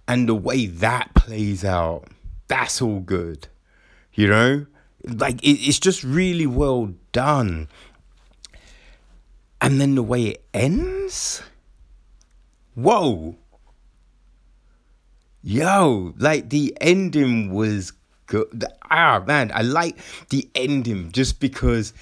And 0.08 0.28
the 0.28 0.36
way 0.36 0.66
that 0.66 1.14
plays 1.14 1.64
out 1.64 2.08
that's 2.48 2.82
all 2.82 3.00
good. 3.00 3.48
You 4.14 4.28
know? 4.28 4.66
Like 5.04 5.42
it, 5.44 5.60
it's 5.68 5.80
just 5.80 6.04
really 6.04 6.46
well 6.46 6.94
done. 7.12 7.68
And 9.60 9.82
then 9.82 9.96
the 9.96 10.04
way 10.04 10.24
it 10.26 10.46
ends? 10.54 11.42
Whoa. 12.76 13.38
Yo, 15.42 16.14
like 16.18 16.50
the 16.50 16.78
ending 16.80 17.52
was 17.52 17.94
good. 18.28 18.66
Ah, 18.90 19.24
man, 19.26 19.52
I 19.54 19.62
like 19.62 19.98
the 20.30 20.48
ending 20.54 21.12
just 21.12 21.40
because 21.40 21.94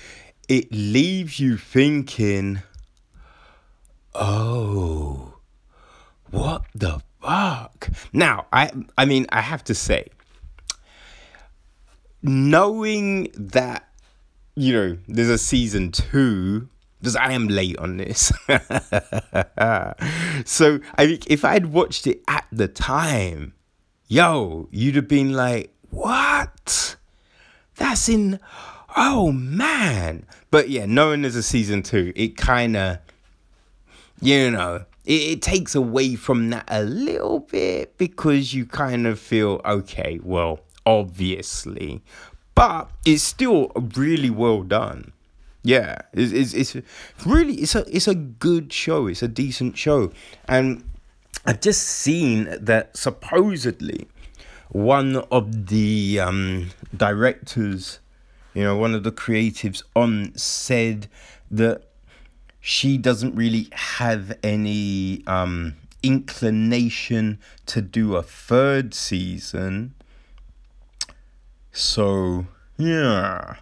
it 0.48 0.72
leaves 0.72 1.40
you 1.40 1.58
thinking, 1.58 2.62
oh, 4.14 5.36
what 6.30 6.64
the 6.74 7.02
fuck? 7.22 7.90
Now, 8.14 8.48
I, 8.52 8.72
I 8.98 9.06
mean, 9.06 9.26
I 9.30 9.42
have 9.42 9.64
to 9.66 9.76
say, 9.76 10.08
knowing 12.22 13.32
that, 13.36 13.88
you 14.56 14.74
know, 14.74 14.98
there's 15.08 15.30
a 15.30 15.38
season 15.38 15.92
two, 15.92 16.70
because 17.00 17.16
I 17.16 17.32
am 17.32 17.48
late 17.48 17.78
on 17.80 17.98
this. 17.98 18.32
so 20.46 20.80
I 20.96 21.08
think 21.08 21.28
if 21.28 21.44
I'd 21.44 21.68
watched 21.68 22.06
it 22.06 22.22
at 22.28 22.46
the 22.52 22.68
time, 22.68 23.54
yo, 24.08 24.68
you'd 24.72 24.96
have 24.96 25.08
been 25.08 25.34
like, 25.34 25.74
what? 25.90 26.96
That's 27.76 28.08
in. 28.08 28.40
Oh 28.96 29.32
man. 29.32 30.26
But 30.52 30.70
yeah, 30.70 30.86
knowing 30.86 31.24
there's 31.24 31.36
a 31.36 31.44
season 31.44 31.82
two, 31.82 32.14
it 32.16 32.38
kind 32.38 32.78
of, 32.78 33.00
you 34.22 34.52
know, 34.52 34.86
it, 35.06 35.22
it 35.22 35.42
takes 35.42 35.76
away 35.76 36.16
from 36.16 36.50
that 36.52 36.66
a 36.68 36.84
little 36.84 37.40
bit 37.40 37.98
because 37.98 38.54
you 38.54 38.66
kind 38.66 39.08
of 39.08 39.20
feel, 39.20 39.62
okay, 39.66 40.20
well, 40.24 40.62
obviously. 40.86 42.02
But 42.56 42.90
it's 43.06 43.24
still 43.24 43.72
really 43.76 44.30
well 44.30 44.64
done. 44.64 45.14
Yeah, 45.64 46.00
it's, 46.14 46.54
it's, 46.54 46.76
it's 46.76 46.88
really 47.26 47.54
it's 47.56 47.76
a 47.76 47.86
it's 47.96 48.08
a 48.08 48.16
good 48.16 48.74
show. 48.74 49.06
It's 49.06 49.22
a 49.22 49.28
decent 49.28 49.78
show, 49.78 50.12
and 50.48 50.84
I've 51.46 51.62
just 51.62 51.84
seen 51.84 52.56
that 52.60 52.98
supposedly 52.98 54.08
one 54.70 55.18
of 55.32 55.68
the 55.68 56.20
um, 56.20 56.70
directors, 56.96 58.00
you 58.54 58.64
know, 58.64 58.76
one 58.76 58.96
of 58.96 59.04
the 59.04 59.12
creatives 59.12 59.84
on 59.96 60.36
said 60.36 61.08
that 61.52 61.84
she 62.62 62.98
doesn't 62.98 63.36
really 63.36 63.68
have 63.72 64.38
any 64.44 65.24
um, 65.26 65.74
inclination 66.04 67.40
to 67.66 67.82
do 67.82 68.16
a 68.16 68.24
third 68.24 68.94
season. 68.94 69.94
So, 71.72 72.46
yeah. 72.78 73.56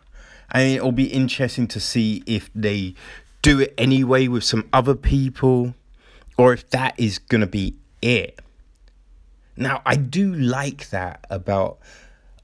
Mean, 0.53 0.75
it'll 0.75 0.91
be 0.91 1.05
interesting 1.05 1.67
to 1.67 1.79
see 1.79 2.23
if 2.25 2.49
they 2.53 2.95
do 3.41 3.61
it 3.61 3.73
anyway 3.77 4.27
with 4.27 4.43
some 4.43 4.67
other 4.73 4.95
people 4.95 5.75
or 6.37 6.53
if 6.53 6.69
that 6.71 6.99
is 6.99 7.19
going 7.19 7.41
to 7.41 7.47
be 7.47 7.75
it. 8.01 8.39
Now, 9.55 9.81
I 9.85 9.95
do 9.95 10.33
like 10.33 10.89
that 10.89 11.25
about 11.29 11.79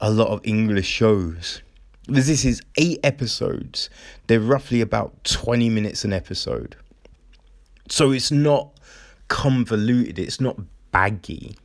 a 0.00 0.10
lot 0.10 0.28
of 0.28 0.40
English 0.44 0.86
shows. 0.86 1.62
This 2.08 2.44
is 2.44 2.62
eight 2.76 3.00
episodes. 3.02 3.90
They're 4.28 4.40
roughly 4.40 4.80
about 4.80 5.24
20 5.24 5.68
minutes 5.70 6.04
an 6.04 6.12
episode. 6.12 6.76
So 7.88 8.12
it's 8.12 8.30
not 8.30 8.70
convoluted, 9.28 10.18
it's 10.18 10.40
not 10.40 10.56
baggy. 10.92 11.56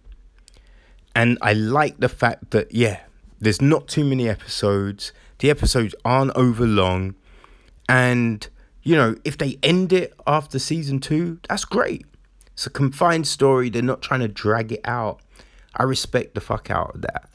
And 1.16 1.38
I 1.42 1.54
like 1.54 2.00
the 2.00 2.10
fact 2.10 2.52
that, 2.52 2.74
yeah, 2.74 3.02
there's 3.40 3.62
not 3.62 3.88
too 3.88 4.04
many 4.04 4.30
episodes. 4.30 5.12
The 5.40 5.50
episodes 5.50 5.94
aren't 6.06 6.32
over 6.36 6.66
long. 6.66 7.16
And, 7.90 8.48
you 8.84 8.96
know, 8.96 9.16
if 9.24 9.38
they 9.38 9.58
end 9.62 9.94
it 9.94 10.14
after 10.26 10.58
season 10.58 11.00
two, 11.00 11.40
that's 11.50 11.66
great. 11.66 12.06
It's 12.54 12.66
a 12.66 12.70
confined 12.70 13.28
story. 13.28 13.70
They're 13.70 13.82
not 13.82 14.02
trying 14.02 14.22
to 14.22 14.28
drag 14.28 14.72
it 14.72 14.82
out. 14.86 15.22
I 15.76 15.84
respect 15.84 16.36
the 16.36 16.42
fuck 16.42 16.72
out 16.72 16.96
of 16.96 17.02
that. 17.02 17.30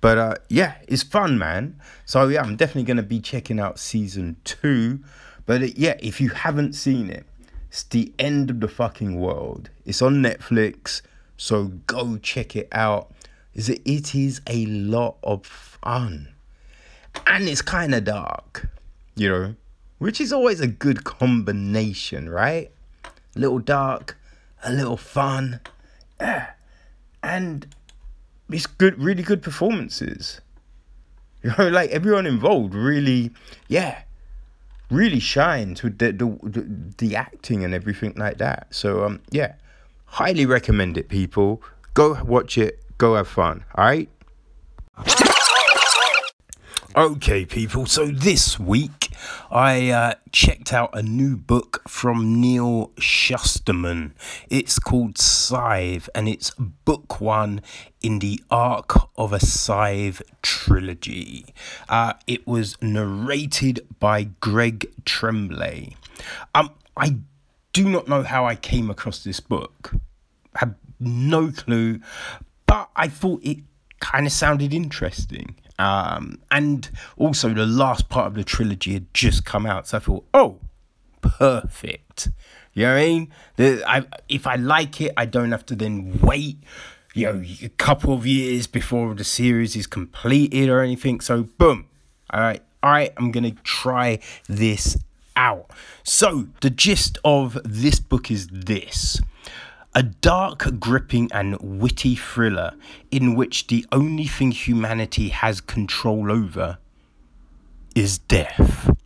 But 0.00 0.18
uh, 0.18 0.34
yeah, 0.48 0.76
it's 0.88 1.02
fun, 1.02 1.38
man. 1.38 1.78
So 2.04 2.28
yeah, 2.28 2.42
I'm 2.42 2.56
definitely 2.56 2.84
gonna 2.84 3.02
be 3.02 3.20
checking 3.20 3.60
out 3.60 3.78
season 3.78 4.36
two. 4.44 5.00
But 5.46 5.62
uh, 5.62 5.66
yeah, 5.76 5.96
if 6.00 6.20
you 6.20 6.30
haven't 6.30 6.74
seen 6.74 7.10
it, 7.10 7.26
it's 7.68 7.82
the 7.84 8.12
end 8.18 8.50
of 8.50 8.60
the 8.60 8.68
fucking 8.68 9.20
world. 9.20 9.70
It's 9.84 10.02
on 10.02 10.22
Netflix, 10.22 11.02
so 11.36 11.64
go 11.86 12.16
check 12.16 12.56
it 12.56 12.68
out. 12.72 13.12
Is 13.54 13.68
it? 13.68 13.82
It 13.84 14.14
is 14.14 14.40
a 14.46 14.66
lot 14.66 15.16
of 15.22 15.44
fun, 15.46 16.28
and 17.26 17.48
it's 17.48 17.62
kind 17.62 17.94
of 17.94 18.04
dark, 18.04 18.68
you 19.16 19.28
know, 19.28 19.54
which 19.98 20.20
is 20.20 20.32
always 20.32 20.60
a 20.60 20.66
good 20.66 21.04
combination, 21.04 22.28
right? 22.28 22.70
A 23.04 23.38
little 23.38 23.58
dark, 23.58 24.16
a 24.64 24.72
little 24.72 24.96
fun, 24.96 25.60
and 27.22 27.66
it's 28.52 28.66
good, 28.66 28.98
really 29.02 29.22
good 29.22 29.42
performances. 29.42 30.40
You 31.42 31.52
know, 31.56 31.68
like 31.68 31.90
everyone 31.90 32.26
involved 32.26 32.74
really, 32.74 33.30
yeah, 33.68 34.02
really 34.90 35.20
shines 35.20 35.82
with 35.82 35.98
the 35.98 36.12
the, 36.12 36.66
the, 36.98 37.16
acting 37.16 37.64
and 37.64 37.72
everything 37.72 38.12
like 38.16 38.38
that. 38.38 38.66
So 38.70 39.04
um, 39.04 39.22
yeah, 39.30 39.54
highly 40.04 40.44
recommend 40.44 40.98
it, 40.98 41.08
people. 41.08 41.62
Go 41.94 42.22
watch 42.24 42.58
it. 42.58 42.82
Go 42.98 43.14
have 43.14 43.28
fun. 43.28 43.64
All 43.74 43.84
right. 43.84 44.08
Okay, 46.96 47.46
people. 47.46 47.86
So 47.86 48.08
this 48.08 48.58
week 48.58 49.09
I 49.50 49.90
uh, 49.90 50.14
checked 50.32 50.72
out 50.72 50.90
a 50.92 51.02
new 51.02 51.36
book 51.36 51.82
from 51.88 52.40
Neal 52.40 52.88
Shusterman. 52.96 54.12
It's 54.48 54.78
called 54.78 55.18
Scythe, 55.18 56.08
and 56.14 56.28
it's 56.28 56.50
book 56.58 57.20
one 57.20 57.62
in 58.02 58.20
the 58.20 58.42
Arc 58.50 58.94
of 59.16 59.32
a 59.32 59.40
Scythe 59.40 60.22
trilogy. 60.42 61.46
Uh, 61.88 62.14
it 62.26 62.46
was 62.46 62.76
narrated 62.80 63.86
by 63.98 64.24
Greg 64.24 64.90
Tremblay. 65.04 65.96
Um, 66.54 66.70
I 66.96 67.16
do 67.72 67.88
not 67.88 68.08
know 68.08 68.22
how 68.22 68.44
I 68.46 68.56
came 68.56 68.90
across 68.90 69.24
this 69.24 69.40
book. 69.40 69.92
I 70.54 70.60
have 70.60 70.74
no 70.98 71.50
clue, 71.50 72.00
but 72.66 72.90
I 72.96 73.08
thought 73.08 73.40
it 73.42 73.58
kind 74.00 74.26
of 74.26 74.32
sounded 74.32 74.74
interesting. 74.74 75.56
Um, 75.80 76.38
and 76.50 76.90
also, 77.16 77.54
the 77.54 77.64
last 77.64 78.10
part 78.10 78.26
of 78.26 78.34
the 78.34 78.44
trilogy 78.44 78.92
had 78.92 79.12
just 79.14 79.46
come 79.46 79.64
out, 79.64 79.88
so 79.88 79.96
I 79.96 80.00
thought, 80.00 80.26
oh, 80.34 80.58
perfect. 81.22 82.28
You 82.74 82.82
know 82.82 82.94
what 82.94 83.00
I 83.00 83.06
mean? 83.06 83.28
The, 83.56 83.90
I, 83.90 84.04
if 84.28 84.46
I 84.46 84.56
like 84.56 85.00
it, 85.00 85.14
I 85.16 85.24
don't 85.24 85.52
have 85.52 85.64
to 85.66 85.74
then 85.74 86.20
wait, 86.20 86.58
you 87.14 87.32
know, 87.32 87.42
a 87.62 87.70
couple 87.70 88.12
of 88.12 88.26
years 88.26 88.66
before 88.66 89.14
the 89.14 89.24
series 89.24 89.74
is 89.74 89.86
completed 89.86 90.68
or 90.68 90.82
anything. 90.82 91.20
So, 91.20 91.44
boom. 91.44 91.86
All 92.28 92.40
right, 92.40 92.62
all 92.82 92.90
right, 92.90 93.14
I'm 93.16 93.30
gonna 93.30 93.52
try 93.64 94.18
this 94.48 94.98
out. 95.34 95.70
So, 96.02 96.48
the 96.60 96.68
gist 96.68 97.16
of 97.24 97.58
this 97.64 98.00
book 98.00 98.30
is 98.30 98.48
this 98.48 99.18
a 99.94 100.02
dark, 100.02 100.78
gripping, 100.78 101.28
and 101.32 101.58
witty 101.60 102.14
thriller 102.14 102.74
in 103.10 103.34
which 103.34 103.66
the 103.66 103.84
only 103.90 104.26
thing 104.26 104.52
humanity 104.52 105.30
has 105.30 105.60
control 105.60 106.30
over 106.30 106.78
is 107.94 108.18
death. 108.18 108.96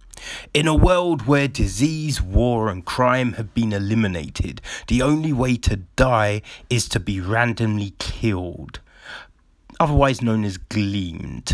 In 0.52 0.66
a 0.66 0.74
world 0.74 1.26
where 1.26 1.48
disease, 1.48 2.20
war, 2.20 2.68
and 2.68 2.84
crime 2.84 3.34
have 3.34 3.54
been 3.54 3.72
eliminated, 3.72 4.60
the 4.88 5.02
only 5.02 5.32
way 5.32 5.56
to 5.56 5.76
die 5.96 6.42
is 6.70 6.88
to 6.90 7.00
be 7.00 7.20
randomly 7.20 7.94
killed, 7.98 8.80
otherwise 9.80 10.22
known 10.22 10.44
as 10.44 10.56
gleaned 10.56 11.52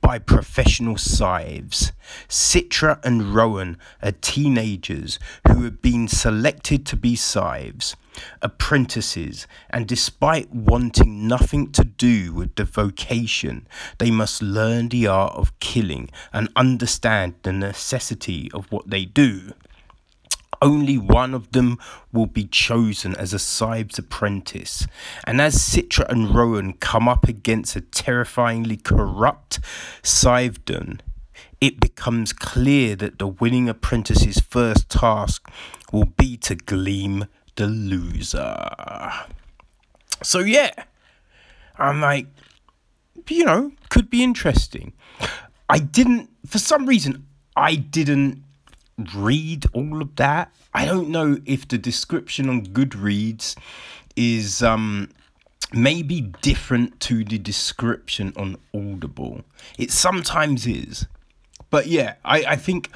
by 0.00 0.18
professional 0.18 0.96
scythes. 0.96 1.92
Citra 2.28 3.04
and 3.04 3.34
Rowan 3.34 3.76
are 4.02 4.12
teenagers 4.12 5.18
who 5.48 5.64
have 5.64 5.82
been 5.82 6.06
selected 6.08 6.84
to 6.86 6.96
be 6.96 7.16
scythes, 7.16 7.96
apprentices, 8.40 9.46
and 9.70 9.86
despite 9.86 10.52
wanting 10.52 11.26
nothing 11.26 11.72
to 11.72 11.84
do 11.84 12.32
with 12.32 12.54
the 12.56 12.64
vocation, 12.64 13.66
they 13.98 14.10
must 14.10 14.42
learn 14.42 14.88
the 14.88 15.06
art 15.06 15.34
of 15.34 15.58
killing 15.60 16.10
and 16.32 16.48
understand 16.56 17.34
the 17.42 17.52
necessity 17.52 18.50
of 18.52 18.70
what 18.70 18.90
they 18.90 19.04
do 19.04 19.52
only 20.62 20.96
one 20.96 21.34
of 21.34 21.50
them 21.50 21.78
will 22.12 22.26
be 22.26 22.46
chosen 22.46 23.14
as 23.16 23.34
a 23.34 23.38
Scythe's 23.38 23.98
apprentice. 23.98 24.86
And 25.24 25.40
as 25.40 25.56
Citra 25.56 26.08
and 26.08 26.34
Rowan 26.34 26.74
come 26.74 27.08
up 27.08 27.28
against 27.28 27.76
a 27.76 27.80
terrifyingly 27.80 28.76
corrupt 28.76 29.58
Scythedom, 30.02 31.00
it 31.60 31.80
becomes 31.80 32.32
clear 32.32 32.96
that 32.96 33.18
the 33.18 33.26
winning 33.26 33.68
apprentice's 33.68 34.40
first 34.40 34.88
task 34.88 35.50
will 35.92 36.06
be 36.06 36.36
to 36.38 36.54
glean 36.54 37.28
the 37.56 37.66
loser. 37.66 38.68
So, 40.22 40.38
yeah, 40.40 40.72
I'm 41.76 42.00
like, 42.00 42.26
you 43.28 43.44
know, 43.44 43.72
could 43.88 44.10
be 44.10 44.22
interesting. 44.22 44.92
I 45.68 45.78
didn't, 45.78 46.30
for 46.46 46.58
some 46.58 46.86
reason, 46.86 47.26
I 47.56 47.76
didn't 47.76 48.42
read 49.14 49.66
all 49.72 50.02
of 50.02 50.16
that. 50.16 50.52
I 50.74 50.84
don't 50.86 51.08
know 51.08 51.38
if 51.44 51.68
the 51.68 51.78
description 51.78 52.48
on 52.48 52.66
Goodreads 52.66 53.56
is 54.16 54.62
um 54.62 55.08
maybe 55.72 56.20
different 56.20 57.00
to 57.00 57.24
the 57.24 57.38
description 57.38 58.32
on 58.36 58.56
Audible. 58.74 59.42
It 59.78 59.90
sometimes 59.90 60.66
is. 60.66 61.06
But 61.70 61.86
yeah, 61.86 62.14
I, 62.24 62.44
I 62.44 62.56
think 62.56 62.90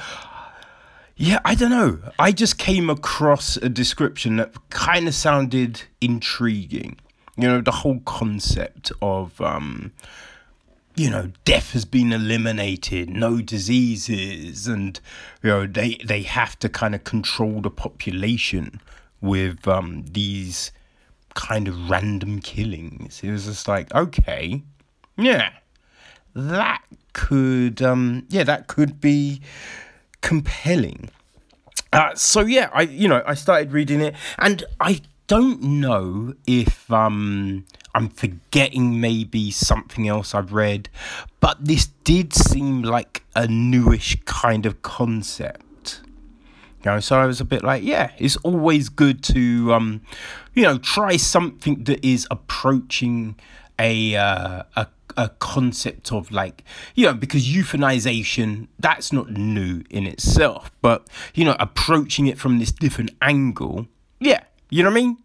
yeah, 1.17 1.41
I 1.45 1.55
don't 1.55 1.71
know. 1.71 1.99
I 2.19 2.33
just 2.33 2.59
came 2.59 2.91
across 2.91 3.57
a 3.57 3.69
description 3.69 4.37
that 4.37 4.55
kind 4.71 5.09
of 5.09 5.14
sounded 5.14 5.83
intriguing. 6.01 6.99
You 7.37 7.49
know, 7.49 7.61
the 7.61 7.71
whole 7.71 8.01
concept 8.01 8.93
of 9.03 9.41
um 9.41 9.93
you 10.97 11.11
know, 11.11 11.31
death 11.45 11.73
has 11.73 11.85
been 11.85 12.11
eliminated, 12.11 13.11
no 13.11 13.43
diseases, 13.43 14.67
and 14.67 14.99
you 15.43 15.51
know 15.51 15.67
they 15.67 15.99
they 16.05 16.23
have 16.23 16.59
to 16.61 16.69
kind 16.71 16.95
of 16.95 17.05
control 17.05 17.61
the 17.61 17.71
population 17.71 18.81
with 19.21 19.69
um, 19.69 20.05
these 20.11 20.73
kind 21.35 21.69
of 21.69 21.91
random 21.91 22.41
killings. 22.41 23.21
It 23.23 23.31
was 23.31 23.45
just 23.45 23.69
like, 23.69 23.95
okay, 23.95 24.62
yeah, 25.19 25.53
that 26.35 26.83
could 27.12 27.83
um, 27.83 28.27
yeah 28.31 28.45
that 28.45 28.67
could 28.67 28.99
be 28.99 29.43
compelling. 30.27 31.09
Uh, 31.93 32.12
so 32.16 32.41
yeah, 32.41 32.68
I 32.72 32.83
you 32.83 33.07
know 33.07 33.22
I 33.24 33.35
started 33.35 33.72
reading 33.72 34.01
it, 34.01 34.14
and 34.39 34.64
I 34.81 35.03
don't 35.29 35.62
know 35.62 36.35
if 36.47 36.91
um 36.91 37.64
I'm 37.95 38.09
forgetting 38.09 39.01
maybe 39.01 39.53
something 39.53 40.09
else 40.09 40.35
I've 40.35 40.53
read, 40.53 40.89
but 41.39 41.64
this 41.64 41.87
did 42.03 42.35
seem 42.35 42.83
like 42.83 43.22
a 43.37 43.47
newish 43.47 44.18
kind 44.24 44.66
of 44.66 44.83
concept. 44.83 46.01
You 46.85 46.91
know, 46.91 47.01
so 47.01 47.18
I 47.20 47.27
was 47.27 47.41
a 47.41 47.45
bit 47.45 47.62
like, 47.62 47.85
yeah, 47.85 48.11
it's 48.18 48.37
always 48.39 48.89
good 48.89 49.22
to, 49.24 49.72
um, 49.72 50.03
you 50.55 50.62
know, 50.62 50.79
try 50.79 51.16
something 51.16 51.85
that 51.85 52.05
is 52.05 52.27
approaching 52.31 53.37
a 53.79 54.16
uh, 54.16 54.62
a 54.74 54.87
a 55.17 55.29
concept 55.29 56.13
of 56.13 56.31
like 56.31 56.65
you 56.95 57.07
know 57.07 57.15
because 57.15 57.47
euthanization 57.49 58.69
that's 58.79 59.13
not 59.13 59.31
new 59.31 59.83
in 59.89 60.07
itself 60.07 60.71
but 60.83 61.09
you 61.35 61.45
know 61.45 61.57
approaching 61.59 62.27
it 62.27 62.39
from 62.39 62.59
this 62.59 62.73
different 62.73 63.11
angle 63.23 63.87
yeah 64.21 64.43
you 64.71 64.83
know 64.83 64.91
what 64.91 64.97
i 64.99 65.01
mean 65.01 65.17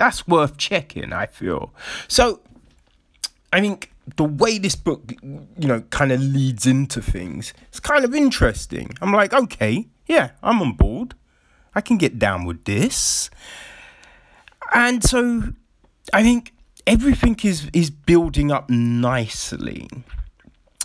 that's 0.00 0.26
worth 0.26 0.56
checking, 0.56 1.12
I 1.12 1.26
feel. 1.26 1.74
So, 2.08 2.40
I 3.52 3.60
think 3.60 3.92
the 4.16 4.24
way 4.24 4.56
this 4.56 4.74
book, 4.74 5.12
you 5.22 5.68
know, 5.68 5.82
kind 5.90 6.10
of 6.10 6.22
leads 6.22 6.66
into 6.66 7.02
things, 7.02 7.52
it's 7.68 7.80
kind 7.80 8.02
of 8.02 8.14
interesting. 8.14 8.94
I'm 9.02 9.12
like, 9.12 9.34
okay, 9.34 9.88
yeah, 10.06 10.30
I'm 10.42 10.62
on 10.62 10.72
board. 10.72 11.14
I 11.74 11.82
can 11.82 11.98
get 11.98 12.18
down 12.18 12.46
with 12.46 12.64
this. 12.64 13.28
And 14.72 15.04
so, 15.04 15.52
I 16.14 16.22
think 16.22 16.54
everything 16.86 17.38
is 17.42 17.68
is 17.72 17.90
building 17.90 18.50
up 18.50 18.68
nicely. 18.70 19.88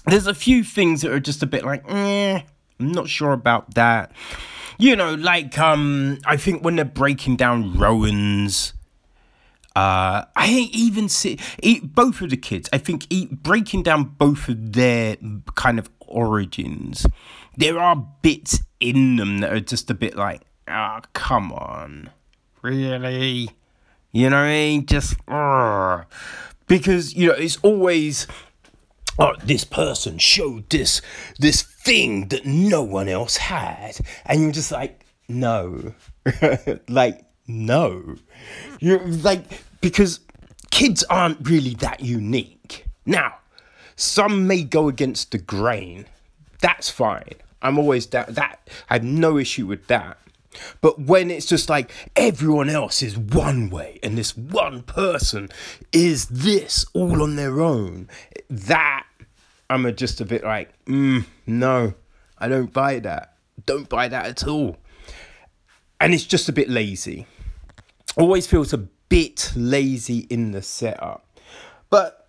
There's 0.06 0.28
a 0.28 0.36
few 0.36 0.64
things 0.64 1.02
that 1.02 1.12
are 1.12 1.20
just 1.20 1.42
a 1.42 1.48
bit 1.48 1.66
like, 1.66 1.84
eh, 1.90 2.42
I'm 2.80 2.92
not 2.92 3.10
sure 3.10 3.34
about 3.34 3.74
that. 3.74 4.12
You 4.78 4.96
know, 4.96 5.16
like 5.16 5.58
um, 5.58 6.20
I 6.26 6.38
think 6.38 6.64
when 6.64 6.76
they're 6.76 6.86
breaking 6.86 7.38
down 7.38 7.78
Rowan's 7.78 8.74
uh, 9.76 10.24
I 10.38 10.70
even 10.72 11.10
see 11.10 11.38
both 11.84 12.22
of 12.22 12.30
the 12.30 12.38
kids. 12.38 12.70
I 12.72 12.78
think 12.78 13.08
breaking 13.44 13.84
down 13.84 14.16
both 14.18 14.48
of 14.48 14.72
their 14.72 15.18
kind 15.56 15.80
of 15.80 15.90
origins, 16.00 17.06
there 17.58 17.78
are 17.78 17.96
bits 18.22 18.62
in 18.80 19.18
them 19.18 19.40
that 19.40 19.52
are 19.52 19.60
just 19.60 19.90
a 19.90 19.94
bit 19.94 20.16
like, 20.16 20.44
ah, 20.70 21.02
oh, 21.02 21.08
come 21.12 21.52
on, 21.52 22.10
really, 22.62 23.50
you 24.16 24.30
know 24.30 24.38
what 24.38 24.44
I 24.44 24.50
mean? 24.50 24.86
Just 24.86 25.18
because 26.68 27.14
you 27.14 27.28
know 27.28 27.34
it's 27.34 27.58
always. 27.58 28.28
Oh, 29.20 29.34
this 29.44 29.66
person 29.66 30.18
showed 30.20 30.70
this 30.70 31.02
this 31.38 31.62
thing 31.62 32.30
that 32.30 32.46
no 32.46 32.82
one 32.82 33.10
else 33.10 33.36
had, 33.36 33.98
and 34.26 34.42
you're 34.42 34.52
just 34.54 34.72
like, 34.72 35.06
no, 35.28 35.94
like 36.88 37.26
no. 37.46 38.16
You're 38.80 39.06
like, 39.06 39.44
because 39.82 40.22
kids 40.72 41.04
aren't 41.10 41.46
really 41.50 41.74
that 41.76 42.00
unique. 42.00 42.86
Now, 43.06 43.40
some 43.98 44.48
may 44.48 44.64
go 44.64 44.88
against 44.88 45.32
the 45.32 45.40
grain. 45.40 46.06
That's 46.62 46.90
fine. 46.90 47.36
I'm 47.62 47.78
always 47.78 48.08
that 48.08 48.36
that 48.36 48.70
I 48.90 48.94
have 48.94 49.04
no 49.04 49.38
issue 49.38 49.68
with 49.68 49.88
that. 49.88 50.18
But 50.82 51.00
when 51.00 51.32
it's 51.32 51.46
just 51.46 51.70
like 51.70 51.92
everyone 52.16 52.70
else 52.70 53.02
is 53.02 53.18
one 53.18 53.70
way 53.70 54.00
and 54.04 54.18
this 54.18 54.36
one 54.36 54.84
person 54.84 55.50
is 55.92 56.28
this 56.28 56.86
all 56.94 57.22
on 57.22 57.36
their 57.36 57.62
own, 57.62 58.10
that 58.50 59.06
I'm 59.70 59.96
just 59.96 60.22
a 60.22 60.26
bit 60.26 60.44
like, 60.44 60.72
mm, 60.86 61.26
no, 61.46 61.94
I 62.38 62.48
don't 62.48 62.72
buy 62.72 63.00
that. 63.00 63.36
Don't 63.66 63.90
buy 63.90 64.08
that 64.08 64.26
at 64.26 64.48
all. 64.48 64.78
And 66.00 66.14
it's 66.14 66.26
just 66.26 66.50
a 66.50 66.54
bit 66.54 66.70
lazy 66.70 67.26
always 68.18 68.48
feels 68.48 68.74
a 68.74 68.78
bit 68.78 69.52
lazy 69.56 70.20
in 70.30 70.52
the 70.52 70.62
setup. 70.62 71.26
But 71.90 72.25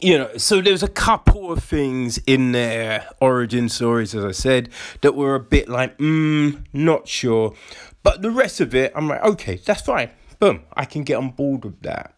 you 0.00 0.16
know, 0.16 0.36
so 0.36 0.60
there's 0.60 0.82
a 0.82 0.88
couple 0.88 1.50
of 1.50 1.62
things 1.62 2.18
in 2.18 2.52
their 2.52 3.08
origin 3.20 3.68
stories, 3.68 4.14
as 4.14 4.24
I 4.24 4.30
said, 4.30 4.70
that 5.00 5.14
were 5.14 5.34
a 5.34 5.40
bit 5.40 5.68
like, 5.68 5.98
mm, 5.98 6.64
not 6.72 7.08
sure. 7.08 7.54
But 8.02 8.22
the 8.22 8.30
rest 8.30 8.60
of 8.60 8.74
it, 8.74 8.92
I'm 8.94 9.08
like, 9.08 9.22
okay, 9.24 9.56
that's 9.56 9.82
fine. 9.82 10.10
Boom, 10.38 10.62
I 10.76 10.84
can 10.84 11.02
get 11.02 11.16
on 11.16 11.30
board 11.30 11.64
with 11.64 11.82
that. 11.82 12.14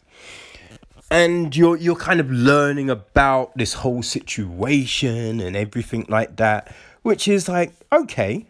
And 1.11 1.57
you're 1.57 1.77
you're 1.77 1.97
kind 1.97 2.21
of 2.21 2.31
learning 2.31 2.89
about 2.89 3.57
this 3.57 3.73
whole 3.73 4.03
situation 4.03 5.41
and 5.41 5.57
everything 5.57 6.07
like 6.09 6.37
that, 6.37 6.73
which 7.03 7.27
is 7.27 7.49
like, 7.49 7.73
okay, 7.91 8.47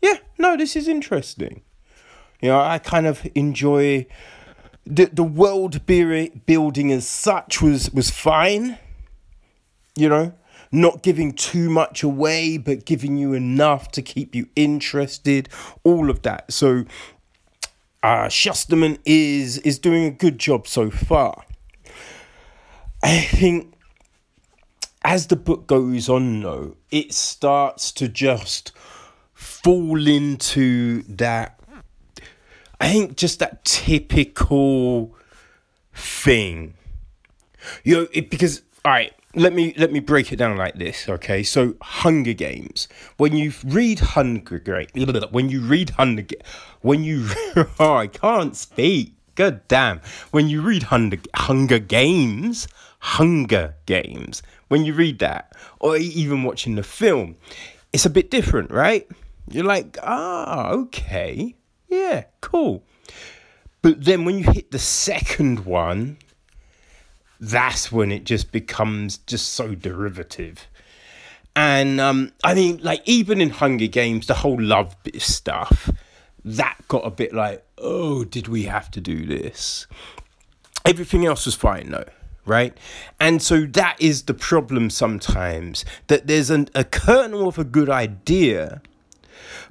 yeah, 0.00 0.16
no, 0.38 0.56
this 0.56 0.76
is 0.76 0.88
interesting. 0.88 1.60
You 2.40 2.50
know, 2.50 2.60
I 2.60 2.78
kind 2.78 3.06
of 3.06 3.26
enjoy 3.34 4.06
the 4.90 5.06
the 5.06 5.24
world 5.24 5.86
building 5.86 6.92
as 6.92 7.08
such 7.08 7.62
was 7.62 7.90
was 7.92 8.10
fine. 8.10 8.78
You 9.96 10.08
know, 10.08 10.34
not 10.72 11.02
giving 11.02 11.32
too 11.32 11.70
much 11.70 12.02
away, 12.02 12.58
but 12.58 12.84
giving 12.84 13.16
you 13.16 13.32
enough 13.32 13.90
to 13.92 14.02
keep 14.02 14.34
you 14.34 14.48
interested. 14.56 15.48
All 15.84 16.10
of 16.10 16.22
that. 16.22 16.52
So, 16.52 16.84
uh, 18.02 18.26
Shusterman 18.26 18.98
is 19.04 19.58
is 19.58 19.78
doing 19.78 20.04
a 20.04 20.10
good 20.10 20.38
job 20.38 20.66
so 20.66 20.90
far. 20.90 21.44
I 23.02 23.20
think 23.20 23.74
as 25.02 25.28
the 25.28 25.36
book 25.36 25.66
goes 25.66 26.08
on, 26.08 26.42
though, 26.42 26.76
it 26.90 27.14
starts 27.14 27.92
to 27.92 28.08
just 28.08 28.72
fall 29.32 30.06
into 30.06 31.02
that 31.04 31.59
I 32.80 32.90
think 32.90 33.16
just 33.16 33.38
that 33.40 33.64
typical 33.64 35.14
thing. 35.94 36.74
You 37.84 37.94
know, 37.94 38.08
it, 38.12 38.30
because 38.30 38.62
all 38.84 38.92
right, 38.92 39.12
let 39.34 39.52
me 39.52 39.74
let 39.76 39.92
me 39.92 40.00
break 40.00 40.32
it 40.32 40.36
down 40.36 40.56
like 40.56 40.76
this, 40.76 41.08
okay? 41.08 41.42
So 41.42 41.74
Hunger 41.82 42.32
Games. 42.32 42.88
When 43.18 43.36
you 43.36 43.52
read 43.64 44.00
Hunger 44.00 44.58
Games, 44.58 44.90
when 45.30 45.50
you 45.50 45.60
read 45.60 45.90
Hunger, 45.90 46.24
when 46.80 47.04
you 47.04 47.28
oh, 47.78 47.94
I 47.94 48.06
can't 48.06 48.56
speak. 48.56 49.14
God 49.34 49.66
damn. 49.68 50.00
When 50.30 50.48
you 50.48 50.62
read 50.62 50.84
Hunger 50.84 51.18
Hunger 51.34 51.78
Games, 51.78 52.66
Hunger 52.98 53.74
Games. 53.86 54.42
When 54.68 54.84
you 54.84 54.94
read 54.94 55.18
that, 55.18 55.52
or 55.80 55.96
even 55.96 56.44
watching 56.44 56.76
the 56.76 56.82
film, 56.82 57.36
it's 57.92 58.06
a 58.06 58.10
bit 58.10 58.30
different, 58.30 58.70
right? 58.70 59.06
You're 59.48 59.64
like, 59.64 59.98
ah, 60.02 60.70
okay. 60.70 61.56
Yeah, 61.90 62.24
cool. 62.40 62.82
But 63.82 64.04
then 64.04 64.24
when 64.24 64.38
you 64.38 64.44
hit 64.44 64.70
the 64.70 64.78
second 64.78 65.66
one, 65.66 66.18
that's 67.40 67.90
when 67.90 68.12
it 68.12 68.24
just 68.24 68.52
becomes 68.52 69.18
just 69.18 69.52
so 69.54 69.74
derivative. 69.74 70.68
And 71.56 72.00
um, 72.00 72.32
I 72.44 72.54
mean, 72.54 72.78
like, 72.82 73.02
even 73.06 73.40
in 73.40 73.50
Hunger 73.50 73.88
Games, 73.88 74.26
the 74.26 74.34
whole 74.34 74.60
love 74.60 74.96
bit 75.02 75.20
stuff, 75.20 75.90
that 76.44 76.78
got 76.88 77.04
a 77.04 77.10
bit 77.10 77.34
like, 77.34 77.64
oh, 77.76 78.24
did 78.24 78.46
we 78.46 78.64
have 78.64 78.90
to 78.92 79.00
do 79.00 79.26
this? 79.26 79.86
Everything 80.84 81.26
else 81.26 81.44
was 81.44 81.54
fine, 81.54 81.90
though 81.90 82.04
right? 82.46 82.76
And 83.20 83.40
so 83.42 83.60
that 83.62 83.96
is 84.00 84.24
the 84.24 84.34
problem 84.34 84.90
sometimes 84.90 85.84
that 86.08 86.26
there's 86.26 86.50
an, 86.50 86.68
a 86.74 86.84
kernel 86.84 87.46
of 87.46 87.58
a 87.58 87.64
good 87.64 87.88
idea, 87.88 88.82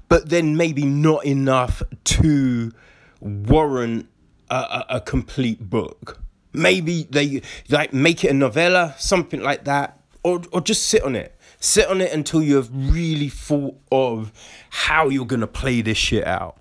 but 0.09 0.29
then 0.29 0.57
maybe 0.57 0.83
not 0.83 1.23
enough 1.25 1.81
to 2.03 2.73
warrant 3.21 4.09
a, 4.49 4.55
a, 4.55 4.85
a 4.89 5.01
complete 5.01 5.69
book. 5.69 6.19
Maybe 6.51 7.07
they 7.09 7.43
like 7.69 7.93
make 7.93 8.25
it 8.25 8.31
a 8.31 8.33
novella, 8.33 8.95
something 8.97 9.41
like 9.41 9.65
that, 9.65 9.99
or 10.23 10.41
or 10.51 10.61
just 10.61 10.87
sit 10.87 11.03
on 11.03 11.15
it. 11.15 11.35
Sit 11.61 11.87
on 11.87 12.01
it 12.01 12.11
until 12.11 12.41
you 12.41 12.55
have 12.55 12.69
really 12.73 13.29
thought 13.29 13.77
of 13.91 14.31
how 14.69 15.09
you're 15.09 15.25
gonna 15.25 15.47
play 15.47 15.81
this 15.81 15.97
shit 15.97 16.25
out. 16.25 16.57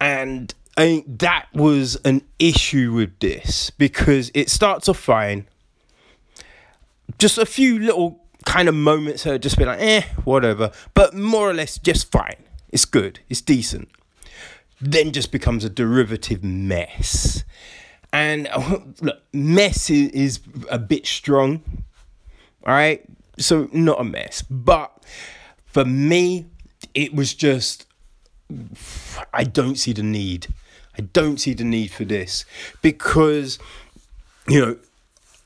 And 0.00 0.54
I 0.76 0.82
think 0.82 1.18
that 1.18 1.46
was 1.52 1.96
an 2.04 2.22
issue 2.38 2.92
with 2.92 3.18
this 3.18 3.70
because 3.70 4.30
it 4.32 4.48
starts 4.48 4.88
off 4.88 4.98
fine. 4.98 5.48
Just 7.18 7.36
a 7.36 7.46
few 7.46 7.80
little 7.80 8.22
kind 8.48 8.66
of 8.66 8.74
moments 8.74 9.24
that 9.24 9.42
just 9.42 9.58
be 9.58 9.66
like, 9.66 9.78
eh, 9.78 10.02
whatever. 10.24 10.70
But 10.94 11.12
more 11.12 11.50
or 11.50 11.52
less 11.52 11.76
just 11.76 12.10
fine. 12.10 12.42
It's 12.70 12.86
good. 12.86 13.20
It's 13.28 13.42
decent. 13.42 13.90
Then 14.80 15.12
just 15.12 15.30
becomes 15.30 15.64
a 15.64 15.70
derivative 15.70 16.42
mess. 16.42 17.44
And 18.10 18.48
look, 19.02 19.20
mess 19.34 19.90
is, 19.90 20.08
is 20.12 20.40
a 20.70 20.78
bit 20.78 21.06
strong. 21.06 21.62
All 22.66 22.72
right. 22.72 23.04
So 23.36 23.68
not 23.70 24.00
a 24.00 24.04
mess. 24.04 24.40
But 24.40 25.04
for 25.66 25.84
me, 25.84 26.46
it 26.94 27.14
was 27.14 27.34
just 27.34 27.84
I 29.34 29.44
don't 29.44 29.76
see 29.76 29.92
the 29.92 30.02
need. 30.02 30.46
I 30.96 31.02
don't 31.02 31.36
see 31.36 31.52
the 31.52 31.64
need 31.64 31.90
for 31.90 32.06
this 32.06 32.46
because, 32.80 33.58
you 34.48 34.58
know, 34.64 34.78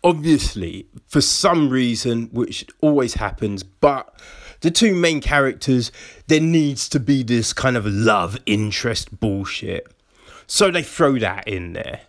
obviously, 0.05 0.86
for 1.09 1.20
some 1.20 1.68
reason, 1.68 2.28
which 2.32 2.66
always 2.80 3.14
happens, 3.14 3.62
but 3.62 4.14
the 4.61 4.70
two 4.70 4.94
main 4.94 5.20
characters, 5.20 5.90
there 6.28 6.40
needs 6.40 6.88
to 6.90 7.00
be 7.00 7.22
this 7.22 7.53
kind 7.53 7.76
of 7.76 7.86
love 7.86 8.38
interest 8.46 9.18
bullshit. 9.20 9.86
So 10.46 10.70
they 10.70 10.82
throw 10.82 11.18
that 11.18 11.48
in 11.48 11.72
there, 11.72 12.03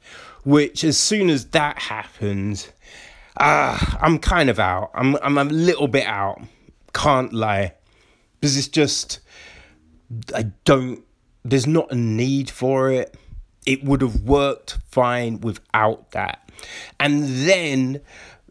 which 0.43 0.83
as 0.83 0.97
soon 0.97 1.29
as 1.29 1.45
that 1.47 1.79
happens, 1.79 2.71
ah, 3.39 3.95
uh, 3.95 3.97
I'm 4.01 4.19
kind 4.19 4.49
of 4.49 4.59
out. 4.59 4.91
I'm 4.93 5.15
I'm 5.21 5.37
a 5.37 5.45
little 5.45 5.87
bit 5.87 6.05
out. 6.05 6.41
Can't 6.93 7.33
lie, 7.33 7.73
because 8.39 8.57
it's 8.57 8.67
just 8.67 9.19
I 10.35 10.51
don't. 10.65 11.03
There's 11.43 11.67
not 11.67 11.91
a 11.91 11.95
need 11.95 12.49
for 12.49 12.91
it. 12.91 13.15
It 13.65 13.83
would 13.83 14.01
have 14.01 14.21
worked 14.21 14.77
fine 14.91 15.39
without 15.41 16.11
that. 16.11 16.42
And 16.99 17.23
then, 17.47 18.01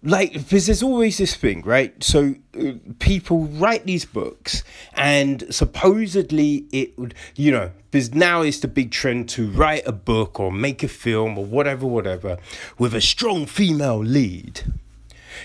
like, 0.03 0.33
because 0.33 0.67
there's 0.67 0.83
always 0.83 1.19
this 1.19 1.35
thing, 1.35 1.63
right? 1.63 2.03
So 2.03 2.35
uh, 2.59 2.73
people 2.99 3.47
write 3.47 3.87
these 3.87 4.05
books, 4.05 4.65
and 4.95 5.45
supposedly 5.51 6.67
it 6.73 6.99
would, 6.99 7.15
you 7.37 7.53
know, 7.53 7.71
because 7.91 8.15
now 8.15 8.43
it's 8.43 8.61
the 8.61 8.69
big 8.69 8.91
trend 8.91 9.29
to 9.31 9.51
write 9.51 9.87
a 9.87 9.93
book 9.93 10.41
or 10.41 10.51
make 10.51 10.83
a 10.83 10.89
film 10.89 11.39
or 11.39 11.45
whatever, 11.45 11.87
whatever, 11.87 12.39
with 12.79 12.95
a 12.95 13.01
strong 13.01 13.47
female 13.47 13.99
lead. 13.99 14.63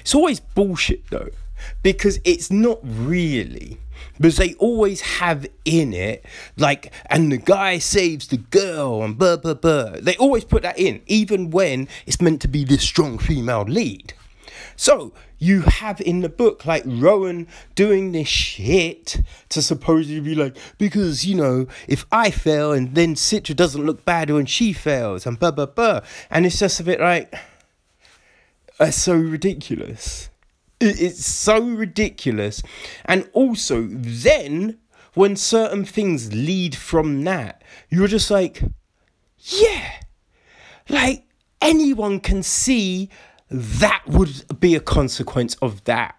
It's 0.01 0.15
always 0.15 0.39
bullshit 0.39 1.09
though, 1.09 1.29
because 1.83 2.19
it's 2.23 2.51
not 2.51 2.79
really 2.83 3.79
because 4.17 4.37
they 4.37 4.53
always 4.55 5.01
have 5.01 5.45
in 5.65 5.93
it 5.93 6.25
like 6.57 6.91
and 7.09 7.31
the 7.31 7.37
guy 7.37 7.77
saves 7.77 8.27
the 8.27 8.37
girl 8.37 9.03
and 9.03 9.17
blah 9.17 9.37
blah 9.37 9.53
blah. 9.53 9.91
They 9.99 10.15
always 10.17 10.43
put 10.43 10.63
that 10.63 10.79
in 10.79 11.01
even 11.07 11.49
when 11.51 11.87
it's 12.05 12.21
meant 12.21 12.41
to 12.41 12.47
be 12.47 12.63
this 12.63 12.83
strong 12.83 13.17
female 13.17 13.63
lead. 13.63 14.13
So 14.75 15.13
you 15.39 15.61
have 15.61 16.01
in 16.01 16.21
the 16.21 16.29
book 16.29 16.65
like 16.65 16.83
Rowan 16.85 17.47
doing 17.75 18.11
this 18.11 18.27
shit 18.27 19.21
to 19.49 19.61
supposedly 19.61 20.19
be 20.19 20.35
like 20.35 20.57
because 20.77 21.25
you 21.25 21.35
know 21.35 21.67
if 21.87 22.05
I 22.11 22.31
fail 22.31 22.71
and 22.73 22.95
then 22.95 23.15
Citra 23.15 23.55
doesn't 23.55 23.85
look 23.85 24.05
bad 24.05 24.29
when 24.29 24.45
she 24.45 24.73
fails 24.73 25.25
and 25.25 25.39
blah 25.39 25.51
blah 25.51 25.67
blah. 25.67 26.01
And 26.29 26.45
it's 26.45 26.59
just 26.59 26.79
a 26.79 26.83
bit 26.83 26.99
like 26.99 27.33
it's 28.79 28.97
so 28.97 29.15
ridiculous 29.15 30.29
it's 30.79 31.25
so 31.25 31.59
ridiculous. 31.59 32.61
And 33.05 33.29
also, 33.33 33.87
then 33.89 34.79
when 35.13 35.35
certain 35.35 35.85
things 35.85 36.33
lead 36.33 36.75
from 36.75 37.23
that, 37.23 37.63
you're 37.89 38.07
just 38.07 38.29
like, 38.29 38.61
yeah, 39.37 39.91
like 40.89 41.23
anyone 41.61 42.19
can 42.19 42.43
see 42.43 43.09
that 43.49 44.03
would 44.07 44.59
be 44.59 44.75
a 44.75 44.79
consequence 44.79 45.55
of 45.55 45.83
that. 45.85 46.15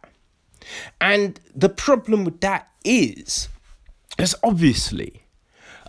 And 1.01 1.39
the 1.55 1.69
problem 1.69 2.25
with 2.25 2.41
that 2.41 2.69
is, 2.85 3.49
is 4.19 4.35
obviously 4.43 5.23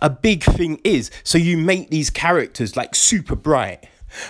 a 0.02 0.08
big 0.08 0.42
thing 0.42 0.80
is 0.84 1.10
so 1.24 1.36
you 1.36 1.58
make 1.58 1.90
these 1.90 2.10
characters 2.10 2.76
like 2.76 2.94
super 2.94 3.36
bright, 3.36 3.86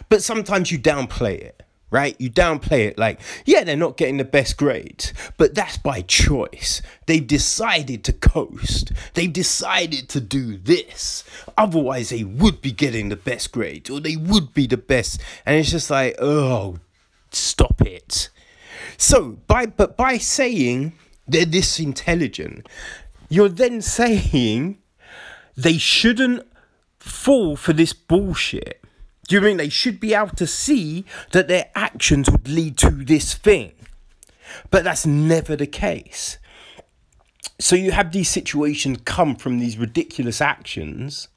but 0.09 0.23
sometimes 0.23 0.73
you 0.73 0.79
downplay 0.79 1.39
it 1.39 1.63
right? 1.91 2.17
You 2.19 2.31
downplay 2.31 2.87
it 2.87 2.99
like, 2.99 3.21
yeah, 3.45 3.65
they're 3.65 3.77
not 3.77 3.97
getting 3.97 4.17
the 4.17 4.25
best 4.25 4.57
grades, 4.57 5.13
but 5.37 5.55
that's 5.55 5.77
by 5.77 6.03
choice. 6.03 6.83
They've 7.07 7.27
decided 7.27 8.05
to 8.05 8.13
coast. 8.13 8.93
They've 9.15 9.33
decided 9.33 10.09
to 10.11 10.21
do 10.21 10.57
this. 10.57 11.25
Otherwise, 11.59 12.11
they 12.11 12.25
would 12.25 12.61
be 12.61 12.73
getting 12.73 13.09
the 13.09 13.17
best 13.17 13.53
grades 13.53 13.91
or 13.91 14.01
they 14.01 14.17
would 14.17 14.55
be 14.55 14.67
the 14.67 14.77
best. 14.77 15.21
And 15.45 15.57
it's 15.57 15.71
just 15.71 15.91
like, 15.91 16.17
oh, 16.21 16.77
stop 17.31 17.83
it. 17.83 18.31
So, 18.97 19.39
by 19.47 19.67
but 19.67 19.97
by 19.97 20.19
saying 20.19 20.93
they're 21.27 21.45
this 21.45 21.81
intelligent, 21.81 22.69
you're 23.29 23.49
then 23.49 23.83
saying 23.83 24.79
they 25.57 25.79
shouldn't 25.79 26.47
fall 26.99 27.57
for 27.57 27.73
this 27.73 27.93
bullshit 27.93 28.80
do 29.31 29.37
you 29.37 29.43
mean 29.43 29.59
they 29.59 29.69
should 29.69 30.01
be 30.01 30.13
able 30.13 30.35
to 30.35 30.45
see 30.45 31.05
that 31.31 31.47
their 31.47 31.71
actions 31.77 32.29
would 32.29 32.49
lead 32.49 32.77
to 32.79 32.91
this 32.91 33.33
thing? 33.33 33.71
But 34.73 34.83
that's 34.83 35.07
never 35.07 35.55
the 35.55 35.69
case. 35.69 36.39
So 37.61 37.77
you 37.77 37.93
have 37.93 38.11
these 38.11 38.29
situations 38.29 38.99
come 39.05 39.37
from 39.37 39.61
these 39.61 39.79
ridiculous 39.79 40.41
actions, 40.41 41.29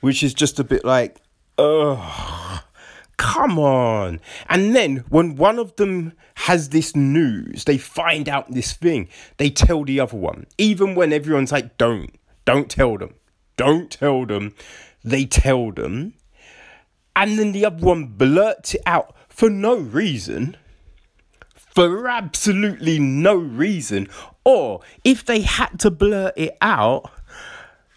which 0.00 0.22
is 0.22 0.32
just 0.32 0.60
a 0.60 0.64
bit 0.64 0.84
like, 0.84 1.16
oh, 1.58 2.62
come 3.16 3.58
on. 3.58 4.20
And 4.48 4.76
then 4.76 4.98
when 5.08 5.34
one 5.34 5.58
of 5.58 5.74
them 5.74 6.12
has 6.36 6.68
this 6.68 6.94
news, 6.94 7.64
they 7.64 7.78
find 7.78 8.28
out 8.28 8.52
this 8.52 8.74
thing, 8.74 9.08
they 9.38 9.50
tell 9.50 9.84
the 9.84 9.98
other 9.98 10.16
one. 10.16 10.46
Even 10.56 10.94
when 10.94 11.12
everyone's 11.12 11.50
like, 11.50 11.76
don't, 11.78 12.14
don't 12.44 12.70
tell 12.70 12.96
them, 12.96 13.14
don't 13.56 13.90
tell 13.90 14.24
them, 14.24 14.54
they 15.02 15.24
tell 15.24 15.72
them 15.72 16.14
and 17.18 17.36
then 17.36 17.50
the 17.50 17.66
other 17.66 17.84
one 17.84 18.06
blurts 18.06 18.74
it 18.74 18.82
out 18.86 19.14
for 19.28 19.50
no 19.50 19.76
reason. 19.76 20.56
For 21.52 22.06
absolutely 22.08 23.00
no 23.00 23.34
reason. 23.34 24.08
Or 24.44 24.82
if 25.02 25.26
they 25.26 25.40
had 25.40 25.80
to 25.80 25.90
blurt 25.90 26.34
it 26.36 26.56
out, 26.60 27.10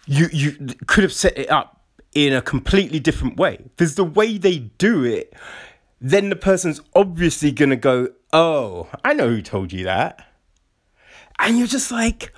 you 0.06 0.28
you 0.32 0.74
could 0.88 1.04
have 1.04 1.12
set 1.12 1.38
it 1.38 1.50
up 1.50 1.84
in 2.14 2.32
a 2.32 2.42
completely 2.42 2.98
different 2.98 3.36
way. 3.36 3.58
Because 3.62 3.94
the 3.94 4.04
way 4.04 4.38
they 4.38 4.58
do 4.58 5.04
it, 5.04 5.32
then 6.00 6.28
the 6.28 6.36
person's 6.36 6.80
obviously 6.94 7.52
gonna 7.52 7.76
go, 7.76 8.08
Oh, 8.32 8.88
I 9.04 9.14
know 9.14 9.28
who 9.28 9.40
told 9.40 9.72
you 9.72 9.84
that. 9.84 10.26
And 11.38 11.58
you're 11.58 11.68
just 11.68 11.92
like, 11.92 12.32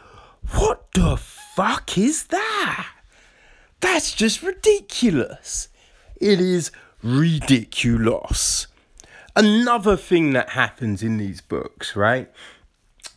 What 0.51 0.93
the 0.93 1.17
fuck 1.17 1.97
is 1.97 2.27
that? 2.27 2.91
That's 3.81 4.13
just 4.13 4.43
ridiculous. 4.43 5.69
It 6.17 6.41
is 6.41 6.71
ridiculous. 7.03 8.67
Another 9.37 9.97
thing 9.97 10.33
that 10.33 10.51
happens 10.51 11.03
in 11.03 11.19
these 11.19 11.41
books, 11.41 11.97
right? 11.97 12.31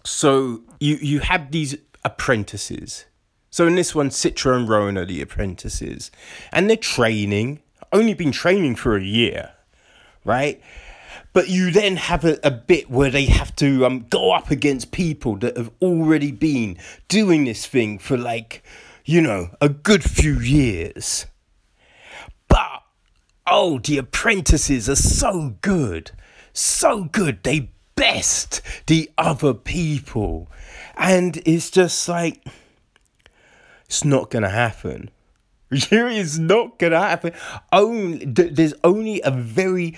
So 0.03 0.61
you 0.79 0.95
you 0.95 1.19
have 1.19 1.51
these 1.51 1.75
apprentices. 2.03 3.05
So 3.49 3.67
in 3.67 3.75
this 3.75 3.93
one, 3.93 4.09
Citra 4.09 4.55
and 4.55 4.67
Rowan 4.67 4.97
are 4.97 5.05
the 5.05 5.21
apprentices, 5.21 6.11
and 6.51 6.69
they're 6.69 6.77
training. 6.77 7.61
Only 7.93 8.13
been 8.13 8.31
training 8.31 8.75
for 8.75 8.97
a 8.97 9.03
year, 9.03 9.53
right? 10.25 10.61
But 11.33 11.49
you 11.49 11.71
then 11.71 11.97
have 11.97 12.25
a, 12.25 12.37
a 12.43 12.51
bit 12.51 12.89
where 12.89 13.09
they 13.09 13.25
have 13.25 13.55
to 13.57 13.85
um, 13.85 14.05
go 14.09 14.31
up 14.31 14.51
against 14.51 14.91
people 14.91 15.37
that 15.37 15.55
have 15.55 15.71
already 15.81 16.31
been 16.31 16.77
doing 17.07 17.45
this 17.45 17.65
thing 17.65 17.99
for 17.99 18.17
like, 18.17 18.63
you 19.05 19.21
know, 19.21 19.49
a 19.61 19.69
good 19.69 20.03
few 20.03 20.39
years 20.39 21.25
oh, 23.47 23.79
the 23.79 23.97
apprentices 23.97 24.89
are 24.89 24.95
so 24.95 25.55
good, 25.61 26.11
so 26.53 27.05
good. 27.05 27.43
They 27.43 27.71
best 27.95 28.61
the 28.85 29.09
other 29.17 29.53
people. 29.53 30.51
And 30.95 31.37
it's 31.45 31.71
just 31.71 32.07
like, 32.07 32.45
it's 33.85 34.03
not 34.03 34.29
going 34.29 34.43
to 34.43 34.49
happen. 34.49 35.09
It's 35.69 36.37
not 36.37 36.79
going 36.79 36.93
to 36.93 36.99
happen. 36.99 37.33
Only, 37.73 38.23
there's 38.25 38.73
only 38.85 39.21
a 39.23 39.31
very 39.31 39.97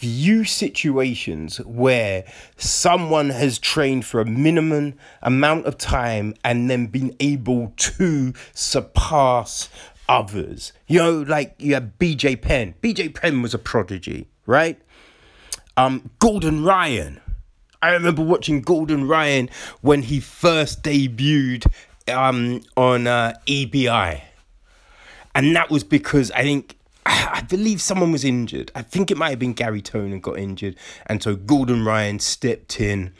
few 0.00 0.44
situations 0.44 1.58
where 1.60 2.24
someone 2.56 3.28
has 3.28 3.58
trained 3.58 4.04
for 4.06 4.20
a 4.20 4.24
minimum 4.24 4.94
amount 5.20 5.66
of 5.66 5.76
time 5.76 6.34
and 6.42 6.70
then 6.70 6.86
been 6.86 7.14
able 7.20 7.72
to 7.76 8.32
surpass 8.54 9.68
others. 10.10 10.72
You 10.88 10.98
know, 10.98 11.22
like 11.22 11.54
you 11.58 11.74
have 11.74 11.92
BJ 11.98 12.42
Penn. 12.42 12.74
BJ 12.82 13.14
Penn 13.14 13.40
was 13.40 13.54
a 13.54 13.58
prodigy, 13.58 14.26
right? 14.44 14.78
Um, 15.76 16.10
Gordon 16.18 16.64
Ryan. 16.64 17.20
I 17.80 17.92
remember 17.92 18.20
watching 18.20 18.60
Gordon 18.60 19.08
Ryan 19.08 19.48
when 19.80 20.02
he 20.02 20.20
first 20.20 20.82
debuted 20.82 21.64
um, 22.08 22.62
on 22.76 23.06
uh, 23.06 23.34
EBI. 23.46 24.22
And 25.34 25.56
that 25.56 25.70
was 25.70 25.84
because 25.84 26.30
I 26.32 26.42
think, 26.42 26.76
I 27.06 27.42
believe 27.48 27.80
someone 27.80 28.12
was 28.12 28.24
injured. 28.24 28.72
I 28.74 28.82
think 28.82 29.10
it 29.10 29.16
might 29.16 29.30
have 29.30 29.38
been 29.38 29.54
Garry 29.54 29.80
Tonon 29.80 30.20
got 30.20 30.38
injured. 30.38 30.76
And 31.06 31.22
so 31.22 31.36
Gordon 31.36 31.84
Ryan 31.84 32.18
stepped 32.18 32.80
in 32.80 33.14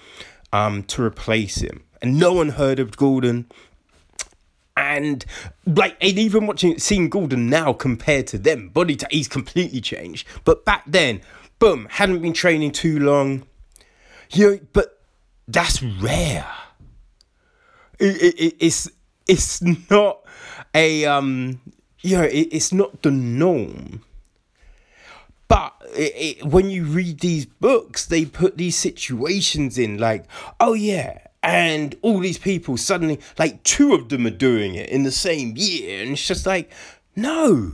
um, 0.53 0.83
to 0.85 1.03
replace 1.03 1.59
him. 1.63 1.85
And 2.03 2.19
no 2.19 2.33
one 2.33 2.51
heard 2.51 2.81
of 2.81 2.97
Gordon. 2.97 3.47
And 4.77 5.25
like, 5.67 5.97
and 6.01 6.19
even 6.19 6.47
watching, 6.47 6.79
seeing 6.79 7.11
Gordon 7.11 7.51
now 7.51 7.73
compared 7.73 8.27
to 8.29 8.39
them, 8.39 8.69
body 8.69 8.97
type, 8.97 9.11
he's 9.11 9.29
completely 9.29 9.81
changed. 9.81 10.27
But 10.45 10.65
back 10.65 10.85
then, 10.87 11.21
boom, 11.59 11.87
hadn't 11.91 12.23
been 12.23 12.33
training 12.33 12.73
too 12.73 12.99
long. 12.99 13.47
You 14.33 14.51
know, 14.51 14.61
but 14.73 15.01
that's 15.49 15.83
rare. 15.83 16.47
It, 17.99 18.35
it, 18.39 18.57
it's 18.61 18.91
it's 19.27 19.63
not 19.91 20.21
a 20.75 21.05
um 21.05 21.61
you 22.01 22.17
know 22.17 22.25
it, 22.25 22.49
it's 22.51 22.73
not 22.73 23.03
the 23.03 23.11
norm 23.11 24.03
but 25.49 25.75
it, 25.95 26.39
it, 26.39 26.45
when 26.45 26.71
you 26.71 26.85
read 26.85 27.21
these 27.21 27.47
books 27.47 28.07
they 28.07 28.25
put 28.25 28.57
these 28.57 28.77
situations 28.77 29.79
in 29.79 29.99
like 29.99 30.25
oh 30.59 30.75
yeah 30.75 31.19
and 31.43 31.97
all 32.03 32.19
these 32.19 32.39
people 32.39 32.77
suddenly 32.77 33.19
like 33.39 33.63
two 33.63 33.95
of 33.95 34.09
them 34.11 34.27
are 34.27 34.31
doing 34.31 34.75
it 34.75 34.89
in 34.91 35.05
the 35.05 35.11
same 35.11 35.55
year 35.57 36.03
and 36.03 36.13
it's 36.13 36.27
just 36.27 36.47
like 36.47 36.71
no. 37.17 37.73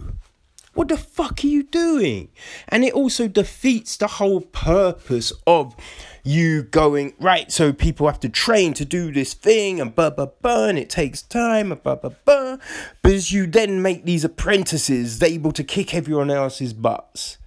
What 0.74 0.88
the 0.88 0.98
fuck 0.98 1.42
are 1.42 1.46
you 1.46 1.62
doing? 1.62 2.28
And 2.68 2.84
it 2.84 2.92
also 2.92 3.28
defeats 3.28 3.96
the 3.96 4.06
whole 4.06 4.42
purpose 4.42 5.32
of 5.46 5.74
you 6.22 6.64
going 6.64 7.14
right 7.18 7.50
so 7.50 7.72
people 7.72 8.06
have 8.06 8.20
to 8.20 8.28
train 8.28 8.74
to 8.74 8.84
do 8.84 9.12
this 9.12 9.32
thing 9.32 9.80
and 9.80 9.94
blah 9.94 10.10
blah 10.10 10.26
blah 10.26 10.66
and 10.66 10.76
it 10.76 10.90
takes 10.90 11.22
time 11.22 11.70
and 11.70 11.80
blah 11.82 11.94
blah 11.94 12.10
blah 12.24 12.56
because 13.00 13.32
you 13.32 13.46
then 13.46 13.80
make 13.80 14.04
these 14.04 14.24
apprentices 14.24 15.22
able 15.22 15.52
to 15.52 15.64
kick 15.64 15.94
everyone 15.94 16.30
else's 16.30 16.72
butts. 16.72 17.38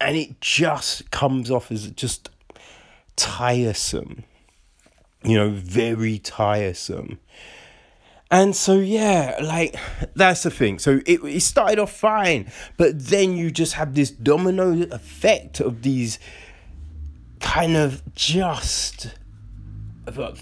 And 0.00 0.16
it 0.16 0.40
just 0.40 1.10
comes 1.10 1.50
off 1.50 1.70
as 1.70 1.90
just 1.90 2.28
tiresome 3.16 4.24
you 5.24 5.36
know 5.36 5.50
very 5.50 6.18
tiresome 6.18 7.18
and 8.32 8.54
so 8.54 8.78
yeah, 8.78 9.40
like 9.42 9.74
that's 10.14 10.44
the 10.44 10.52
thing. 10.52 10.78
So 10.78 11.00
it, 11.04 11.20
it 11.24 11.40
started 11.40 11.80
off 11.80 11.90
fine, 11.90 12.48
but 12.76 13.06
then 13.06 13.36
you 13.36 13.50
just 13.50 13.72
have 13.72 13.96
this 13.96 14.12
domino 14.12 14.70
effect 14.92 15.58
of 15.58 15.82
these 15.82 16.20
kind 17.40 17.76
of 17.76 18.02
just 18.14 19.16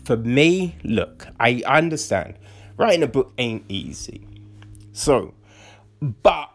for 0.04 0.16
me, 0.16 0.76
look, 0.84 1.28
I 1.38 1.62
understand. 1.66 2.34
Writing 2.76 3.02
a 3.02 3.06
book 3.06 3.32
ain't 3.38 3.64
easy. 3.68 4.26
So, 4.92 5.34
but 6.00 6.50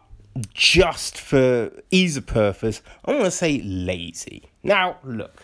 just 0.52 1.18
for 1.18 1.70
ease 1.90 2.16
of 2.16 2.26
purpose, 2.26 2.82
I'm 3.04 3.18
gonna 3.18 3.30
say 3.30 3.60
lazy. 3.62 4.50
Now, 4.62 4.98
look, 5.04 5.43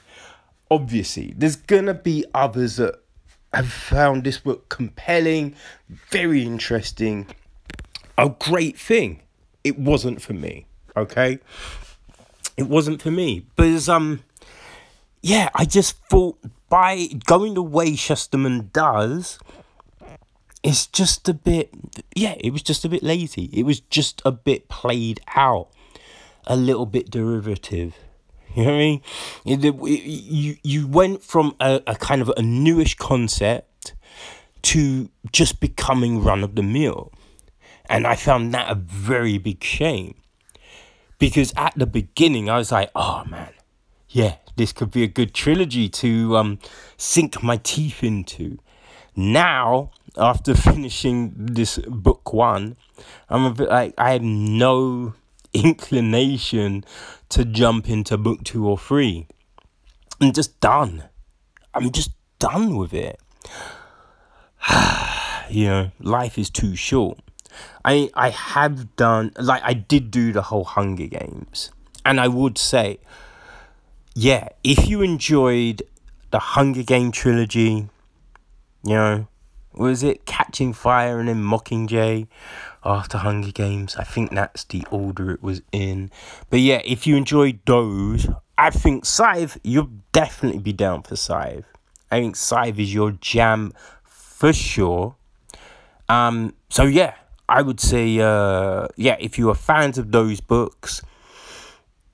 obviously, 0.71 1.35
there's 1.37 1.57
gonna 1.57 1.95
be 1.95 2.25
others 2.35 2.77
that 2.77 3.01
have 3.53 3.73
found 3.73 4.25
this 4.25 4.39
book 4.39 4.68
compelling, 4.68 5.55
very 5.89 6.43
interesting, 6.43 7.27
a 8.16 8.29
great 8.29 8.79
thing. 8.79 9.23
It 9.64 9.79
wasn't 9.79 10.23
for 10.23 10.33
me, 10.33 10.66
okay? 10.97 11.39
It 12.57 12.68
wasn't 12.68 13.03
for 13.03 13.11
me. 13.11 13.47
But 13.57 13.89
um 13.89 14.23
yeah, 15.23 15.51
I 15.55 15.64
just 15.64 15.99
thought 16.09 16.39
by 16.68 17.09
going 17.27 17.55
the 17.55 17.62
way 17.62 17.93
Shusterman 17.93 18.73
does, 18.73 19.39
it's 20.62 20.87
just 20.87 21.29
a 21.29 21.35
bit, 21.35 21.71
yeah, 22.14 22.37
it 22.39 22.53
was 22.53 22.62
just 22.62 22.85
a 22.85 22.89
bit 22.89 23.03
lazy. 23.03 23.51
It 23.53 23.64
was 23.64 23.81
just 23.81 24.23
a 24.25 24.31
bit 24.31 24.68
played 24.68 25.21
out, 25.35 25.68
a 26.47 26.57
little 26.57 26.87
bit 26.87 27.11
derivative. 27.11 27.95
You 28.57 28.64
know 28.64 28.70
what 28.70 28.76
I 28.76 28.78
mean? 28.78 29.03
You, 29.44 30.57
you 30.64 30.88
went 30.88 31.22
from 31.22 31.55
a, 31.61 31.80
a 31.86 31.94
kind 31.94 32.20
of 32.20 32.32
a 32.36 32.42
newish 32.42 32.96
concept 32.96 33.94
to 34.62 35.09
just 35.30 35.61
becoming 35.61 36.22
run 36.22 36.42
of 36.42 36.57
the 36.57 36.62
mill. 36.62 37.12
And 37.88 38.07
I 38.07 38.16
found 38.16 38.53
that 38.55 38.70
a 38.70 38.74
very 38.74 39.38
big 39.38 39.62
shame. 39.62 40.16
Because 41.18 41.53
at 41.57 41.74
the 41.76 41.86
beginning, 41.86 42.48
I 42.48 42.57
was 42.57 42.72
like, 42.72 42.90
oh 42.94 43.24
man, 43.24 43.53
yeah, 44.09 44.36
this 44.57 44.72
could 44.72 44.90
be 44.90 45.03
a 45.03 45.09
good 45.09 45.34
trilogy 45.34 45.88
to 45.88 46.36
um, 46.36 46.59
sink 46.96 47.42
my 47.42 47.59
teeth 47.59 48.03
into. 48.03 48.59
Now, 49.14 49.90
after 50.16 50.55
finishing 50.57 51.34
this 51.36 51.78
book 51.78 52.32
one, 52.32 52.76
I'm 53.28 53.44
a 53.44 53.51
bit 53.53 53.68
like 53.68 53.94
I 53.96 54.12
had 54.12 54.22
no 54.22 55.14
inclination 55.53 56.84
to 57.30 57.44
jump 57.44 57.88
into 57.88 58.16
book 58.16 58.44
two 58.44 58.66
or 58.66 58.78
three. 58.78 59.26
I'm 60.20 60.32
just 60.32 60.61
done. 60.61 61.05
I'm 61.74 61.90
just 61.90 62.11
done 62.38 62.76
with 62.76 62.92
it. 62.92 63.18
you 65.51 65.66
know, 65.66 65.90
life 66.01 66.38
is 66.38 66.51
too 66.51 66.76
short. 66.76 67.18
I 67.84 68.11
I 68.14 68.30
have 68.30 68.94
done 68.96 69.32
like 69.38 69.62
I 69.64 69.74
did 69.74 70.11
do 70.11 70.33
the 70.33 70.42
whole 70.42 70.64
Hunger 70.64 71.07
Games, 71.07 71.70
and 72.04 72.20
I 72.20 72.29
would 72.29 72.58
say 72.58 72.99
yeah, 74.14 74.49
if 74.64 74.88
you 74.88 75.03
enjoyed 75.03 75.83
the 76.30 76.38
Hunger 76.38 76.83
Game 76.83 77.12
trilogy, 77.12 77.88
you 78.84 78.95
know, 78.95 79.29
was 79.72 80.03
it 80.03 80.26
Catching 80.26 80.72
Fire 80.72 81.20
and 81.20 81.29
then 81.29 81.42
Mockingjay 81.42 82.26
after 82.84 83.18
Hunger 83.18 83.52
Games? 83.52 83.96
I 83.96 84.04
think 84.04 84.30
that's 84.30 84.64
the 84.64 84.84
order 84.90 85.30
it 85.30 85.42
was 85.42 85.62
in. 85.72 86.11
But 86.48 86.61
yeah, 86.61 86.80
if 86.84 87.07
you 87.07 87.16
enjoyed 87.16 87.61
those, 87.66 88.28
I 88.57 88.70
think 88.70 89.04
Scythe, 89.04 89.58
you'll 89.62 89.90
definitely 90.12 90.61
be 90.61 90.72
down 90.72 91.02
for 91.02 91.16
Scythe. 91.16 91.64
I 92.11 92.20
think 92.20 92.36
Scythe 92.36 92.78
is 92.78 92.92
your 92.92 93.12
jam 93.12 93.72
for 94.04 94.52
sure. 94.52 95.16
Um, 96.08 96.54
so 96.68 96.84
yeah, 96.84 97.14
I 97.48 97.62
would 97.62 97.80
say, 97.80 98.18
uh, 98.20 98.88
yeah, 98.96 99.16
if 99.20 99.38
you 99.38 99.50
are 99.50 99.54
fans 99.54 99.98
of 99.98 100.12
those 100.12 100.40
books, 100.40 101.02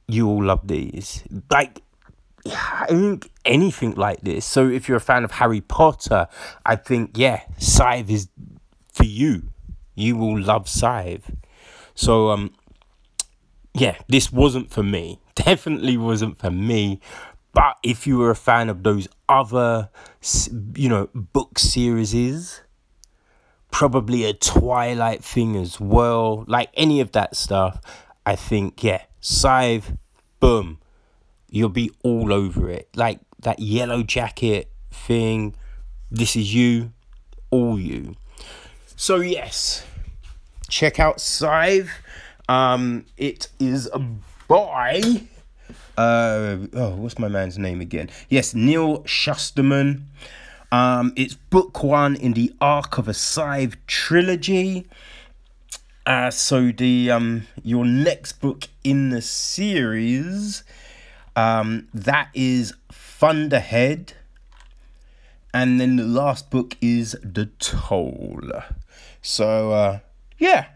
you 0.09 0.27
will 0.27 0.45
love 0.45 0.67
these. 0.67 1.25
Like, 1.51 1.83
I 2.47 2.87
think 2.89 3.31
anything 3.45 3.95
like 3.95 4.21
this. 4.21 4.45
So 4.45 4.69
if 4.69 4.89
you're 4.89 4.99
a 4.99 5.01
fan 5.01 5.25
of 5.25 5.33
Harry 5.33 5.61
Potter, 5.61 6.29
I 6.65 6.77
think 6.77 7.13
yeah, 7.15 7.43
Scythe 7.59 8.11
is 8.11 8.29
for 8.93 9.05
you. 9.05 9.49
You 9.97 10.17
will 10.17 10.41
love 10.41 10.69
Scythe. 10.69 11.35
So 11.97 12.31
um 12.31 12.53
yeah, 13.75 13.97
this 14.09 14.31
wasn't 14.33 14.71
for 14.71 14.85
me. 14.85 15.21
Definitely 15.35 15.97
wasn't 15.97 16.39
for 16.39 16.51
me. 16.51 17.01
But 17.53 17.79
if 17.83 18.07
you 18.07 18.19
were 18.19 18.31
a 18.31 18.37
fan 18.37 18.69
of 18.69 18.85
those 18.85 19.09
other 19.29 19.89
you 20.75 20.89
know, 20.89 21.09
book 21.15 21.59
series, 21.59 22.61
probably 23.73 24.25
a 24.25 24.35
Twilight 24.35 25.25
thing 25.25 25.57
as 25.57 25.81
well, 25.81 26.45
like 26.47 26.71
any 26.75 27.01
of 27.01 27.13
that 27.13 27.35
stuff, 27.35 27.81
I 28.25 28.37
think 28.37 28.85
yeah, 28.85 29.03
Scythe, 29.21 29.97
boom 30.39 30.79
you'll 31.57 31.69
be 31.69 31.91
all 32.03 32.33
over 32.33 32.71
it. 32.71 32.89
Like 32.95 33.21
that 33.41 33.59
yellow 33.59 34.03
jacket 34.03 34.71
thing. 34.91 35.55
This 36.11 36.37
is 36.37 36.55
you, 36.55 36.93
all 37.51 37.79
you. 37.79 38.15
So 38.99 39.17
yes, 39.17 39.85
check 40.71 40.99
out 40.99 41.21
Scythe. 41.21 41.91
Um, 42.49 43.05
it 43.19 43.49
is 43.61 43.91
by 44.49 45.03
uh 45.99 46.57
oh, 46.73 46.95
what's 46.97 47.19
my 47.19 47.29
man's 47.29 47.59
name 47.59 47.83
again? 47.83 48.09
Yes, 48.31 48.55
Neal 48.55 49.03
Shusterman. 49.03 50.05
Um, 50.73 51.13
it's 51.15 51.35
book 51.35 51.83
one 51.83 52.17
in 52.17 52.33
the 52.33 52.55
Arc 52.59 52.97
of 52.97 53.07
a 53.07 53.15
Scythe 53.15 53.77
trilogy. 53.87 54.87
Uh, 56.07 56.31
so 56.31 56.73
the 56.73 57.11
um 57.11 57.47
your 57.63 57.85
next 57.85 58.41
book 58.41 58.67
in 58.83 59.11
the 59.11 59.21
series 59.21 60.65
um, 61.37 61.87
that 61.93 62.31
is 62.33 62.73
Thunderhead. 62.91 64.15
And 65.53 65.81
then 65.81 65.97
the 65.97 66.05
last 66.05 66.51
book 66.51 66.77
is 66.81 67.17
The 67.23 67.47
Toll. 67.59 68.41
So, 69.27 69.73
uh, 69.73 69.99
yeah. 70.39 70.67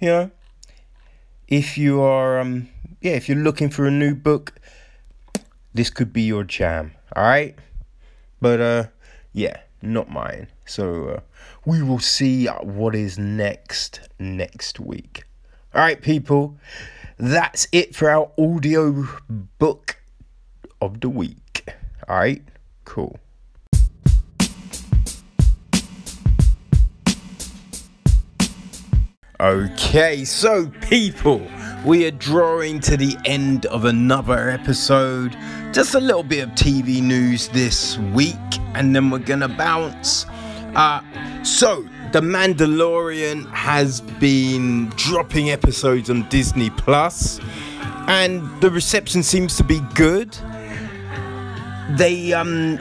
You 0.00 0.08
know, 0.08 0.30
if 1.46 1.76
you 1.76 2.00
are, 2.00 2.40
um, 2.40 2.70
yeah, 3.02 3.12
if 3.12 3.28
you're 3.28 3.36
looking 3.36 3.68
for 3.68 3.84
a 3.86 3.90
new 3.90 4.14
book, 4.14 4.54
this 5.74 5.90
could 5.90 6.10
be 6.10 6.22
your 6.22 6.42
jam. 6.42 6.92
All 7.14 7.22
right. 7.22 7.54
But, 8.40 8.60
uh, 8.62 8.84
yeah, 9.34 9.60
not 9.82 10.08
mine. 10.08 10.48
So, 10.64 11.08
uh, 11.08 11.20
we 11.66 11.82
will 11.82 11.98
see 11.98 12.46
what 12.46 12.94
is 12.94 13.18
next 13.18 14.00
next 14.18 14.80
week. 14.80 15.24
All 15.74 15.82
right, 15.82 16.00
people 16.00 16.56
that's 17.18 17.68
it 17.72 17.94
for 17.94 18.08
our 18.08 18.32
audio 18.38 19.06
book 19.28 19.98
of 20.80 21.02
the 21.02 21.10
week. 21.10 21.68
Alright? 22.08 22.42
Cool. 22.86 23.18
Okay, 29.38 30.24
so 30.24 30.72
people, 30.88 31.46
we 31.84 32.06
are 32.06 32.10
drawing 32.10 32.80
to 32.80 32.96
the 32.96 33.18
end 33.26 33.66
of 33.66 33.84
another 33.84 34.48
episode. 34.48 35.36
Just 35.74 35.94
a 35.94 36.00
little 36.00 36.22
bit 36.22 36.42
of 36.42 36.50
TV 36.54 37.02
news 37.02 37.48
this 37.48 37.98
week, 38.14 38.34
and 38.74 38.96
then 38.96 39.10
we're 39.10 39.18
gonna 39.18 39.48
bounce. 39.48 40.24
Uh, 40.74 41.02
so, 41.42 41.86
The 42.12 42.22
Mandalorian 42.22 43.52
has 43.52 44.00
been 44.00 44.88
dropping 44.96 45.50
episodes 45.50 46.08
on 46.08 46.26
Disney 46.30 46.70
Plus, 46.70 47.38
and 48.08 48.40
the 48.62 48.70
reception 48.70 49.22
seems 49.22 49.54
to 49.58 49.64
be 49.64 49.80
good. 49.92 50.34
They, 51.90 52.32
um, 52.32 52.78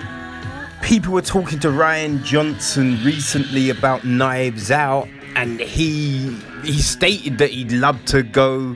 people 0.81 1.11
were 1.11 1.21
talking 1.21 1.59
to 1.59 1.67
Rian 1.67 2.23
Johnson 2.23 3.03
recently 3.03 3.71
about 3.71 4.05
Knives 4.05 4.71
Out, 4.71 5.09
and 5.35 5.59
he 5.59 6.35
he 6.63 6.81
stated 6.81 7.37
that 7.37 7.51
he'd 7.51 7.71
love 7.71 8.03
to 8.05 8.23
go 8.23 8.75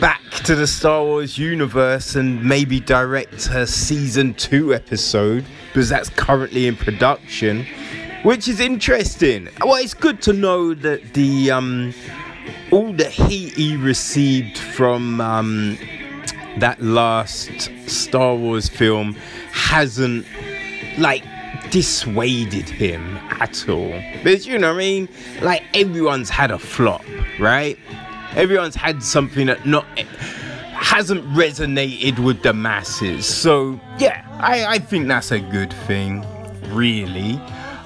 back 0.00 0.22
to 0.44 0.54
the 0.54 0.66
Star 0.66 1.02
Wars 1.02 1.36
universe 1.36 2.14
and 2.14 2.42
maybe 2.42 2.80
direct 2.80 3.48
a 3.50 3.66
season 3.66 4.34
two 4.34 4.72
episode 4.72 5.44
because 5.68 5.88
that's 5.88 6.08
currently 6.10 6.66
in 6.66 6.76
production, 6.76 7.66
which 8.22 8.48
is 8.48 8.60
interesting. 8.60 9.48
Well, 9.60 9.76
it's 9.76 9.94
good 9.94 10.22
to 10.22 10.32
know 10.32 10.74
that 10.74 11.14
the 11.14 11.50
um, 11.50 11.92
all 12.70 12.92
the 12.92 13.08
heat 13.08 13.54
he 13.54 13.76
received 13.76 14.58
from 14.58 15.20
um, 15.20 15.78
that 16.58 16.80
last 16.80 17.70
Star 17.86 18.34
Wars 18.34 18.68
film 18.68 19.14
hasn't 19.52 20.26
like 20.98 21.24
dissuaded 21.70 22.68
him 22.68 23.16
at 23.40 23.68
all. 23.68 24.00
But 24.22 24.46
you 24.46 24.58
know 24.58 24.68
what 24.68 24.76
I 24.76 24.78
mean? 24.78 25.08
Like 25.42 25.62
everyone's 25.74 26.30
had 26.30 26.50
a 26.50 26.58
flop, 26.58 27.04
right? 27.38 27.78
Everyone's 28.36 28.74
had 28.74 29.02
something 29.02 29.46
that 29.46 29.66
not 29.66 29.86
hasn't 29.98 31.24
resonated 31.28 32.18
with 32.18 32.42
the 32.42 32.52
masses. 32.52 33.26
So 33.26 33.80
yeah, 33.98 34.24
I, 34.40 34.66
I 34.66 34.78
think 34.78 35.08
that's 35.08 35.30
a 35.30 35.40
good 35.40 35.72
thing, 35.86 36.24
really. 36.74 37.40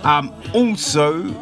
Um, 0.04 0.34
also, 0.54 1.34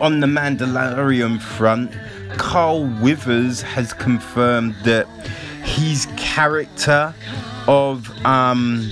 on 0.00 0.20
the 0.20 0.26
Mandalorian 0.26 1.40
front, 1.40 1.92
Carl 2.38 2.84
Weathers 3.00 3.62
has 3.62 3.92
confirmed 3.92 4.74
that 4.84 5.06
his 5.64 6.06
character 6.16 7.14
of 7.68 8.10
um, 8.24 8.88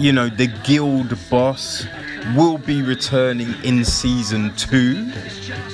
you 0.00 0.12
know, 0.12 0.28
the 0.28 0.46
guild 0.64 1.16
boss 1.28 1.86
will 2.34 2.58
be 2.58 2.82
returning 2.82 3.54
in 3.62 3.84
season 3.84 4.54
two. 4.56 5.10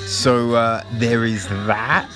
So 0.07 0.55
uh, 0.55 0.83
there 0.95 1.25
is 1.25 1.47
that. 1.67 2.09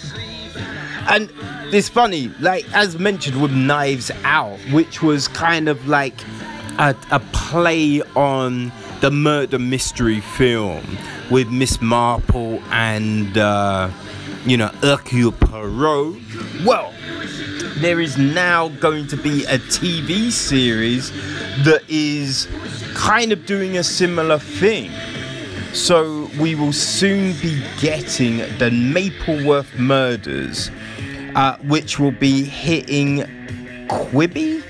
And 1.09 1.32
it's 1.73 1.89
funny, 1.89 2.28
like 2.41 2.66
as 2.74 2.99
mentioned 2.99 3.41
with 3.41 3.53
Knives 3.53 4.11
Out, 4.24 4.59
which 4.73 5.03
was 5.03 5.28
kind 5.28 5.69
of 5.69 5.87
like 5.87 6.20
a, 6.78 6.97
a 7.12 7.20
play 7.32 8.03
on 8.16 8.73
the 9.01 9.11
murder 9.11 9.59
mystery 9.59 10.20
film 10.20 10.85
with 11.31 11.49
Miss 11.49 11.81
Marple 11.81 12.61
and 12.70 13.39
uh, 13.39 13.91
you 14.45 14.57
know 14.57 14.69
Hercule 14.82 15.32
Poirot. 15.32 16.16
Well, 16.65 16.93
there 17.81 18.01
is 18.01 18.19
now 18.19 18.69
going 18.69 19.07
to 19.07 19.16
be 19.16 19.44
a 19.47 19.59
TV 19.59 20.31
series 20.31 21.11
that 21.65 21.82
is 21.89 22.47
kind 22.94 23.32
of 23.32 23.47
doing 23.47 23.78
a 23.78 23.85
similar 23.85 24.39
thing. 24.39 24.90
So 25.73 26.28
we 26.39 26.55
will 26.55 26.74
soon 26.74 27.32
be 27.40 27.62
getting 27.81 28.39
the 28.59 28.70
Mapleworth 28.70 29.78
murders, 29.78 30.70
uh, 31.35 31.57
which 31.59 31.98
will 31.98 32.11
be 32.11 32.44
hitting 32.44 33.19
Quibi. 33.89 34.62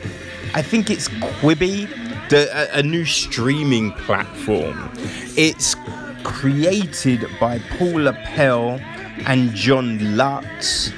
I 0.55 0.63
think 0.63 0.89
it's 0.89 1.09
Quibi, 1.09 1.89
the, 2.29 2.49
a, 2.77 2.79
a 2.79 2.83
new 2.83 3.05
streaming 3.05 3.91
platform. 3.93 4.91
It's 5.37 5.75
created 6.23 7.27
by 7.41 7.59
Paula 7.77 8.13
Pell 8.13 8.81
and 9.27 9.53
John 9.53 10.17
Lutz. 10.17 10.93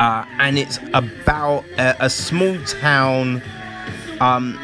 Uh, 0.00 0.24
and 0.38 0.58
it's 0.58 0.78
about 0.94 1.62
a, 1.76 2.06
a 2.06 2.08
small 2.08 2.56
town 2.64 3.42
um, 4.20 4.58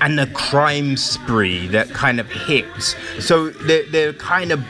and 0.00 0.18
a 0.18 0.26
crime 0.28 0.96
spree 0.96 1.66
that 1.66 1.86
kind 1.90 2.18
of 2.18 2.30
hits. 2.32 2.96
So 3.20 3.50
they're, 3.50 3.84
they're 3.90 4.14
kind 4.14 4.50
of 4.50 4.64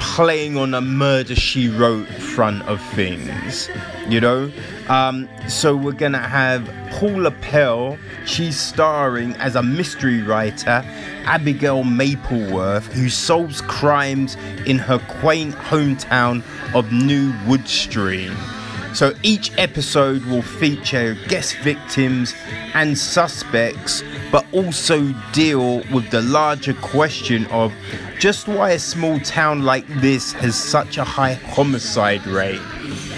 playing 0.00 0.56
on 0.56 0.72
a 0.72 0.80
murder 0.80 1.34
she 1.34 1.68
wrote 1.68 2.08
front 2.08 2.62
of 2.62 2.80
things, 2.92 3.68
you 4.08 4.22
know? 4.22 4.50
Um, 4.88 5.28
so 5.48 5.76
we're 5.76 5.92
gonna 5.92 6.18
have 6.18 6.66
Paula 6.92 7.30
Pell, 7.30 7.98
she's 8.24 8.58
starring 8.58 9.34
as 9.34 9.54
a 9.54 9.62
mystery 9.62 10.22
writer, 10.22 10.82
Abigail 11.26 11.84
Mapleworth, 11.84 12.90
who 12.92 13.10
solves 13.10 13.60
crimes 13.60 14.36
in 14.64 14.78
her 14.78 14.98
quaint 15.20 15.54
hometown 15.56 16.42
of 16.74 16.90
New 16.90 17.32
Woodstream. 17.46 18.34
So 18.94 19.12
each 19.24 19.50
episode 19.58 20.24
will 20.26 20.42
feature 20.42 21.16
guest 21.26 21.56
victims 21.58 22.32
and 22.74 22.96
suspects, 22.96 24.04
but 24.30 24.46
also 24.52 25.12
deal 25.32 25.82
with 25.92 26.08
the 26.10 26.22
larger 26.22 26.74
question 26.74 27.46
of 27.46 27.72
just 28.20 28.46
why 28.46 28.70
a 28.70 28.78
small 28.78 29.18
town 29.18 29.62
like 29.62 29.84
this 30.00 30.32
has 30.34 30.54
such 30.54 30.96
a 30.96 31.02
high 31.02 31.34
homicide 31.34 32.24
rate. 32.28 32.60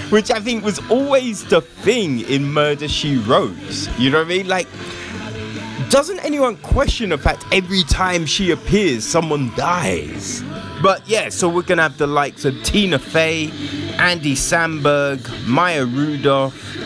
Which 0.08 0.30
I 0.30 0.40
think 0.40 0.64
was 0.64 0.78
always 0.90 1.44
the 1.44 1.60
thing 1.60 2.20
in 2.20 2.44
Murder 2.44 2.88
She 2.88 3.18
Wrote. 3.18 3.88
You 3.98 4.08
know 4.08 4.18
what 4.18 4.26
I 4.26 4.28
mean? 4.28 4.48
Like, 4.48 4.68
doesn't 5.90 6.20
anyone 6.20 6.56
question 6.58 7.10
the 7.10 7.18
fact 7.18 7.44
every 7.52 7.82
time 7.82 8.24
she 8.24 8.50
appears, 8.50 9.04
someone 9.04 9.54
dies? 9.56 10.42
But 10.82 11.08
yeah, 11.08 11.30
so 11.30 11.48
we're 11.48 11.62
gonna 11.62 11.82
have 11.82 11.98
the 11.98 12.06
likes 12.06 12.44
of 12.44 12.62
Tina 12.62 12.98
Fey, 12.98 13.50
Andy 13.98 14.34
Samberg, 14.34 15.46
Maya 15.46 15.86
Rudolph, 15.86 16.76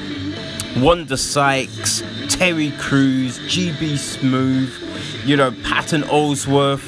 Wanda 0.76 1.16
Sykes, 1.16 2.02
Terry 2.28 2.72
Crews, 2.78 3.38
JB 3.40 3.94
Smoove, 3.94 5.26
you 5.26 5.36
know, 5.36 5.50
Patton 5.64 6.02
Oswalt. 6.02 6.80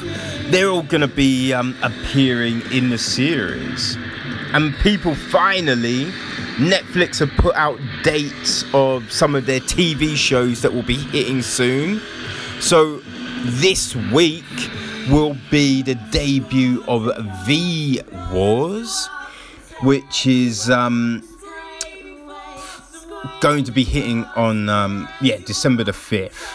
They're 0.51 0.71
all 0.71 0.83
gonna 0.83 1.09
be 1.09 1.53
um, 1.53 1.77
appearing 1.83 2.63
in 2.73 2.91
the 2.91 2.99
series. 2.99 3.97
And 4.53 4.75
people 4.77 5.15
finally, 5.15 6.05
Netflix 6.57 7.19
have 7.19 7.31
put 7.39 7.57
out 7.57 7.81
dates 8.05 8.65
of 8.75 9.11
some 9.11 9.35
of 9.35 9.47
their 9.47 9.61
TV 9.61 10.15
shows 10.15 10.63
that 10.63 10.73
will 10.73 10.83
be 10.83 10.97
hitting 10.97 11.43
soon. 11.43 12.01
So 12.61 12.99
this 13.45 13.97
week 13.97 14.45
will 15.11 15.37
be 15.51 15.83
the 15.83 15.95
debut 16.11 16.83
of 16.87 17.11
V 17.47 18.01
Wars, 18.33 19.09
which 19.83 20.27
is 20.27 20.71
um, 20.71 21.23
going 23.41 23.65
to 23.65 23.73
be 23.73 23.85
hitting 23.85 24.25
on 24.37 24.69
um, 24.69 25.09
yeah 25.21 25.39
December 25.39 25.85
the 25.85 25.93
fifth. 25.93 26.55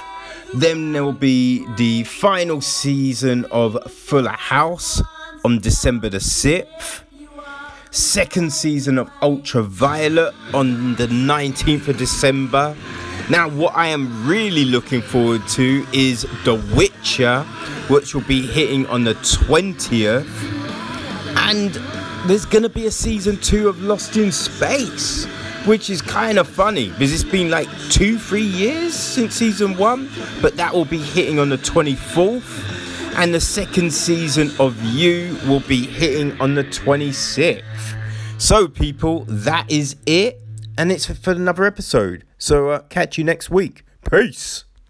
Then 0.54 0.94
there 0.94 1.04
will 1.04 1.12
be 1.12 1.66
the 1.76 2.04
final 2.04 2.62
season 2.62 3.46
of 3.52 3.78
Fuller 3.92 4.30
House 4.30 5.02
on 5.44 5.60
December 5.60 6.10
the 6.10 6.20
sixth. 6.20 7.04
Second 7.92 8.54
season 8.54 8.98
of 8.98 9.10
Ultraviolet 9.22 10.34
on 10.54 10.96
the 10.96 11.08
19th 11.08 11.88
of 11.88 11.98
December. 11.98 12.76
Now, 13.30 13.50
what 13.50 13.76
I 13.76 13.88
am 13.88 14.26
really 14.26 14.64
looking 14.64 15.02
forward 15.02 15.46
to 15.50 15.86
is 15.92 16.22
The 16.46 16.56
Witcher, 16.74 17.44
which 17.90 18.16
will 18.16 18.24
be 18.24 18.42
hitting 18.48 18.86
on 18.86 19.04
the 19.04 19.16
20th. 19.16 20.26
And 21.36 21.74
there's 22.30 22.46
going 22.46 22.64
to 22.64 22.70
be 22.70 22.86
a 22.86 22.92
season 22.92 23.36
two 23.36 23.68
of 23.68 23.82
Lost 23.82 24.16
in 24.16 24.32
Space, 24.32 25.26
which 25.66 25.90
is 25.90 26.02
kind 26.02 26.40
of 26.40 26.48
funny 26.48 26.88
because 26.90 27.12
it's 27.14 27.30
been 27.30 27.50
like 27.50 27.68
two, 27.90 28.18
three 28.18 28.42
years 28.42 28.94
since 28.94 29.36
season 29.36 29.78
one, 29.78 30.10
but 30.42 30.56
that 30.56 30.74
will 30.74 30.86
be 30.86 31.00
hitting 31.00 31.38
on 31.38 31.50
the 31.50 31.58
24th. 31.58 32.64
And 33.18 33.34
the 33.34 33.42
second 33.42 33.92
season 33.92 34.52
of 34.58 34.82
You 34.84 35.38
will 35.48 35.62
be 35.62 35.86
hitting 35.86 36.40
on 36.40 36.56
the 36.56 36.64
26th. 36.64 37.64
So, 38.38 38.70
people, 38.70 39.26
that 39.28 39.70
is 39.70 39.98
it. 40.06 40.40
And 40.78 40.92
it's 40.92 41.08
for 41.08 41.32
another 41.32 41.64
episode. 41.64 42.24
So, 42.38 42.70
uh, 42.70 42.80
catch 42.82 43.18
you 43.18 43.24
next 43.24 43.50
week. 43.50 43.84
Peace. 44.10 44.66